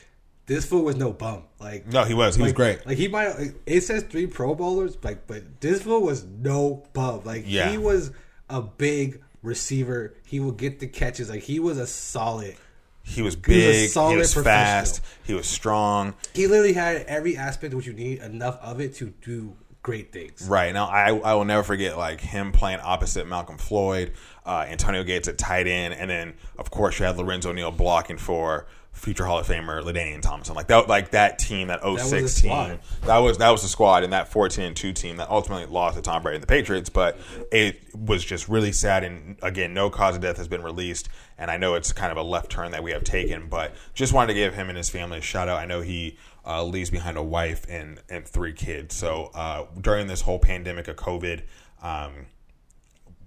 this 0.46 0.66
fool 0.66 0.84
was 0.84 0.96
no 0.96 1.12
bum. 1.12 1.44
Like 1.60 1.88
no, 1.88 2.04
he 2.04 2.14
was. 2.14 2.36
He 2.36 2.44
was 2.44 2.54
great. 2.54 2.86
Like 2.86 2.98
he 2.98 3.08
might. 3.08 3.38
Like, 3.38 3.56
it 3.66 3.82
says 3.82 4.04
three 4.04 4.28
Pro 4.28 4.56
Bowlers, 4.56 4.98
like, 5.04 5.28
but 5.28 5.62
this 5.62 5.82
fool 5.82 6.02
was 6.02 6.24
no 6.24 6.84
bum. 6.94 7.22
Like 7.24 7.44
Yeah. 7.48 7.70
he 7.70 7.78
was 7.78 8.12
a 8.50 8.62
big 8.62 9.22
receiver. 9.42 10.14
He 10.26 10.40
would 10.40 10.58
get 10.58 10.80
the 10.80 10.88
catches. 10.88 11.30
Like 11.30 11.44
he 11.44 11.60
was 11.60 11.78
a 11.78 11.88
solid. 11.88 12.56
He 13.04 13.22
was 13.22 13.36
was 13.36 13.46
big. 13.48 13.76
He 13.76 13.88
solid 13.88 14.18
was 14.18 14.34
fast. 14.34 15.02
He 15.26 15.34
was 15.34 15.48
strong. 15.48 16.16
He 16.34 16.48
literally 16.48 16.74
had 16.74 16.98
every 17.04 17.38
aspect 17.38 17.74
which 17.76 17.86
you 17.86 17.94
need, 17.94 18.20
enough 18.20 18.58
of 18.62 18.80
it 18.82 18.96
to 18.96 19.14
do 19.22 19.56
great 19.84 20.12
things. 20.12 20.48
Right 20.50 20.74
now, 20.74 20.86
I 20.88 21.10
I 21.16 21.36
will 21.36 21.46
never 21.46 21.62
forget 21.62 21.98
like 21.98 22.20
him 22.20 22.52
playing 22.52 22.80
opposite 22.82 23.28
Malcolm 23.28 23.60
Floyd, 23.60 24.14
uh, 24.46 24.66
Antonio 24.68 25.04
Gates 25.04 25.28
at 25.28 25.38
tight 25.38 25.68
end, 25.68 25.94
and 25.94 26.10
then 26.10 26.34
of 26.58 26.72
course 26.72 26.98
you 27.00 27.06
had 27.06 27.16
Lorenzo 27.18 27.52
Neal 27.52 27.70
blocking 27.72 28.18
for 28.18 28.66
future 28.96 29.26
Hall 29.26 29.38
of 29.38 29.48
Famer 29.48 29.84
LaDainian 29.84 30.22
Thompson. 30.22 30.56
Like 30.56 30.68
that, 30.68 30.88
like 30.88 31.12
that 31.12 31.38
team, 31.38 31.68
that 31.68 31.82
06 31.84 32.38
a 32.38 32.42
team, 32.42 32.80
that 33.02 33.18
was 33.18 33.38
that 33.38 33.50
was 33.52 33.62
the 33.62 33.68
squad, 33.68 34.04
and 34.04 34.14
that 34.14 34.30
fourteen 34.30 34.66
and 34.66 34.76
two 34.76 34.94
team 34.94 35.18
that 35.18 35.30
ultimately 35.30 35.66
lost 35.68 35.98
to 35.98 36.02
Tom 36.02 36.24
Brady 36.24 36.38
and 36.38 36.44
the 36.44 36.48
Patriots. 36.48 36.90
But 36.90 37.20
it 37.52 37.82
was 37.96 38.24
just 38.24 38.50
really 38.50 38.72
sad, 38.72 39.04
and 39.04 39.38
again, 39.42 39.74
no 39.74 39.90
cause 39.90 40.16
of 40.16 40.22
death 40.22 40.38
has 40.38 40.48
been 40.48 40.64
released. 40.64 41.10
And 41.38 41.52
I 41.52 41.58
know 41.58 41.76
it's 41.76 41.92
kind 41.92 42.12
of 42.12 42.18
a 42.18 42.24
left 42.24 42.50
turn 42.50 42.72
that 42.72 42.82
we 42.82 42.92
have 42.92 43.04
taken, 43.04 43.50
but 43.50 43.76
just 43.94 44.14
wanted 44.14 44.28
to 44.28 44.34
give 44.36 44.54
him 44.54 44.70
and 44.70 44.78
his 44.78 44.90
family 44.90 45.18
a 45.18 45.22
shout 45.22 45.50
out. 45.50 45.60
I 45.60 45.66
know 45.66 45.82
he 45.82 46.18
uh, 46.46 46.64
leaves 46.64 46.90
behind 46.90 47.18
a 47.18 47.24
wife 47.24 47.66
and 47.70 48.02
and 48.10 48.26
three 48.26 48.54
kids. 48.54 48.96
So 48.96 49.32
uh, 49.36 49.66
during 49.80 50.08
this 50.08 50.22
whole 50.22 50.40
pandemic 50.40 50.88
of 50.88 50.96
COVID, 50.96 51.42
um, 51.82 52.28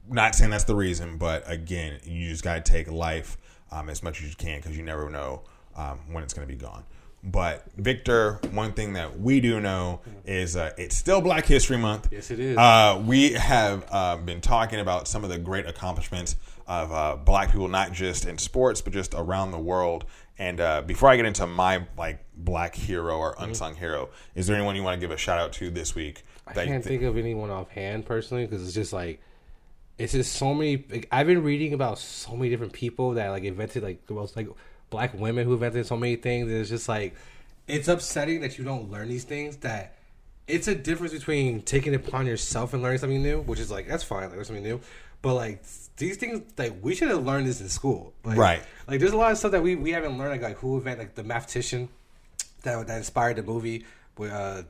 not 0.08 0.34
saying 0.34 0.50
that's 0.50 0.64
the 0.64 0.74
reason, 0.76 1.18
but 1.18 1.44
again, 1.46 2.00
you 2.04 2.30
just 2.30 2.42
got 2.42 2.64
to 2.64 2.72
take 2.72 2.90
life 2.90 3.36
um, 3.70 3.88
as 3.88 4.02
much 4.02 4.22
as 4.22 4.30
you 4.30 4.36
can 4.36 4.58
because 4.58 4.76
you 4.76 4.82
never 4.82 5.10
know 5.10 5.42
um, 5.78 6.00
when 6.12 6.24
it's 6.24 6.34
going 6.34 6.46
to 6.46 6.52
be 6.52 6.60
gone. 6.60 6.84
But 7.22 7.64
Victor, 7.76 8.40
one 8.52 8.72
thing 8.72 8.92
that 8.92 9.18
we 9.18 9.40
do 9.40 9.60
know 9.60 10.00
is 10.24 10.56
uh, 10.56 10.72
it's 10.78 10.96
still 10.96 11.20
Black 11.20 11.46
History 11.46 11.76
Month. 11.76 12.08
Yes, 12.12 12.30
it 12.30 12.38
is. 12.38 12.56
Uh, 12.56 13.02
we 13.04 13.32
have 13.32 13.84
uh, 13.90 14.16
been 14.18 14.40
talking 14.40 14.78
about 14.78 15.08
some 15.08 15.24
of 15.24 15.30
the 15.30 15.38
great 15.38 15.66
accomplishments 15.66 16.36
of 16.66 16.92
uh, 16.92 17.16
Black 17.16 17.50
people, 17.50 17.68
not 17.68 17.92
just 17.92 18.26
in 18.26 18.38
sports, 18.38 18.80
but 18.80 18.92
just 18.92 19.14
around 19.14 19.50
the 19.50 19.58
world. 19.58 20.04
And 20.38 20.60
uh, 20.60 20.82
before 20.82 21.08
I 21.08 21.16
get 21.16 21.26
into 21.26 21.46
my 21.46 21.86
like 21.96 22.24
Black 22.36 22.76
hero 22.76 23.18
or 23.18 23.34
unsung 23.38 23.74
hero, 23.74 24.10
is 24.36 24.46
there 24.46 24.54
anyone 24.54 24.76
you 24.76 24.84
want 24.84 25.00
to 25.00 25.00
give 25.00 25.10
a 25.10 25.16
shout 25.16 25.40
out 25.40 25.52
to 25.54 25.70
this 25.70 25.96
week? 25.96 26.22
I 26.46 26.52
can't 26.54 26.84
thi- 26.84 26.88
think 26.88 27.02
of 27.02 27.16
anyone 27.16 27.50
offhand 27.50 28.06
personally 28.06 28.46
because 28.46 28.64
it's 28.64 28.74
just 28.74 28.92
like 28.92 29.20
it's 29.98 30.12
just 30.12 30.34
so 30.34 30.54
many. 30.54 30.84
Like, 30.88 31.08
I've 31.10 31.26
been 31.26 31.42
reading 31.42 31.74
about 31.74 31.98
so 31.98 32.36
many 32.36 32.48
different 32.48 32.72
people 32.72 33.14
that 33.14 33.30
like 33.30 33.42
invented 33.42 33.82
like 33.82 34.06
the 34.06 34.14
most 34.14 34.36
like 34.36 34.48
black 34.90 35.12
women 35.18 35.44
who 35.46 35.52
invented 35.54 35.86
so 35.86 35.96
many 35.96 36.16
things. 36.16 36.48
And 36.50 36.56
it's 36.60 36.70
just 36.70 36.88
like 36.88 37.14
it's 37.66 37.88
upsetting 37.88 38.40
that 38.40 38.58
you 38.58 38.64
don't 38.64 38.90
learn 38.90 39.08
these 39.08 39.24
things. 39.24 39.56
That 39.58 39.94
it's 40.46 40.68
a 40.68 40.74
difference 40.74 41.12
between 41.12 41.62
taking 41.62 41.92
it 41.94 42.06
upon 42.06 42.26
yourself 42.26 42.72
and 42.74 42.82
learning 42.82 42.98
something 42.98 43.22
new, 43.22 43.40
which 43.42 43.60
is 43.60 43.70
like 43.70 43.86
that's 43.88 44.04
fine, 44.04 44.24
like 44.28 44.36
learn 44.36 44.44
something 44.44 44.64
new. 44.64 44.80
But 45.20 45.34
like 45.34 45.62
these 45.96 46.16
things, 46.16 46.42
like 46.56 46.74
we 46.80 46.94
should 46.94 47.08
have 47.08 47.24
learned 47.24 47.46
this 47.46 47.60
in 47.60 47.68
school, 47.68 48.12
like, 48.24 48.38
Right. 48.38 48.62
Like 48.86 49.00
there's 49.00 49.12
a 49.12 49.16
lot 49.16 49.32
of 49.32 49.38
stuff 49.38 49.50
that 49.52 49.62
we, 49.62 49.74
we 49.74 49.90
haven't 49.90 50.16
learned, 50.16 50.30
like, 50.30 50.42
like 50.42 50.56
who 50.58 50.76
invented 50.76 51.06
like 51.06 51.14
the 51.16 51.24
mathematician 51.24 51.88
that 52.62 52.86
that 52.86 52.96
inspired 52.98 53.36
the 53.36 53.42
movie 53.42 53.84
with 54.16 54.30
uh, 54.32 54.62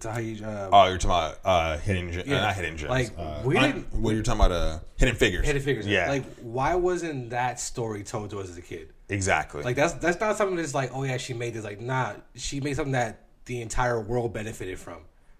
Tahi, 0.00 0.42
uh 0.44 0.68
Oh, 0.72 0.86
you're 0.88 0.96
talking 0.98 1.10
about 1.10 1.38
uh, 1.44 1.78
hidden, 1.78 2.10
Ge- 2.12 2.26
Yeah. 2.26 2.38
uh, 2.38 2.40
not 2.42 2.54
hidden 2.56 2.76
gems. 2.76 2.90
Like, 2.90 3.10
uh, 3.18 3.42
we 3.44 3.58
didn't- 3.58 3.92
What 3.94 4.14
you're 4.14 4.22
talking 4.22 4.40
about? 4.40 4.52
Uh, 4.52 4.78
hidden 4.96 5.14
figures. 5.14 5.44
Hidden 5.46 5.60
Figures. 5.62 5.86
Yeah, 5.86 6.08
Like, 6.08 6.24
why 6.40 6.74
wasn't 6.76 7.30
that 7.30 7.60
story 7.60 8.02
told 8.02 8.30
to 8.30 8.40
us 8.40 8.48
as 8.48 8.56
a 8.56 8.62
kid? 8.62 8.88
Exactly. 9.10 9.62
Like, 9.62 9.76
that's 9.76 9.92
that's 9.94 10.20
not 10.20 10.36
something 10.36 10.56
that's 10.56 10.74
like, 10.74 10.90
oh 10.94 11.02
yeah, 11.04 11.16
she 11.18 11.34
made 11.34 11.54
this. 11.54 11.64
Like, 11.64 11.80
nah, 11.80 12.14
she 12.34 12.60
made 12.60 12.76
something 12.76 12.92
that 12.92 13.24
the 13.46 13.60
entire 13.62 14.00
world 14.00 14.32
benefited 14.32 14.78
from. 14.78 14.98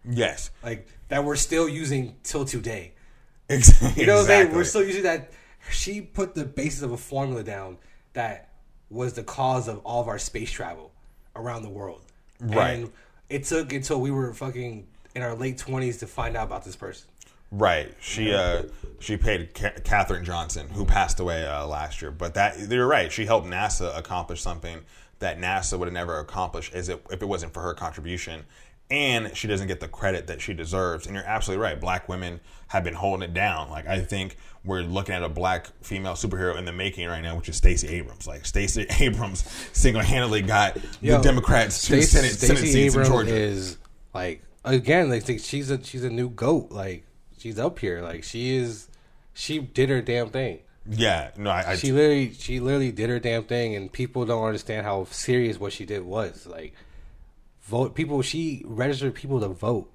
yes, 0.09 0.50
Like 0.62 0.88
that 1.09 1.24
we're 1.24 1.37
still 1.37 1.68
using 1.68 2.16
till 2.22 2.44
today. 2.44 2.92
Ex- 3.48 3.80
You 3.96 4.06
know 4.06 4.14
what 4.14 4.20
I'm 4.22 4.26
saying? 4.26 4.54
We're 4.54 4.64
still 4.64 4.85
using 4.85 5.02
that. 5.04 5.33
She 5.70 6.00
put 6.00 6.35
the 6.35 6.44
basis 6.44 6.83
of 6.83 6.92
a 6.92 6.96
formula 6.96 7.42
down 7.42 7.78
that 8.14 8.48
was 8.90 9.12
the 9.14 9.22
cause 9.22 9.68
of 9.68 9.78
all 9.85 10.00
of 10.00 10.09
our 10.09 10.18
space 10.18 10.50
travel 10.50 10.90
around 11.37 11.62
the 11.62 11.68
world. 11.68 12.02
Right. 12.40 12.70
And 12.70 12.92
it 13.28 13.44
took 13.44 13.72
until 13.72 14.00
we 14.00 14.11
were 14.11 14.33
fucking 14.35 14.87
in 15.14 15.22
our 15.22 15.35
late 15.35 15.59
twenties 15.59 15.98
to 15.98 16.06
find 16.06 16.37
out 16.37 16.46
about 16.46 16.64
this 16.64 16.76
person. 16.76 17.09
Right. 17.50 17.92
She 18.00 18.32
uh 18.32 18.64
she 19.00 19.16
paid 19.16 19.54
Ca- 19.54 19.72
Katherine 19.82 20.24
Johnson, 20.24 20.68
who 20.68 20.84
passed 20.84 21.18
away 21.20 21.46
uh, 21.46 21.66
last 21.66 22.00
year. 22.02 22.10
But 22.10 22.34
that 22.34 22.58
you're 22.68 22.86
right. 22.86 23.10
She 23.10 23.24
helped 23.26 23.46
NASA 23.46 23.96
accomplish 23.98 24.40
something 24.42 24.80
that 25.20 25.38
NASA 25.38 25.78
would 25.78 25.86
have 25.86 25.92
never 25.94 26.18
accomplished 26.18 26.74
as 26.74 26.88
it, 26.88 27.02
if 27.10 27.22
it 27.22 27.26
wasn't 27.26 27.52
for 27.54 27.62
her 27.62 27.74
contribution. 27.74 28.44
And 28.90 29.36
she 29.36 29.46
doesn't 29.48 29.68
get 29.68 29.80
the 29.80 29.88
credit 29.88 30.26
that 30.26 30.40
she 30.40 30.52
deserves. 30.52 31.06
And 31.06 31.14
you're 31.14 31.24
absolutely 31.24 31.62
right. 31.62 31.80
Black 31.80 32.08
women 32.08 32.40
have 32.68 32.82
been 32.84 32.94
holding 32.94 33.28
it 33.28 33.32
down. 33.34 33.70
Like 33.70 33.86
I 33.86 34.00
think 34.00 34.36
we're 34.64 34.82
looking 34.82 35.14
at 35.14 35.22
a 35.22 35.28
black 35.28 35.68
female 35.82 36.12
superhero 36.14 36.56
in 36.58 36.64
the 36.66 36.72
making 36.72 37.08
right 37.08 37.20
now, 37.22 37.36
which 37.36 37.48
is 37.48 37.56
Stacey 37.56 37.88
Abrams. 37.88 38.26
Like 38.26 38.44
Stacey 38.44 38.86
Abrams 39.00 39.44
single 39.72 40.02
handedly 40.02 40.42
got 40.42 40.76
Yo, 41.00 41.16
the 41.16 41.22
Democrats 41.22 41.80
to 41.82 41.86
Stacey- 41.86 42.06
Senate, 42.18 42.30
Senate 42.32 42.58
Stacey 42.58 42.72
seats 42.72 42.94
in 42.94 43.00
Abrams 43.02 43.08
Georgia. 43.08 43.34
is 43.34 43.78
like 44.12 44.42
again, 44.64 45.08
like 45.08 45.24
she's 45.40 45.70
a 45.70 45.82
she's 45.82 46.04
a 46.04 46.10
new 46.10 46.28
goat. 46.28 46.70
Like 46.70 47.04
she's 47.40 47.59
up 47.59 47.79
here. 47.79 48.00
Like 48.03 48.22
she 48.22 48.55
is. 48.57 48.88
She 49.35 49.59
did 49.59 49.88
her 49.88 50.03
damn 50.03 50.29
thing. 50.31 50.61
yeah. 50.88 51.31
No, 51.37 51.50
I, 51.50 51.70
I 51.70 51.76
She 51.76 51.92
literally, 51.92 52.35
she 52.35 52.61
literally 52.61 52.92
did 52.92 53.09
her 53.09 53.18
damn 53.18 53.44
thing, 53.44 53.74
and 53.74 53.90
people 53.90 54.24
don't 54.26 54.44
understand 54.44 54.85
how 54.85 55.05
serious 55.05 55.59
what 55.59 55.72
she 55.72 55.87
did 55.87 56.03
was. 56.05 56.46
Like, 56.46 56.74
vote 57.62 57.94
people. 57.94 58.22
She 58.22 58.62
registered 58.66 59.14
people 59.14 59.40
to 59.40 59.48
vote 59.48 59.90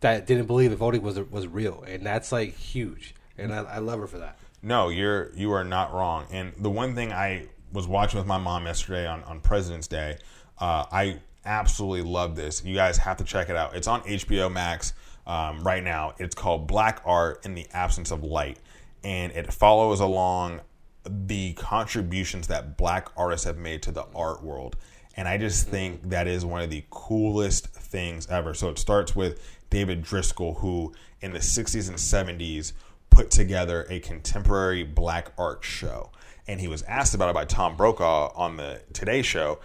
that 0.00 0.26
didn't 0.26 0.46
believe 0.46 0.70
that 0.70 0.76
voting 0.76 1.02
was 1.02 1.18
was 1.18 1.46
real, 1.46 1.84
and 1.86 2.04
that's 2.04 2.32
like 2.32 2.56
huge. 2.56 3.14
And 3.38 3.52
I, 3.54 3.58
I 3.62 3.78
love 3.78 3.98
her 4.00 4.06
for 4.06 4.18
that. 4.18 4.38
No, 4.62 4.88
you're 4.90 5.32
you 5.34 5.52
are 5.52 5.64
not 5.64 5.92
wrong. 5.94 6.26
And 6.30 6.52
the 6.58 6.70
one 6.70 6.94
thing 6.94 7.12
I 7.12 7.46
was 7.72 7.86
watching 7.86 8.18
with 8.18 8.26
my 8.26 8.38
mom 8.38 8.66
yesterday 8.66 9.06
on, 9.06 9.22
on 9.24 9.40
President's 9.40 9.88
Day, 9.88 10.18
uh, 10.58 10.84
I 10.92 11.20
absolutely 11.44 12.02
love 12.02 12.36
this. 12.36 12.62
You 12.64 12.74
guys 12.74 12.98
have 12.98 13.16
to 13.16 13.24
check 13.24 13.48
it 13.48 13.56
out. 13.56 13.74
It's 13.74 13.88
on 13.88 14.02
HBO 14.02 14.52
Max 14.52 14.92
um, 15.26 15.62
right 15.62 15.82
now. 15.82 16.14
It's 16.18 16.34
called 16.34 16.66
Black 16.66 17.00
Art 17.04 17.44
in 17.44 17.54
the 17.54 17.66
Absence 17.72 18.10
of 18.10 18.22
Light, 18.22 18.58
and 19.04 19.32
it 19.32 19.52
follows 19.52 20.00
along 20.00 20.60
the 21.04 21.52
contributions 21.54 22.46
that 22.46 22.76
black 22.76 23.08
artists 23.16 23.44
have 23.44 23.58
made 23.58 23.82
to 23.82 23.92
the 23.92 24.04
art 24.14 24.42
world. 24.42 24.76
And 25.16 25.28
I 25.28 25.36
just 25.36 25.68
think 25.68 26.08
that 26.10 26.26
is 26.26 26.44
one 26.44 26.62
of 26.62 26.70
the 26.70 26.84
coolest 26.90 27.68
things 27.68 28.26
ever. 28.28 28.54
So 28.54 28.70
it 28.70 28.78
starts 28.78 29.14
with 29.14 29.42
David 29.68 30.02
Driskell, 30.02 30.58
who 30.58 30.94
in 31.20 31.32
the 31.32 31.38
60s 31.38 31.88
and 31.88 31.98
70s 31.98 32.72
put 33.10 33.30
together 33.30 33.86
a 33.90 34.00
contemporary 34.00 34.84
black 34.84 35.32
art 35.36 35.64
show. 35.64 36.10
And 36.48 36.60
he 36.60 36.68
was 36.68 36.82
asked 36.82 37.14
about 37.14 37.28
it 37.30 37.34
by 37.34 37.44
Tom 37.44 37.76
Brokaw 37.76 38.32
on 38.34 38.56
the 38.56 38.82
Today 38.92 39.22
Show. 39.22 39.60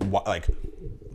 Like, 0.00 0.46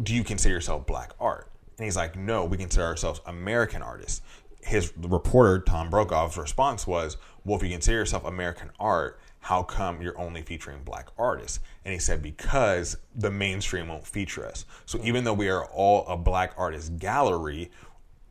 do 0.01 0.15
you 0.15 0.23
consider 0.23 0.55
yourself 0.55 0.85
black 0.87 1.13
art? 1.19 1.49
And 1.77 1.85
he's 1.85 1.95
like, 1.95 2.15
no, 2.15 2.45
we 2.45 2.57
consider 2.57 2.85
ourselves 2.85 3.21
American 3.25 3.81
artists. 3.81 4.21
His 4.61 4.93
reporter, 4.97 5.59
Tom 5.59 5.89
Brokaw's 5.89 6.37
response 6.37 6.87
was, 6.87 7.17
well, 7.43 7.57
if 7.57 7.63
you 7.63 7.69
consider 7.69 7.97
yourself 7.97 8.23
American 8.23 8.71
art, 8.79 9.19
how 9.39 9.61
come 9.61 10.01
you're 10.01 10.17
only 10.17 10.41
featuring 10.41 10.83
black 10.83 11.09
artists? 11.17 11.59
And 11.83 11.91
he 11.91 11.99
said, 11.99 12.21
because 12.21 12.95
the 13.13 13.29
mainstream 13.29 13.89
won't 13.89 14.07
feature 14.07 14.45
us. 14.45 14.65
So 14.85 14.99
even 15.03 15.25
though 15.25 15.33
we 15.33 15.49
are 15.49 15.65
all 15.65 16.07
a 16.07 16.15
black 16.15 16.53
artist 16.57 16.97
gallery, 16.97 17.69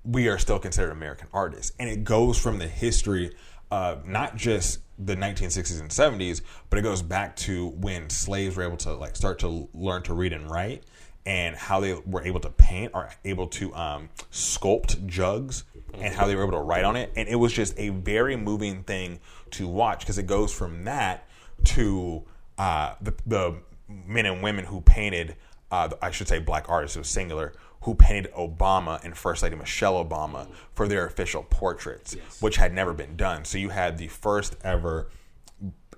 we 0.05 0.28
are 0.28 0.38
still 0.38 0.59
considered 0.59 0.90
American 0.90 1.28
artists. 1.32 1.72
And 1.78 1.90
it 1.90 2.05
goes 2.05 2.38
from 2.38 2.59
the 2.59 2.66
history 2.66 3.34
of 3.70 4.07
not 4.07 4.36
just 4.36 4.80
the 4.99 5.16
1960s 5.16 5.80
and 5.80 5.90
70s, 5.90 6.40
but 6.70 6.78
it 6.78 6.82
goes 6.82 7.03
back 7.03 7.36
to 7.36 7.68
when 7.68 8.09
slaves 8.09 8.57
were 8.57 8.62
able 8.62 8.76
to 8.78 8.95
like 8.95 9.16
start 9.16 9.38
to 9.40 9.68
learn 9.74 10.03
to 10.05 10.14
read 10.14 10.32
and 10.32 10.51
write. 10.51 10.84
And 11.25 11.55
how 11.55 11.81
they 11.81 11.95
were 11.95 12.23
able 12.23 12.41
to 12.41 12.51
paint 12.51 12.93
or 12.95 13.11
able 13.25 13.47
to 13.47 13.75
um, 13.75 14.09
sculpt 14.33 15.07
jugs 15.07 15.64
and 15.95 16.14
how 16.14 16.27
they 16.27 16.35
were 16.35 16.43
able 16.43 16.59
to 16.59 16.64
write 16.64 16.85
on 16.85 16.97
it. 16.97 17.12
And 17.16 17.29
it 17.29 17.37
was 17.37 17.53
just 17.53 17.79
a 17.79 17.91
very 17.91 18.37
moving 18.37 18.83
thing 18.83 19.20
to 19.53 19.68
watch 19.68 20.01
because 20.01 20.18
it 20.18 20.27
goes 20.27 20.53
from 20.53 20.85
that 20.85 21.29
to 21.64 22.25
uh, 22.59 22.95
the, 23.01 23.14
the 23.27 23.57
men 23.89 24.27
and 24.27 24.43
women 24.43 24.64
who 24.64 24.81
painted, 24.81 25.37
uh, 25.70 25.91
I 26.01 26.11
should 26.11 26.29
say 26.29 26.39
black 26.39 26.68
artists, 26.68 26.97
it 26.97 27.01
was 27.01 27.09
singular, 27.09 27.53
who 27.83 27.95
painted 27.95 28.33
Obama 28.33 29.03
and 29.05 29.16
First 29.16 29.43
Lady 29.43 29.57
Michelle 29.57 30.05
Obama 30.05 30.47
for 30.75 30.89
their 30.89 31.07
official 31.07 31.43
portraits, 31.43 32.14
which 32.41 32.57
had 32.57 32.73
never 32.73 32.93
been 32.93 33.16
done. 33.16 33.45
So 33.45 33.59
you 33.59 33.70
had 33.70 33.99
the 33.99 34.09
first 34.09 34.57
ever 34.62 35.09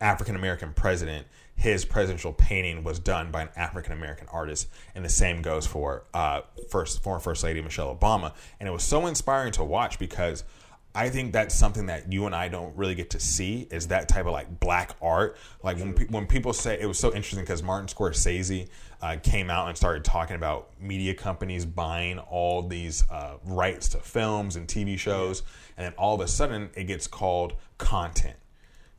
African 0.01 0.35
American 0.35 0.72
president, 0.72 1.27
his 1.57 1.84
presidential 1.84 2.32
painting 2.32 2.84
was 2.84 2.98
done 2.98 3.30
by 3.30 3.42
an 3.42 3.48
African 3.57 3.92
American 3.92 4.28
artist, 4.28 4.68
and 4.94 5.05
the 5.05 5.09
same 5.09 5.42
goes 5.42 5.66
for 5.66 6.05
uh, 6.12 6.42
first 6.68 7.02
former 7.02 7.20
First 7.20 7.44
Lady 7.44 7.61
Michelle 7.62 7.94
Obama. 7.94 8.32
And 8.61 8.68
it 8.68 8.72
was 8.72 8.82
so 8.82 9.07
inspiring 9.07 9.52
to 9.52 9.64
watch 9.64 9.98
because 9.98 10.44
I 10.94 11.09
think 11.09 11.32
that's 11.32 11.55
something 11.55 11.86
that 11.86 12.12
you 12.12 12.26
and 12.26 12.34
I 12.34 12.48
don't 12.48 12.76
really 12.76 12.94
get 12.94 13.11
to 13.11 13.20
see 13.20 13.66
is 13.70 13.88
that 13.88 14.09
type 14.09 14.26
of 14.26 14.32
like 14.32 14.61
black 14.61 14.96
art. 15.02 15.36
Like 15.62 15.78
when 15.78 15.94
pe- 15.94 16.07
when 16.07 16.26
people 16.26 16.52
say 16.52 16.78
it 16.80 16.86
was 16.86 16.98
so 16.98 17.09
interesting 17.09 17.40
because 17.40 17.62
Martin 17.62 17.88
Scorsese 17.88 18.68
uh, 19.00 19.16
came 19.22 19.50
out 19.50 19.68
and 19.68 19.76
started 19.76 20.05
talking 20.05 20.36
about 20.36 20.70
media 20.80 21.14
companies 21.14 21.64
buying 21.64 22.18
all 22.18 22.62
these 22.62 23.09
uh, 23.11 23.34
rights 23.44 23.88
to 23.90 23.98
films 23.98 24.57
and 24.57 24.68
TV 24.68 24.98
shows, 24.98 25.42
and 25.76 25.86
then 25.86 25.92
all 25.98 26.14
of 26.14 26.20
a 26.20 26.28
sudden 26.28 26.70
it 26.74 26.84
gets 26.84 27.07
called 27.07 27.55
content 27.78 28.36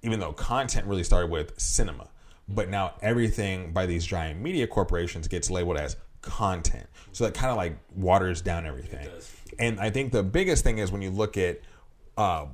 even 0.06 0.20
though 0.20 0.32
content 0.32 0.86
really 0.86 1.04
started 1.04 1.32
with 1.32 1.60
cinema. 1.60 2.08
But 2.48 2.70
now 2.70 2.94
everything 3.02 3.74
by 3.74 3.86
these 3.88 4.06
giant 4.06 4.40
media 4.40 4.68
corporations 4.68 5.28
gets 5.28 5.50
labeled 5.50 5.78
as 5.78 5.96
content. 6.22 6.86
So 7.12 7.24
that 7.26 7.34
kind 7.34 7.52
of 7.52 7.58
like 7.58 7.78
waters 7.96 8.42
down 8.42 8.66
everything. 8.66 9.08
And 9.58 9.80
I 9.80 9.90
think 9.90 10.12
the 10.12 10.22
biggest 10.24 10.64
thing 10.64 10.78
is 10.78 10.92
when 10.92 11.02
you 11.02 11.10
look 11.10 11.38
at 11.38 11.62
uh, 12.18 12.46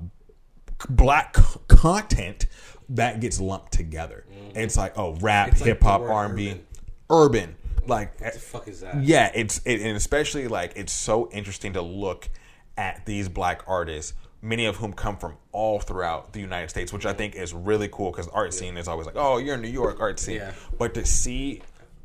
black 0.90 1.36
c- 1.38 1.60
content 1.68 2.48
that 2.90 3.20
gets 3.22 3.40
lumped 3.40 3.72
together. 3.74 4.26
It's 4.56 4.78
like 4.78 4.98
oh 4.98 5.16
rap, 5.16 5.54
hip 5.58 5.82
hop, 5.82 6.02
R 6.02 6.26
and 6.26 6.36
B, 6.36 6.50
urban. 6.50 6.66
urban. 7.10 7.56
Like 7.88 8.20
What 8.22 8.34
the 8.34 8.40
fuck 8.40 8.68
is 8.68 8.82
that? 8.82 9.02
yeah, 9.04 9.32
it's 9.34 9.60
it, 9.66 9.82
and 9.82 9.98
especially 9.98 10.48
like 10.48 10.74
it's 10.76 10.94
so 10.94 11.30
interesting 11.32 11.74
to 11.74 11.82
look 11.82 12.30
at 12.78 13.06
these 13.06 13.28
black 13.30 13.64
artists, 13.68 14.14
many 14.42 14.66
of 14.66 14.78
whom 14.78 14.94
come 14.94 15.18
from 15.18 15.36
all 15.52 15.80
throughout 15.80 16.34
the 16.34 16.40
United 16.40 16.70
States, 16.70 16.92
which 16.92 17.06
I 17.06 17.14
think 17.14 17.36
is 17.36 17.54
really 17.54 17.88
cool 17.88 18.12
because 18.12 18.28
art 18.30 18.54
scene 18.54 18.78
is 18.78 18.88
always 18.88 19.06
like, 19.06 19.16
oh, 19.18 19.38
you're 19.38 19.56
in 19.56 19.62
New 19.62 19.68
York, 19.68 20.00
art 20.00 20.20
scene, 20.20 20.38
Yeah. 20.38 20.54
but 20.78 20.94
to 20.96 21.06
see 21.06 21.62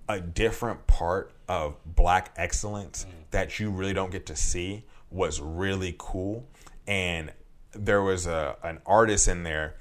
a 0.09 0.21
different 0.21 0.87
part 0.87 1.33
of 1.49 1.77
black 1.85 2.33
excellence 2.37 3.07
mm. 3.09 3.31
that 3.31 3.59
you 3.59 3.71
really 3.71 3.95
don't 3.95 4.11
get 4.11 4.27
to 4.27 4.37
see 4.37 4.85
was 5.11 5.41
really 5.41 5.95
cool, 5.99 6.47
and 6.87 7.33
there 7.73 8.03
was 8.03 8.27
a 8.27 8.57
an 8.63 8.81
artist 8.87 9.29
in 9.29 9.43
there 9.43 9.77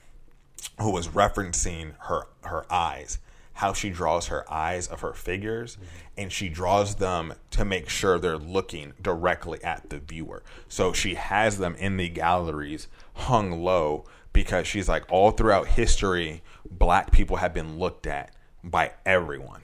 who 0.80 0.92
was 0.92 1.10
referencing 1.10 1.94
her 2.00 2.28
her 2.44 2.66
eyes 2.72 3.20
how 3.56 3.72
she 3.74 3.90
draws 3.90 4.28
her 4.28 4.44
eyes 4.52 4.88
of 4.88 5.02
her 5.02 5.14
figures 5.14 5.78
and 6.18 6.32
she 6.32 6.50
draws 6.50 6.96
them 6.96 7.34
to 7.52 7.64
make 7.66 7.90
sure 7.90 8.20
they're 8.20 8.38
looking 8.38 8.94
directly 9.02 9.64
at 9.64 9.90
the 9.90 9.98
viewer 10.00 10.44
so 10.68 10.92
she 10.94 11.16
has 11.16 11.58
them 11.58 11.76
in 11.76 11.98
the 11.98 12.10
galleries 12.10 12.88
hung 13.14 13.52
low 13.64 14.04
because 14.34 14.68
she's 14.68 14.90
like 14.90 15.04
all 15.10 15.32
throughout 15.32 15.68
history 15.68 16.42
black 16.70 17.12
people 17.12 17.38
have 17.38 17.54
been 17.54 17.80
looked 17.80 18.06
at 18.06 18.32
by 18.64 18.92
everyone 19.06 19.62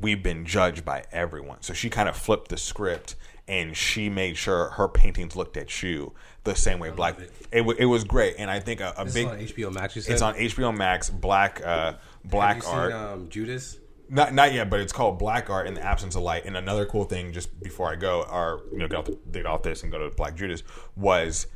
we've 0.00 0.22
been 0.22 0.44
judged 0.44 0.84
by 0.84 1.02
everyone 1.10 1.60
so 1.62 1.72
she 1.72 1.88
kind 1.90 2.08
of 2.08 2.16
flipped 2.16 2.48
the 2.48 2.56
script 2.56 3.16
and 3.48 3.76
she 3.76 4.10
made 4.10 4.36
sure 4.36 4.68
her 4.70 4.86
paintings 4.88 5.34
looked 5.34 5.56
at 5.56 5.82
you 5.82 6.12
the 6.44 6.54
same 6.54 6.78
way 6.78 6.90
black 6.90 7.18
it. 7.18 7.32
it, 7.50 7.60
wa- 7.64 7.74
it 7.78 7.86
was 7.86 8.04
great 8.04 8.34
and 8.38 8.50
i 8.50 8.60
think 8.60 8.80
a, 8.80 8.92
a 8.98 9.04
big 9.06 9.26
HBO 9.26 9.72
Max. 9.72 9.96
You 9.96 10.02
said 10.02 10.12
it's 10.12 10.22
on 10.22 10.34
HBO 10.34 10.76
Max. 10.76 11.08
Black 11.10 11.60
uh, 11.64 11.94
black 12.28 12.66
art. 12.66 12.92
Um, 12.92 13.28
Judas. 13.28 13.78
not 14.08 14.34
not 14.34 14.52
yet, 14.52 14.70
but 14.70 14.80
it's 14.80 14.92
called 14.92 15.18
Black 15.18 15.50
Art 15.50 15.66
in 15.66 15.74
the 15.74 15.82
Absence 15.82 16.14
of 16.14 16.22
Light. 16.22 16.44
And 16.44 16.56
another 16.56 16.86
cool 16.86 17.04
thing, 17.04 17.32
just 17.32 17.60
before 17.62 17.90
I 17.90 17.96
go, 17.96 18.22
or 18.22 18.62
you 18.72 18.78
know, 18.78 18.88
get 18.88 18.98
off, 18.98 19.04
the, 19.06 19.18
get 19.30 19.46
off 19.46 19.62
this 19.62 19.82
and 19.82 19.92
go 19.92 19.98
to 19.98 20.14
Black 20.14 20.36
Judas, 20.36 20.62
was 20.96 21.46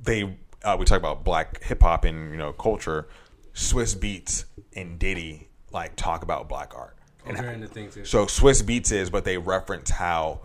they 0.00 0.36
uh, 0.62 0.76
we 0.78 0.84
talk 0.84 0.98
about 0.98 1.24
black 1.24 1.62
hip 1.62 1.82
hop 1.82 2.04
and 2.04 2.30
you 2.30 2.36
know 2.36 2.52
culture. 2.52 3.08
Swizz 3.54 3.96
Beatz 3.96 4.44
and 4.74 4.98
Diddy 4.98 5.48
like 5.72 5.96
talk 5.96 6.22
about 6.22 6.48
black 6.48 6.74
art. 6.74 6.96
Oh, 7.26 7.32
too. 7.32 8.04
So 8.04 8.26
Swizz 8.26 8.62
Beatz 8.62 8.92
is, 8.92 9.10
but 9.10 9.24
they 9.24 9.36
reference 9.36 9.90
how 9.90 10.40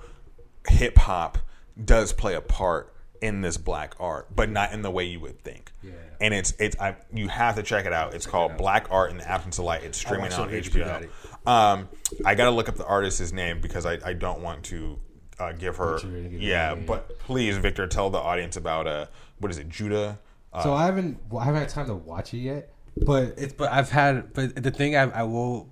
hip 0.68 0.98
hop 0.98 1.38
does 1.84 2.12
play 2.12 2.36
a 2.36 2.42
part 2.42 2.93
in 3.24 3.42
this 3.42 3.58
black 3.58 3.96
art, 4.00 4.28
but 4.36 4.50
not 4.50 4.74
in 4.74 4.82
the 4.82 4.92
way 4.92 5.06
you 5.06 5.20
would 5.22 5.40
think. 5.44 5.72
Yeah. 5.82 5.92
And 6.20 6.34
it's 6.34 6.54
it's 6.60 6.80
I, 6.80 6.96
you 7.14 7.30
have 7.30 7.56
to 7.56 7.64
check 7.64 7.86
it 7.86 7.94
out. 7.94 8.14
It's 8.14 8.26
called 8.26 8.58
Black 8.58 8.88
Art 8.92 9.12
in 9.12 9.18
the 9.18 9.28
Absence 9.30 9.58
of 9.58 9.66
Light. 9.66 9.84
It's 9.84 9.98
streaming 9.98 10.32
on 10.34 10.42
on 10.42 10.50
HBO 10.50 11.08
HBO. 11.46 11.50
Um, 11.50 11.90
I 12.26 12.36
got 12.36 12.46
to 12.46 12.52
look 12.52 12.70
up 12.70 12.76
the 12.76 12.86
artist's 12.86 13.32
name 13.32 13.60
because 13.62 13.86
I, 13.86 13.98
I 14.06 14.14
don't 14.14 14.42
want 14.42 14.64
to 14.66 15.00
uh, 15.40 15.52
give 15.54 15.78
her. 15.78 15.94
Butcher 15.94 16.16
it, 16.18 16.24
give 16.32 16.34
it 16.42 16.46
Yeah, 16.46 16.72
away. 16.74 16.84
but 16.86 17.18
please, 17.20 17.58
Victor, 17.58 17.88
tell 17.88 18.10
the 18.10 18.20
audience 18.20 18.56
about 18.58 18.88
uh 18.88 19.06
what 19.40 19.52
is 19.52 19.58
it, 19.58 19.70
Judah? 19.70 20.20
Uh, 20.52 20.64
So 20.64 20.74
I 20.74 20.86
haven't 20.86 21.20
well, 21.30 21.42
I 21.42 21.46
haven't 21.46 21.62
had 21.62 21.70
time 21.70 21.88
to 21.88 21.96
watch 21.96 22.34
it 22.34 22.40
yet, 22.40 22.74
but 22.98 23.34
It's 23.38 23.54
but 23.54 23.72
I've 23.72 23.90
had 23.90 24.34
but 24.34 24.56
the 24.62 24.72
thing 24.72 24.96
I, 24.96 25.04
I 25.04 25.24
will 25.24 25.70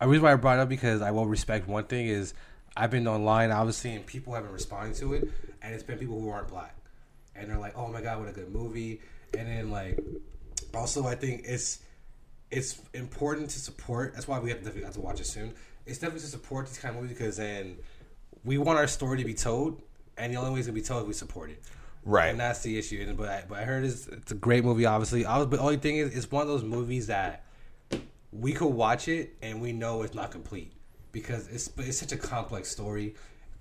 a 0.00 0.08
reason 0.08 0.24
why 0.24 0.32
I 0.32 0.36
brought 0.36 0.58
it 0.58 0.62
up 0.62 0.68
because 0.68 1.00
I 1.02 1.10
will 1.12 1.26
respect 1.26 1.68
one 1.68 1.84
thing 1.84 2.06
is 2.08 2.34
I've 2.76 2.90
been 2.90 3.06
online 3.06 3.50
obviously 3.52 3.94
and 3.94 4.04
people 4.04 4.34
have 4.34 4.42
been 4.42 4.52
responding 4.52 4.94
to 4.96 5.14
it 5.14 5.28
and 5.62 5.72
it's 5.72 5.84
been 5.84 5.96
people 5.98 6.20
who 6.20 6.28
aren't 6.28 6.48
black 6.48 6.74
and 7.36 7.48
they're 7.50 7.58
like 7.58 7.76
oh 7.76 7.88
my 7.88 8.00
god 8.00 8.18
what 8.20 8.28
a 8.28 8.32
good 8.32 8.52
movie 8.52 9.00
and 9.36 9.48
then 9.48 9.70
like 9.70 9.98
also 10.74 11.06
I 11.06 11.14
think 11.14 11.42
it's 11.44 11.80
it's 12.50 12.80
important 12.92 13.50
to 13.50 13.58
support 13.58 14.14
that's 14.14 14.28
why 14.28 14.38
we 14.38 14.50
have 14.50 14.58
to 14.60 14.64
definitely 14.64 14.84
have 14.86 14.94
to 14.94 15.00
watch 15.00 15.20
it 15.20 15.26
soon 15.26 15.54
it's 15.86 15.98
definitely 15.98 16.20
to 16.20 16.26
support 16.26 16.66
these 16.66 16.78
kind 16.78 16.94
of 16.96 17.02
movies 17.02 17.16
because 17.16 17.36
then 17.36 17.76
we 18.44 18.58
want 18.58 18.78
our 18.78 18.86
story 18.86 19.18
to 19.18 19.24
be 19.24 19.34
told 19.34 19.82
and 20.16 20.32
the 20.32 20.36
only 20.38 20.52
way 20.52 20.58
it's 20.58 20.66
gonna 20.68 20.74
be 20.74 20.82
told 20.82 21.02
is 21.02 21.08
we 21.08 21.14
support 21.14 21.50
it 21.50 21.62
Right. 22.06 22.28
and 22.28 22.38
that's 22.38 22.60
the 22.60 22.78
issue. 22.78 23.02
And- 23.08 23.16
But 23.16 23.28
I, 23.30 23.44
but 23.48 23.58
I 23.60 23.64
heard 23.64 23.82
it's, 23.82 24.06
it's 24.08 24.30
a 24.30 24.34
great 24.34 24.62
movie. 24.62 24.84
Obviously, 24.84 25.24
I 25.24 25.38
was, 25.38 25.46
but 25.46 25.56
the 25.56 25.62
only 25.62 25.78
thing 25.78 25.96
is, 25.96 26.14
it's 26.14 26.30
one 26.30 26.42
of 26.42 26.48
those 26.48 26.62
movies 26.62 27.06
that 27.06 27.44
we 28.30 28.52
could 28.52 28.68
watch 28.68 29.08
it 29.08 29.34
and 29.40 29.62
we 29.62 29.72
know 29.72 30.02
it's 30.02 30.14
not 30.14 30.30
complete 30.30 30.74
because 31.12 31.48
it's 31.48 31.66
but 31.68 31.86
it's 31.86 31.98
such 31.98 32.12
a 32.12 32.18
complex 32.18 32.68
story, 32.68 33.14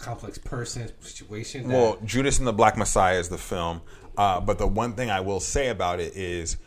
complex 0.04 0.38
person 0.38 0.92
situation. 1.02 1.68
That, 1.68 1.74
Well, 1.76 1.98
Judas 2.06 2.38
and 2.40 2.48
the 2.48 2.54
Black 2.54 2.78
Messiah 2.78 3.18
is 3.20 3.30
the 3.30 3.38
film, 3.38 3.82
uh, 4.18 4.40
but 4.42 4.58
the 4.58 4.68
one 4.68 4.94
thing 4.94 5.10
I 5.10 5.20
will 5.22 5.40
say 5.40 5.70
about 5.70 6.00
it 6.00 6.16
is 6.16 6.58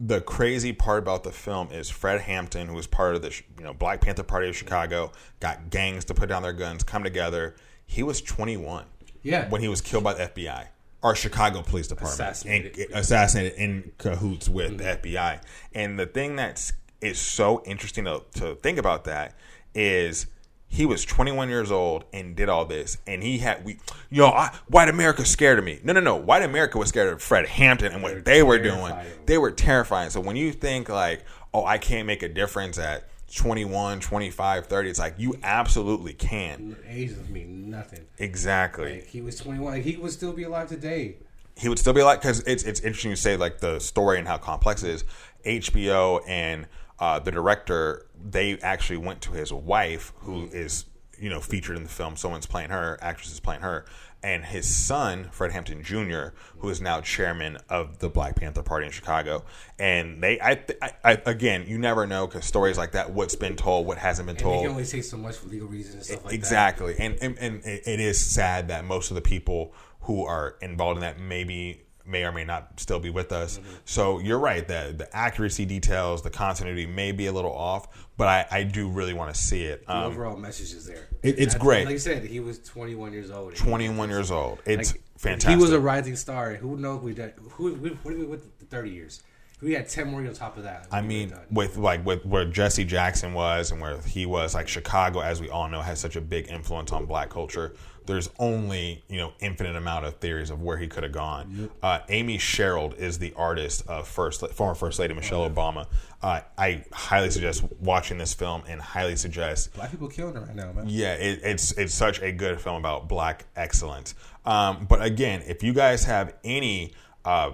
the 0.00 0.20
crazy 0.20 0.72
part 0.72 0.98
about 0.98 1.22
the 1.22 1.30
film 1.32 1.70
is 1.70 1.88
Fred 1.88 2.20
Hampton, 2.22 2.66
who 2.68 2.74
was 2.74 2.86
part 2.86 3.14
of 3.14 3.22
the 3.22 3.30
you 3.58 3.64
know 3.64 3.72
Black 3.72 4.00
Panther 4.00 4.22
Party 4.24 4.48
of 4.48 4.56
Chicago, 4.56 5.12
got 5.40 5.70
gangs 5.70 6.04
to 6.06 6.14
put 6.14 6.28
down 6.28 6.42
their 6.42 6.52
guns, 6.52 6.82
come 6.82 7.04
together. 7.04 7.54
He 7.86 8.02
was 8.02 8.20
21, 8.22 8.84
Yeah. 9.22 9.48
when 9.48 9.60
he 9.60 9.68
was 9.68 9.80
killed 9.80 10.02
by 10.04 10.14
the 10.14 10.24
FBI 10.24 10.66
or 11.02 11.14
Chicago 11.14 11.62
Police 11.62 11.88
Department, 11.88 12.14
Assassinated. 12.14 12.78
and, 12.78 12.94
assassinated 12.94 13.58
in 13.58 13.92
cahoots 13.98 14.48
with 14.48 14.78
the 14.78 14.84
FBI. 14.84 15.40
And 15.74 15.98
the 15.98 16.06
thing 16.06 16.36
that's 16.36 16.72
is 17.00 17.18
so 17.18 17.62
interesting 17.66 18.04
to, 18.04 18.22
to 18.34 18.54
think 18.56 18.78
about 18.78 19.04
that 19.04 19.34
is 19.74 20.26
he 20.72 20.86
was 20.86 21.04
21 21.04 21.50
years 21.50 21.70
old 21.70 22.04
and 22.14 22.34
did 22.34 22.48
all 22.48 22.64
this, 22.64 22.96
and 23.06 23.22
he 23.22 23.38
had 23.38 23.62
we, 23.62 23.76
yo, 24.08 24.28
I, 24.28 24.56
white 24.68 24.88
America 24.88 25.22
scared 25.22 25.58
of 25.58 25.66
me. 25.66 25.78
No, 25.84 25.92
no, 25.92 26.00
no, 26.00 26.16
white 26.16 26.40
America 26.42 26.78
was 26.78 26.88
scared 26.88 27.12
of 27.12 27.20
Fred 27.20 27.46
Hampton 27.46 27.92
and 27.92 28.02
what 28.02 28.24
they 28.24 28.42
were 28.42 28.58
doing. 28.58 28.76
terrified 28.78 29.06
of 29.06 29.12
him. 29.12 29.22
They 29.26 29.36
were 29.36 29.50
terrifying. 29.50 30.08
So 30.08 30.20
when 30.20 30.34
you 30.36 30.50
think 30.50 30.88
like, 30.88 31.26
oh, 31.52 31.66
I 31.66 31.76
can't 31.76 32.06
make 32.06 32.22
a 32.22 32.28
difference 32.28 32.78
at 32.78 33.06
21, 33.34 34.00
25, 34.00 34.66
30, 34.66 34.88
it's 34.90 34.98
like 34.98 35.14
you 35.18 35.38
absolutely 35.42 36.14
can. 36.14 36.74
age 36.88 37.10
doesn't 37.10 37.30
mean 37.30 37.68
nothing. 37.70 38.06
Exactly. 38.18 38.94
Like 38.94 39.06
he 39.08 39.20
was 39.20 39.36
twenty 39.36 39.60
one. 39.60 39.74
Like, 39.74 39.84
he 39.84 39.96
would 39.98 40.10
still 40.12 40.32
be 40.32 40.44
alive 40.44 40.68
today. 40.70 41.16
he 41.54 41.68
would 41.68 41.78
still 41.78 41.92
be 41.92 42.00
alive 42.00 42.18
because 42.18 42.40
it's 42.46 42.62
it's 42.64 42.80
interesting 42.80 43.10
to 43.10 43.16
say 43.18 43.36
like 43.36 43.58
the 43.60 43.78
story 43.78 44.18
and 44.18 44.26
how 44.26 44.38
complex 44.38 44.82
it 44.82 44.90
is. 44.90 45.04
HBO 45.44 46.22
and 46.26 46.66
uh, 47.02 47.18
the 47.18 47.32
director 47.32 48.06
they 48.24 48.56
actually 48.60 48.96
went 48.96 49.20
to 49.20 49.32
his 49.32 49.52
wife 49.52 50.12
who 50.20 50.46
is 50.52 50.84
you 51.18 51.28
know 51.28 51.40
featured 51.40 51.76
in 51.76 51.82
the 51.82 51.88
film. 51.88 52.16
Someone's 52.16 52.46
playing 52.46 52.70
her, 52.70 52.96
actress 53.02 53.32
is 53.32 53.40
playing 53.40 53.62
her, 53.62 53.84
and 54.22 54.44
his 54.44 54.72
son 54.72 55.28
Fred 55.32 55.50
Hampton 55.50 55.82
Jr., 55.82 56.26
who 56.58 56.68
is 56.68 56.80
now 56.80 57.00
chairman 57.00 57.58
of 57.68 57.98
the 57.98 58.08
Black 58.08 58.36
Panther 58.36 58.62
Party 58.62 58.86
in 58.86 58.92
Chicago. 58.92 59.44
And 59.80 60.22
they, 60.22 60.40
I, 60.40 60.64
I, 60.80 60.90
I 61.02 61.22
again, 61.26 61.64
you 61.66 61.76
never 61.76 62.06
know 62.06 62.28
because 62.28 62.44
stories 62.44 62.78
like 62.78 62.92
that, 62.92 63.10
what's 63.12 63.34
been 63.34 63.56
told, 63.56 63.84
what 63.84 63.98
hasn't 63.98 64.26
been 64.26 64.36
And 64.36 64.42
told. 64.42 64.56
he 64.58 64.62
can 64.62 64.70
only 64.70 64.84
say 64.84 65.00
so 65.00 65.16
much 65.16 65.34
for 65.38 65.48
legal 65.48 65.66
reasons 65.66 65.94
and 65.96 66.04
stuff 66.04 66.18
like 66.24 66.30
that. 66.30 66.34
exactly 66.36 66.94
and, 67.00 67.18
and 67.20 67.36
and 67.38 67.62
it 67.64 67.98
is 67.98 68.24
sad 68.24 68.68
that 68.68 68.84
most 68.84 69.10
of 69.10 69.16
the 69.16 69.22
people 69.22 69.74
who 70.02 70.24
are 70.24 70.56
involved 70.60 70.98
in 70.98 71.02
that 71.02 71.18
maybe 71.18 71.82
may 72.06 72.24
or 72.24 72.32
may 72.32 72.44
not 72.44 72.78
still 72.80 72.98
be 73.00 73.10
with 73.10 73.32
us. 73.32 73.60
So 73.84 74.18
you're 74.18 74.38
right 74.38 74.66
that 74.68 74.98
the 74.98 75.16
accuracy 75.16 75.64
details, 75.64 76.22
the 76.22 76.30
continuity 76.30 76.86
may 76.86 77.12
be 77.12 77.26
a 77.26 77.32
little 77.32 77.52
off, 77.52 78.08
but 78.16 78.28
I, 78.28 78.46
I 78.50 78.62
do 78.64 78.88
really 78.88 79.14
want 79.14 79.34
to 79.34 79.40
see 79.40 79.64
it. 79.64 79.86
The 79.86 79.96
Um, 79.96 80.04
overall 80.12 80.36
message 80.36 80.72
is 80.72 80.86
there. 80.86 81.08
It- 81.22 81.38
it's 81.38 81.54
great. 81.54 81.84
Like 81.84 81.92
you 81.92 81.98
said, 81.98 82.24
he 82.24 82.40
was 82.40 82.58
21 82.60 83.12
years 83.12 83.30
old. 83.30 83.54
21 83.56 84.08
years 84.08 84.30
old. 84.30 84.60
It's 84.66 84.92
Like, 84.92 85.02
fantastic. 85.16 85.50
He 85.50 85.56
was 85.62 85.72
a 85.72 85.80
rising 85.80 86.16
star. 86.16 86.54
Who 86.54 86.76
knows? 86.76 87.02
We 87.02 87.14
did. 87.14 87.34
Who? 87.52 87.74
we- 87.74 87.90
What 87.90 88.10
did 88.12 88.20
we 88.20 88.26
with 88.26 88.58
the 88.58 88.66
30 88.66 88.90
years? 88.90 89.22
We 89.62 89.74
had 89.74 89.88
10 89.88 90.08
more 90.08 90.20
on 90.20 90.32
top 90.34 90.56
of 90.56 90.64
that. 90.64 90.88
I 90.90 91.02
mean, 91.02 91.32
with 91.50 91.76
like 91.76 92.04
with 92.04 92.26
where 92.26 92.44
Jesse 92.44 92.84
Jackson 92.84 93.32
was 93.32 93.70
and 93.70 93.80
where 93.80 94.00
he 94.00 94.26
was, 94.26 94.54
like 94.54 94.66
Chicago, 94.66 95.20
as 95.20 95.40
we 95.40 95.48
all 95.50 95.68
know, 95.68 95.80
has 95.80 96.00
such 96.00 96.16
a 96.16 96.20
big 96.20 96.50
influence 96.50 96.90
on 96.92 97.06
black 97.06 97.30
culture. 97.30 97.74
There's 98.04 98.28
only 98.40 99.04
you 99.08 99.18
know 99.18 99.32
infinite 99.38 99.76
amount 99.76 100.04
of 100.06 100.16
theories 100.16 100.50
of 100.50 100.60
where 100.60 100.76
he 100.76 100.88
could 100.88 101.04
have 101.04 101.12
gone. 101.12 101.70
Uh, 101.80 102.00
Amy 102.08 102.36
Sherald 102.36 102.98
is 102.98 103.20
the 103.20 103.32
artist 103.34 103.86
of 103.86 104.08
first 104.08 104.44
former 104.48 104.74
First 104.74 104.98
Lady 104.98 105.14
Michelle 105.14 105.48
Obama. 105.48 105.86
Uh, 106.20 106.40
I 106.58 106.84
highly 106.92 107.30
suggest 107.30 107.62
watching 107.80 108.18
this 108.18 108.34
film 108.34 108.64
and 108.66 108.80
highly 108.80 109.14
suggest 109.14 109.72
Black 109.74 109.92
people 109.92 110.08
killing 110.08 110.34
it 110.34 110.40
right 110.40 110.56
now, 110.56 110.72
man. 110.72 110.86
yeah, 110.88 111.14
it, 111.14 111.40
it's 111.44 111.70
it's 111.78 111.94
such 111.94 112.20
a 112.20 112.32
good 112.32 112.60
film 112.60 112.78
about 112.78 113.08
black 113.08 113.44
excellence. 113.54 114.16
Um, 114.44 114.86
but 114.88 115.00
again, 115.00 115.44
if 115.46 115.62
you 115.62 115.72
guys 115.72 116.04
have 116.04 116.34
any 116.42 116.94
uh, 117.24 117.52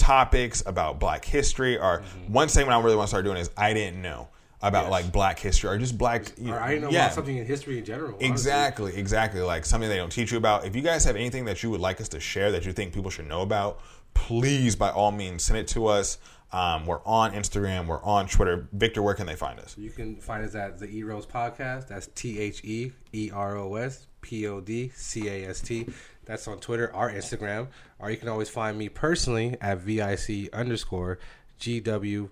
topics 0.00 0.62
about 0.66 0.98
black 0.98 1.24
history, 1.24 1.78
or 1.78 2.02
one 2.28 2.48
segment 2.48 2.76
I 2.76 2.82
really 2.82 2.96
want 2.96 3.06
to 3.06 3.10
start 3.10 3.24
doing 3.24 3.36
is 3.36 3.50
I 3.56 3.74
didn't 3.74 4.00
know 4.02 4.28
about 4.62 4.84
Yes. 4.84 4.90
like 4.90 5.12
black 5.12 5.38
history 5.38 5.70
or 5.70 5.78
just 5.78 5.96
black. 5.96 6.32
You 6.38 6.52
or 6.52 6.60
I 6.60 6.70
didn't 6.70 6.82
know 6.84 6.90
yeah. 6.90 7.04
about 7.04 7.14
something 7.14 7.36
in 7.36 7.46
history 7.46 7.78
in 7.78 7.84
general. 7.84 8.10
honestly. 8.10 8.28
Exactly, 8.28 8.96
exactly. 8.96 9.40
Like 9.40 9.64
something 9.64 9.88
they 9.88 9.96
don't 9.96 10.12
teach 10.12 10.32
you 10.32 10.38
about. 10.38 10.64
If 10.66 10.74
you 10.76 10.82
guys 10.82 11.04
have 11.04 11.16
anything 11.16 11.44
that 11.46 11.62
you 11.62 11.70
would 11.70 11.80
like 11.80 12.00
us 12.00 12.08
to 12.10 12.20
share 12.20 12.50
that 12.52 12.66
you 12.66 12.72
think 12.72 12.92
people 12.92 13.10
should 13.10 13.26
know 13.28 13.42
about, 13.42 13.80
please, 14.14 14.76
by 14.76 14.90
all 14.90 15.12
means, 15.12 15.44
send 15.44 15.58
it 15.58 15.68
to 15.68 15.86
us. 15.86 16.18
Um, 16.52 16.84
we're 16.84 17.00
on 17.06 17.32
Instagram. 17.32 17.86
We're 17.86 18.02
on 18.02 18.26
Twitter. 18.26 18.68
Victor, 18.72 19.02
where 19.02 19.14
can 19.14 19.26
they 19.26 19.36
find 19.36 19.60
us? 19.60 19.76
You 19.78 19.90
can 19.90 20.16
find 20.16 20.44
us 20.44 20.54
at 20.54 20.78
the 20.78 20.86
E 20.90 21.04
Rose 21.04 21.24
Podcast. 21.26 21.86
That's 21.88 22.08
T 22.08 22.38
H 22.40 22.64
E 22.64 22.92
E 23.12 23.30
R 23.32 23.56
O 23.56 23.76
S 23.76 24.08
P 24.20 24.46
O 24.48 24.60
D 24.60 24.90
C 24.94 25.28
A 25.28 25.48
S 25.48 25.60
T. 25.60 25.86
That's 26.30 26.46
on 26.46 26.60
Twitter 26.60 26.94
or 26.94 27.10
Instagram. 27.10 27.66
Or 27.98 28.08
you 28.08 28.16
can 28.16 28.28
always 28.28 28.48
find 28.48 28.78
me 28.78 28.88
personally 28.88 29.56
at 29.60 29.78
VIC 29.78 30.54
underscore 30.54 31.18
GW 31.58 32.28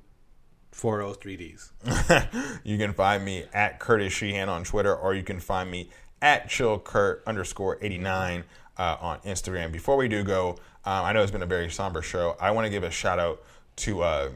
403Ds. 0.72 2.60
you 2.64 2.78
can 2.78 2.92
find 2.92 3.24
me 3.24 3.44
at 3.52 3.80
Curtis 3.80 4.12
Sheehan 4.12 4.48
on 4.48 4.62
Twitter, 4.62 4.94
or 4.94 5.14
you 5.14 5.24
can 5.24 5.40
find 5.40 5.68
me 5.68 5.90
at 6.22 6.48
chillkurt 6.48 7.24
underscore 7.26 7.78
89 7.82 8.44
uh, 8.76 8.96
on 9.00 9.18
Instagram. 9.20 9.72
Before 9.72 9.96
we 9.96 10.06
do 10.06 10.22
go, 10.22 10.50
um, 10.84 11.04
I 11.04 11.12
know 11.12 11.22
it's 11.22 11.32
been 11.32 11.42
a 11.42 11.46
very 11.46 11.68
somber 11.68 12.00
show. 12.00 12.36
I 12.40 12.52
want 12.52 12.66
to 12.66 12.70
give 12.70 12.84
a 12.84 12.90
shout 12.92 13.18
out 13.18 13.42
to 13.76 14.02
uh, 14.02 14.30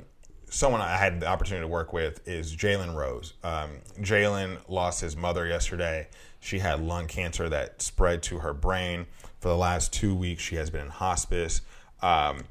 someone 0.51 0.81
I 0.81 0.97
had 0.97 1.21
the 1.21 1.27
opportunity 1.27 1.63
to 1.63 1.69
work 1.69 1.93
with 1.93 2.27
is 2.27 2.55
Jalen 2.57 2.97
Rose. 2.97 3.35
Um, 3.45 3.71
Jalen 4.01 4.59
lost 4.69 5.01
his 5.01 5.17
mother 5.17 5.47
yesterday. 5.47 6.09
She 6.43 6.59
had 6.59 6.83
lung 6.83 7.07
cancer 7.07 7.49
that 7.49 7.81
spread 7.81 8.23
to 8.25 8.41
her 8.41 8.53
brain. 8.53 9.07
For 9.39 9.49
the 9.49 9.57
last 9.57 9.93
two 9.93 10.13
weeks, 10.13 10.43
she 10.43 10.57
has 10.57 10.71
been 10.71 10.83
in 10.83 10.89
hospice. 10.89 11.63
Um, 12.03 12.45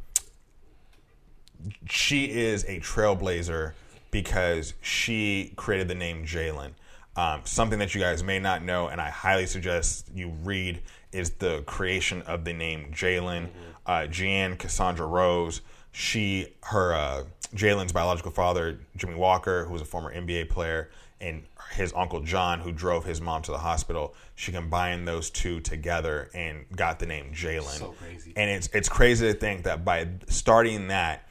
she 1.90 2.32
is 2.32 2.64
a 2.64 2.80
trailblazer 2.80 3.74
because 4.10 4.74
she 4.82 5.52
created 5.58 5.90
the 5.90 5.96
name 5.96 6.26
Jalen. 6.26 6.72
Um, 7.18 7.42
something 7.44 7.80
that 7.80 7.94
you 7.94 8.00
guys 8.00 8.24
may 8.24 8.40
not 8.40 8.64
know, 8.64 8.88
and 8.88 9.02
I 9.02 9.10
highly 9.10 9.46
suggest 9.46 10.10
you 10.16 10.30
read, 10.42 10.82
is 11.12 11.32
the 11.32 11.62
creation 11.64 12.22
of 12.22 12.46
the 12.46 12.54
name 12.54 12.94
Jalen. 12.94 13.50
Uh, 13.86 14.08
Jeanne 14.08 14.56
Cassandra 14.56 15.06
Rose. 15.06 15.60
She, 15.92 16.48
her, 16.64 16.94
uh, 16.94 17.24
Jalen's 17.54 17.92
biological 17.92 18.32
father, 18.32 18.80
Jimmy 18.96 19.16
Walker, 19.16 19.66
who 19.66 19.74
was 19.74 19.82
a 19.82 19.86
former 19.86 20.14
NBA 20.16 20.48
player, 20.48 20.90
and 21.20 21.44
his 21.72 21.94
uncle 21.96 22.22
John, 22.22 22.60
who 22.60 22.72
drove 22.72 23.06
his 23.06 23.22
mom 23.22 23.42
to 23.44 23.52
the 23.52 23.58
hospital. 23.58 24.14
She 24.36 24.52
combined 24.52 25.08
those 25.08 25.30
two 25.30 25.60
together 25.60 26.30
and 26.34 26.66
got 26.76 27.00
the 27.00 27.06
name 27.06 27.32
Jalen. 27.34 27.80
So 27.80 27.96
crazy. 28.00 28.34
And 28.36 28.50
it's 28.50 28.68
it's 28.74 28.90
crazy 28.90 29.32
to 29.32 29.38
think 29.38 29.64
that 29.64 29.86
by 29.86 30.08
starting 30.28 30.88
that, 30.90 31.28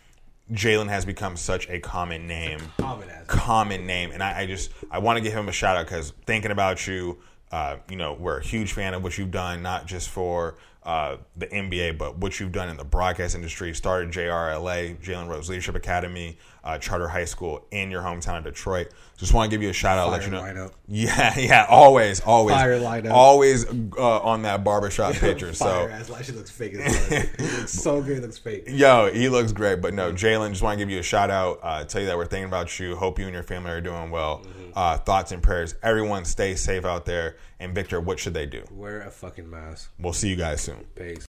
Jalen 0.53 0.88
has 0.88 1.05
become 1.05 1.36
such 1.36 1.68
a 1.68 1.78
common 1.78 2.26
name, 2.26 2.61
Common 2.78 3.09
common 3.26 3.86
name, 3.86 4.11
and 4.11 4.22
I, 4.22 4.41
I 4.41 4.47
just 4.47 4.70
I 4.91 4.99
want 4.99 5.16
to 5.16 5.22
give 5.22 5.32
him 5.32 5.49
a 5.49 5.53
shout 5.53 5.76
out 5.76 5.86
because 5.86 6.12
thinking 6.26 6.51
about 6.51 6.86
you, 6.86 7.18
uh, 7.53 7.76
you 7.88 7.97
know, 7.97 8.14
we're 8.14 8.38
a 8.38 8.45
huge 8.45 8.72
fan 8.72 8.95
of 8.95 9.03
what 9.03 9.16
you've 9.16 9.30
done, 9.30 9.62
not 9.62 9.86
just 9.86 10.09
for 10.09 10.57
uh, 10.82 11.18
the 11.36 11.47
NBA, 11.47 11.99
but 11.99 12.18
what 12.18 12.41
you've 12.41 12.53
done 12.53 12.68
in 12.68 12.76
the 12.76 12.84
broadcast 12.84 13.34
industry. 13.34 13.74
Started 13.74 14.11
JRLA, 14.11 14.99
Jalen 15.01 15.28
Rose 15.28 15.49
Leadership 15.49 15.74
Academy, 15.74 16.38
uh, 16.65 16.79
Charter 16.79 17.09
High 17.09 17.25
School 17.25 17.65
in 17.71 17.91
your 17.91 18.03
hometown 18.03 18.39
of 18.39 18.45
Detroit. 18.45 18.89
Just 19.17 19.35
want 19.35 19.51
to 19.51 19.55
give 19.55 19.63
you 19.63 19.69
a 19.69 19.73
shout 19.75 19.99
out, 19.99 20.11
let 20.11 20.25
you 20.25 20.31
know. 20.31 20.41
lineup. 20.43 20.73
Yeah, 20.93 21.39
yeah, 21.39 21.67
always, 21.69 22.21
always, 22.21 22.57
Fire 22.57 22.81
lineup. 22.81 23.13
always 23.13 23.65
uh, 23.67 24.21
on 24.23 24.43
that 24.43 24.65
barbershop 24.65 25.15
picture. 25.17 25.53
so 25.55 25.87
ass. 25.89 26.09
Like 26.11 26.25
she 26.25 26.33
looks 26.33 26.51
fake 26.51 26.75
as 26.75 27.11
looks 27.39 27.73
so 27.73 28.03
good. 28.03 28.23
Looks 28.23 28.39
fake. 28.39 28.65
Yo, 28.69 29.09
he 29.13 29.29
looks 29.29 29.53
great. 29.53 29.81
But 29.81 29.95
no, 29.95 30.13
Jalen, 30.13 30.51
just 30.51 30.63
want 30.63 30.79
to 30.79 30.85
give 30.85 30.91
you 30.91 30.99
a 30.99 31.03
shout 31.03 31.31
out. 31.31 31.61
Uh, 31.63 31.85
tell 31.85 32.01
you 32.01 32.07
that 32.09 32.17
we're 32.17 32.27
thinking 32.27 32.47
about 32.49 32.81
you. 32.81 32.97
Hope 32.97 33.19
you 33.19 33.27
and 33.27 33.35
your 33.35 33.43
family 33.45 33.71
are 33.71 33.81
doing 33.81 34.11
well. 34.11 34.45
Uh, 34.75 34.97
thoughts 34.99 35.31
and 35.33 35.43
prayers. 35.43 35.75
Everyone 35.83 36.25
stay 36.25 36.55
safe 36.57 36.85
out 36.85 37.05
there. 37.05 37.37
And 37.61 37.75
Victor, 37.75 38.01
what 38.01 38.19
should 38.19 38.33
they 38.35 38.47
do? 38.47 38.65
Wear 38.73 39.03
a 39.03 39.11
fucking 39.11 39.49
mask. 39.49 39.93
We'll 39.99 40.15
see 40.15 40.29
you 40.31 40.37
guys 40.37 40.63
soon. 40.63 40.87
Peace. 40.97 41.19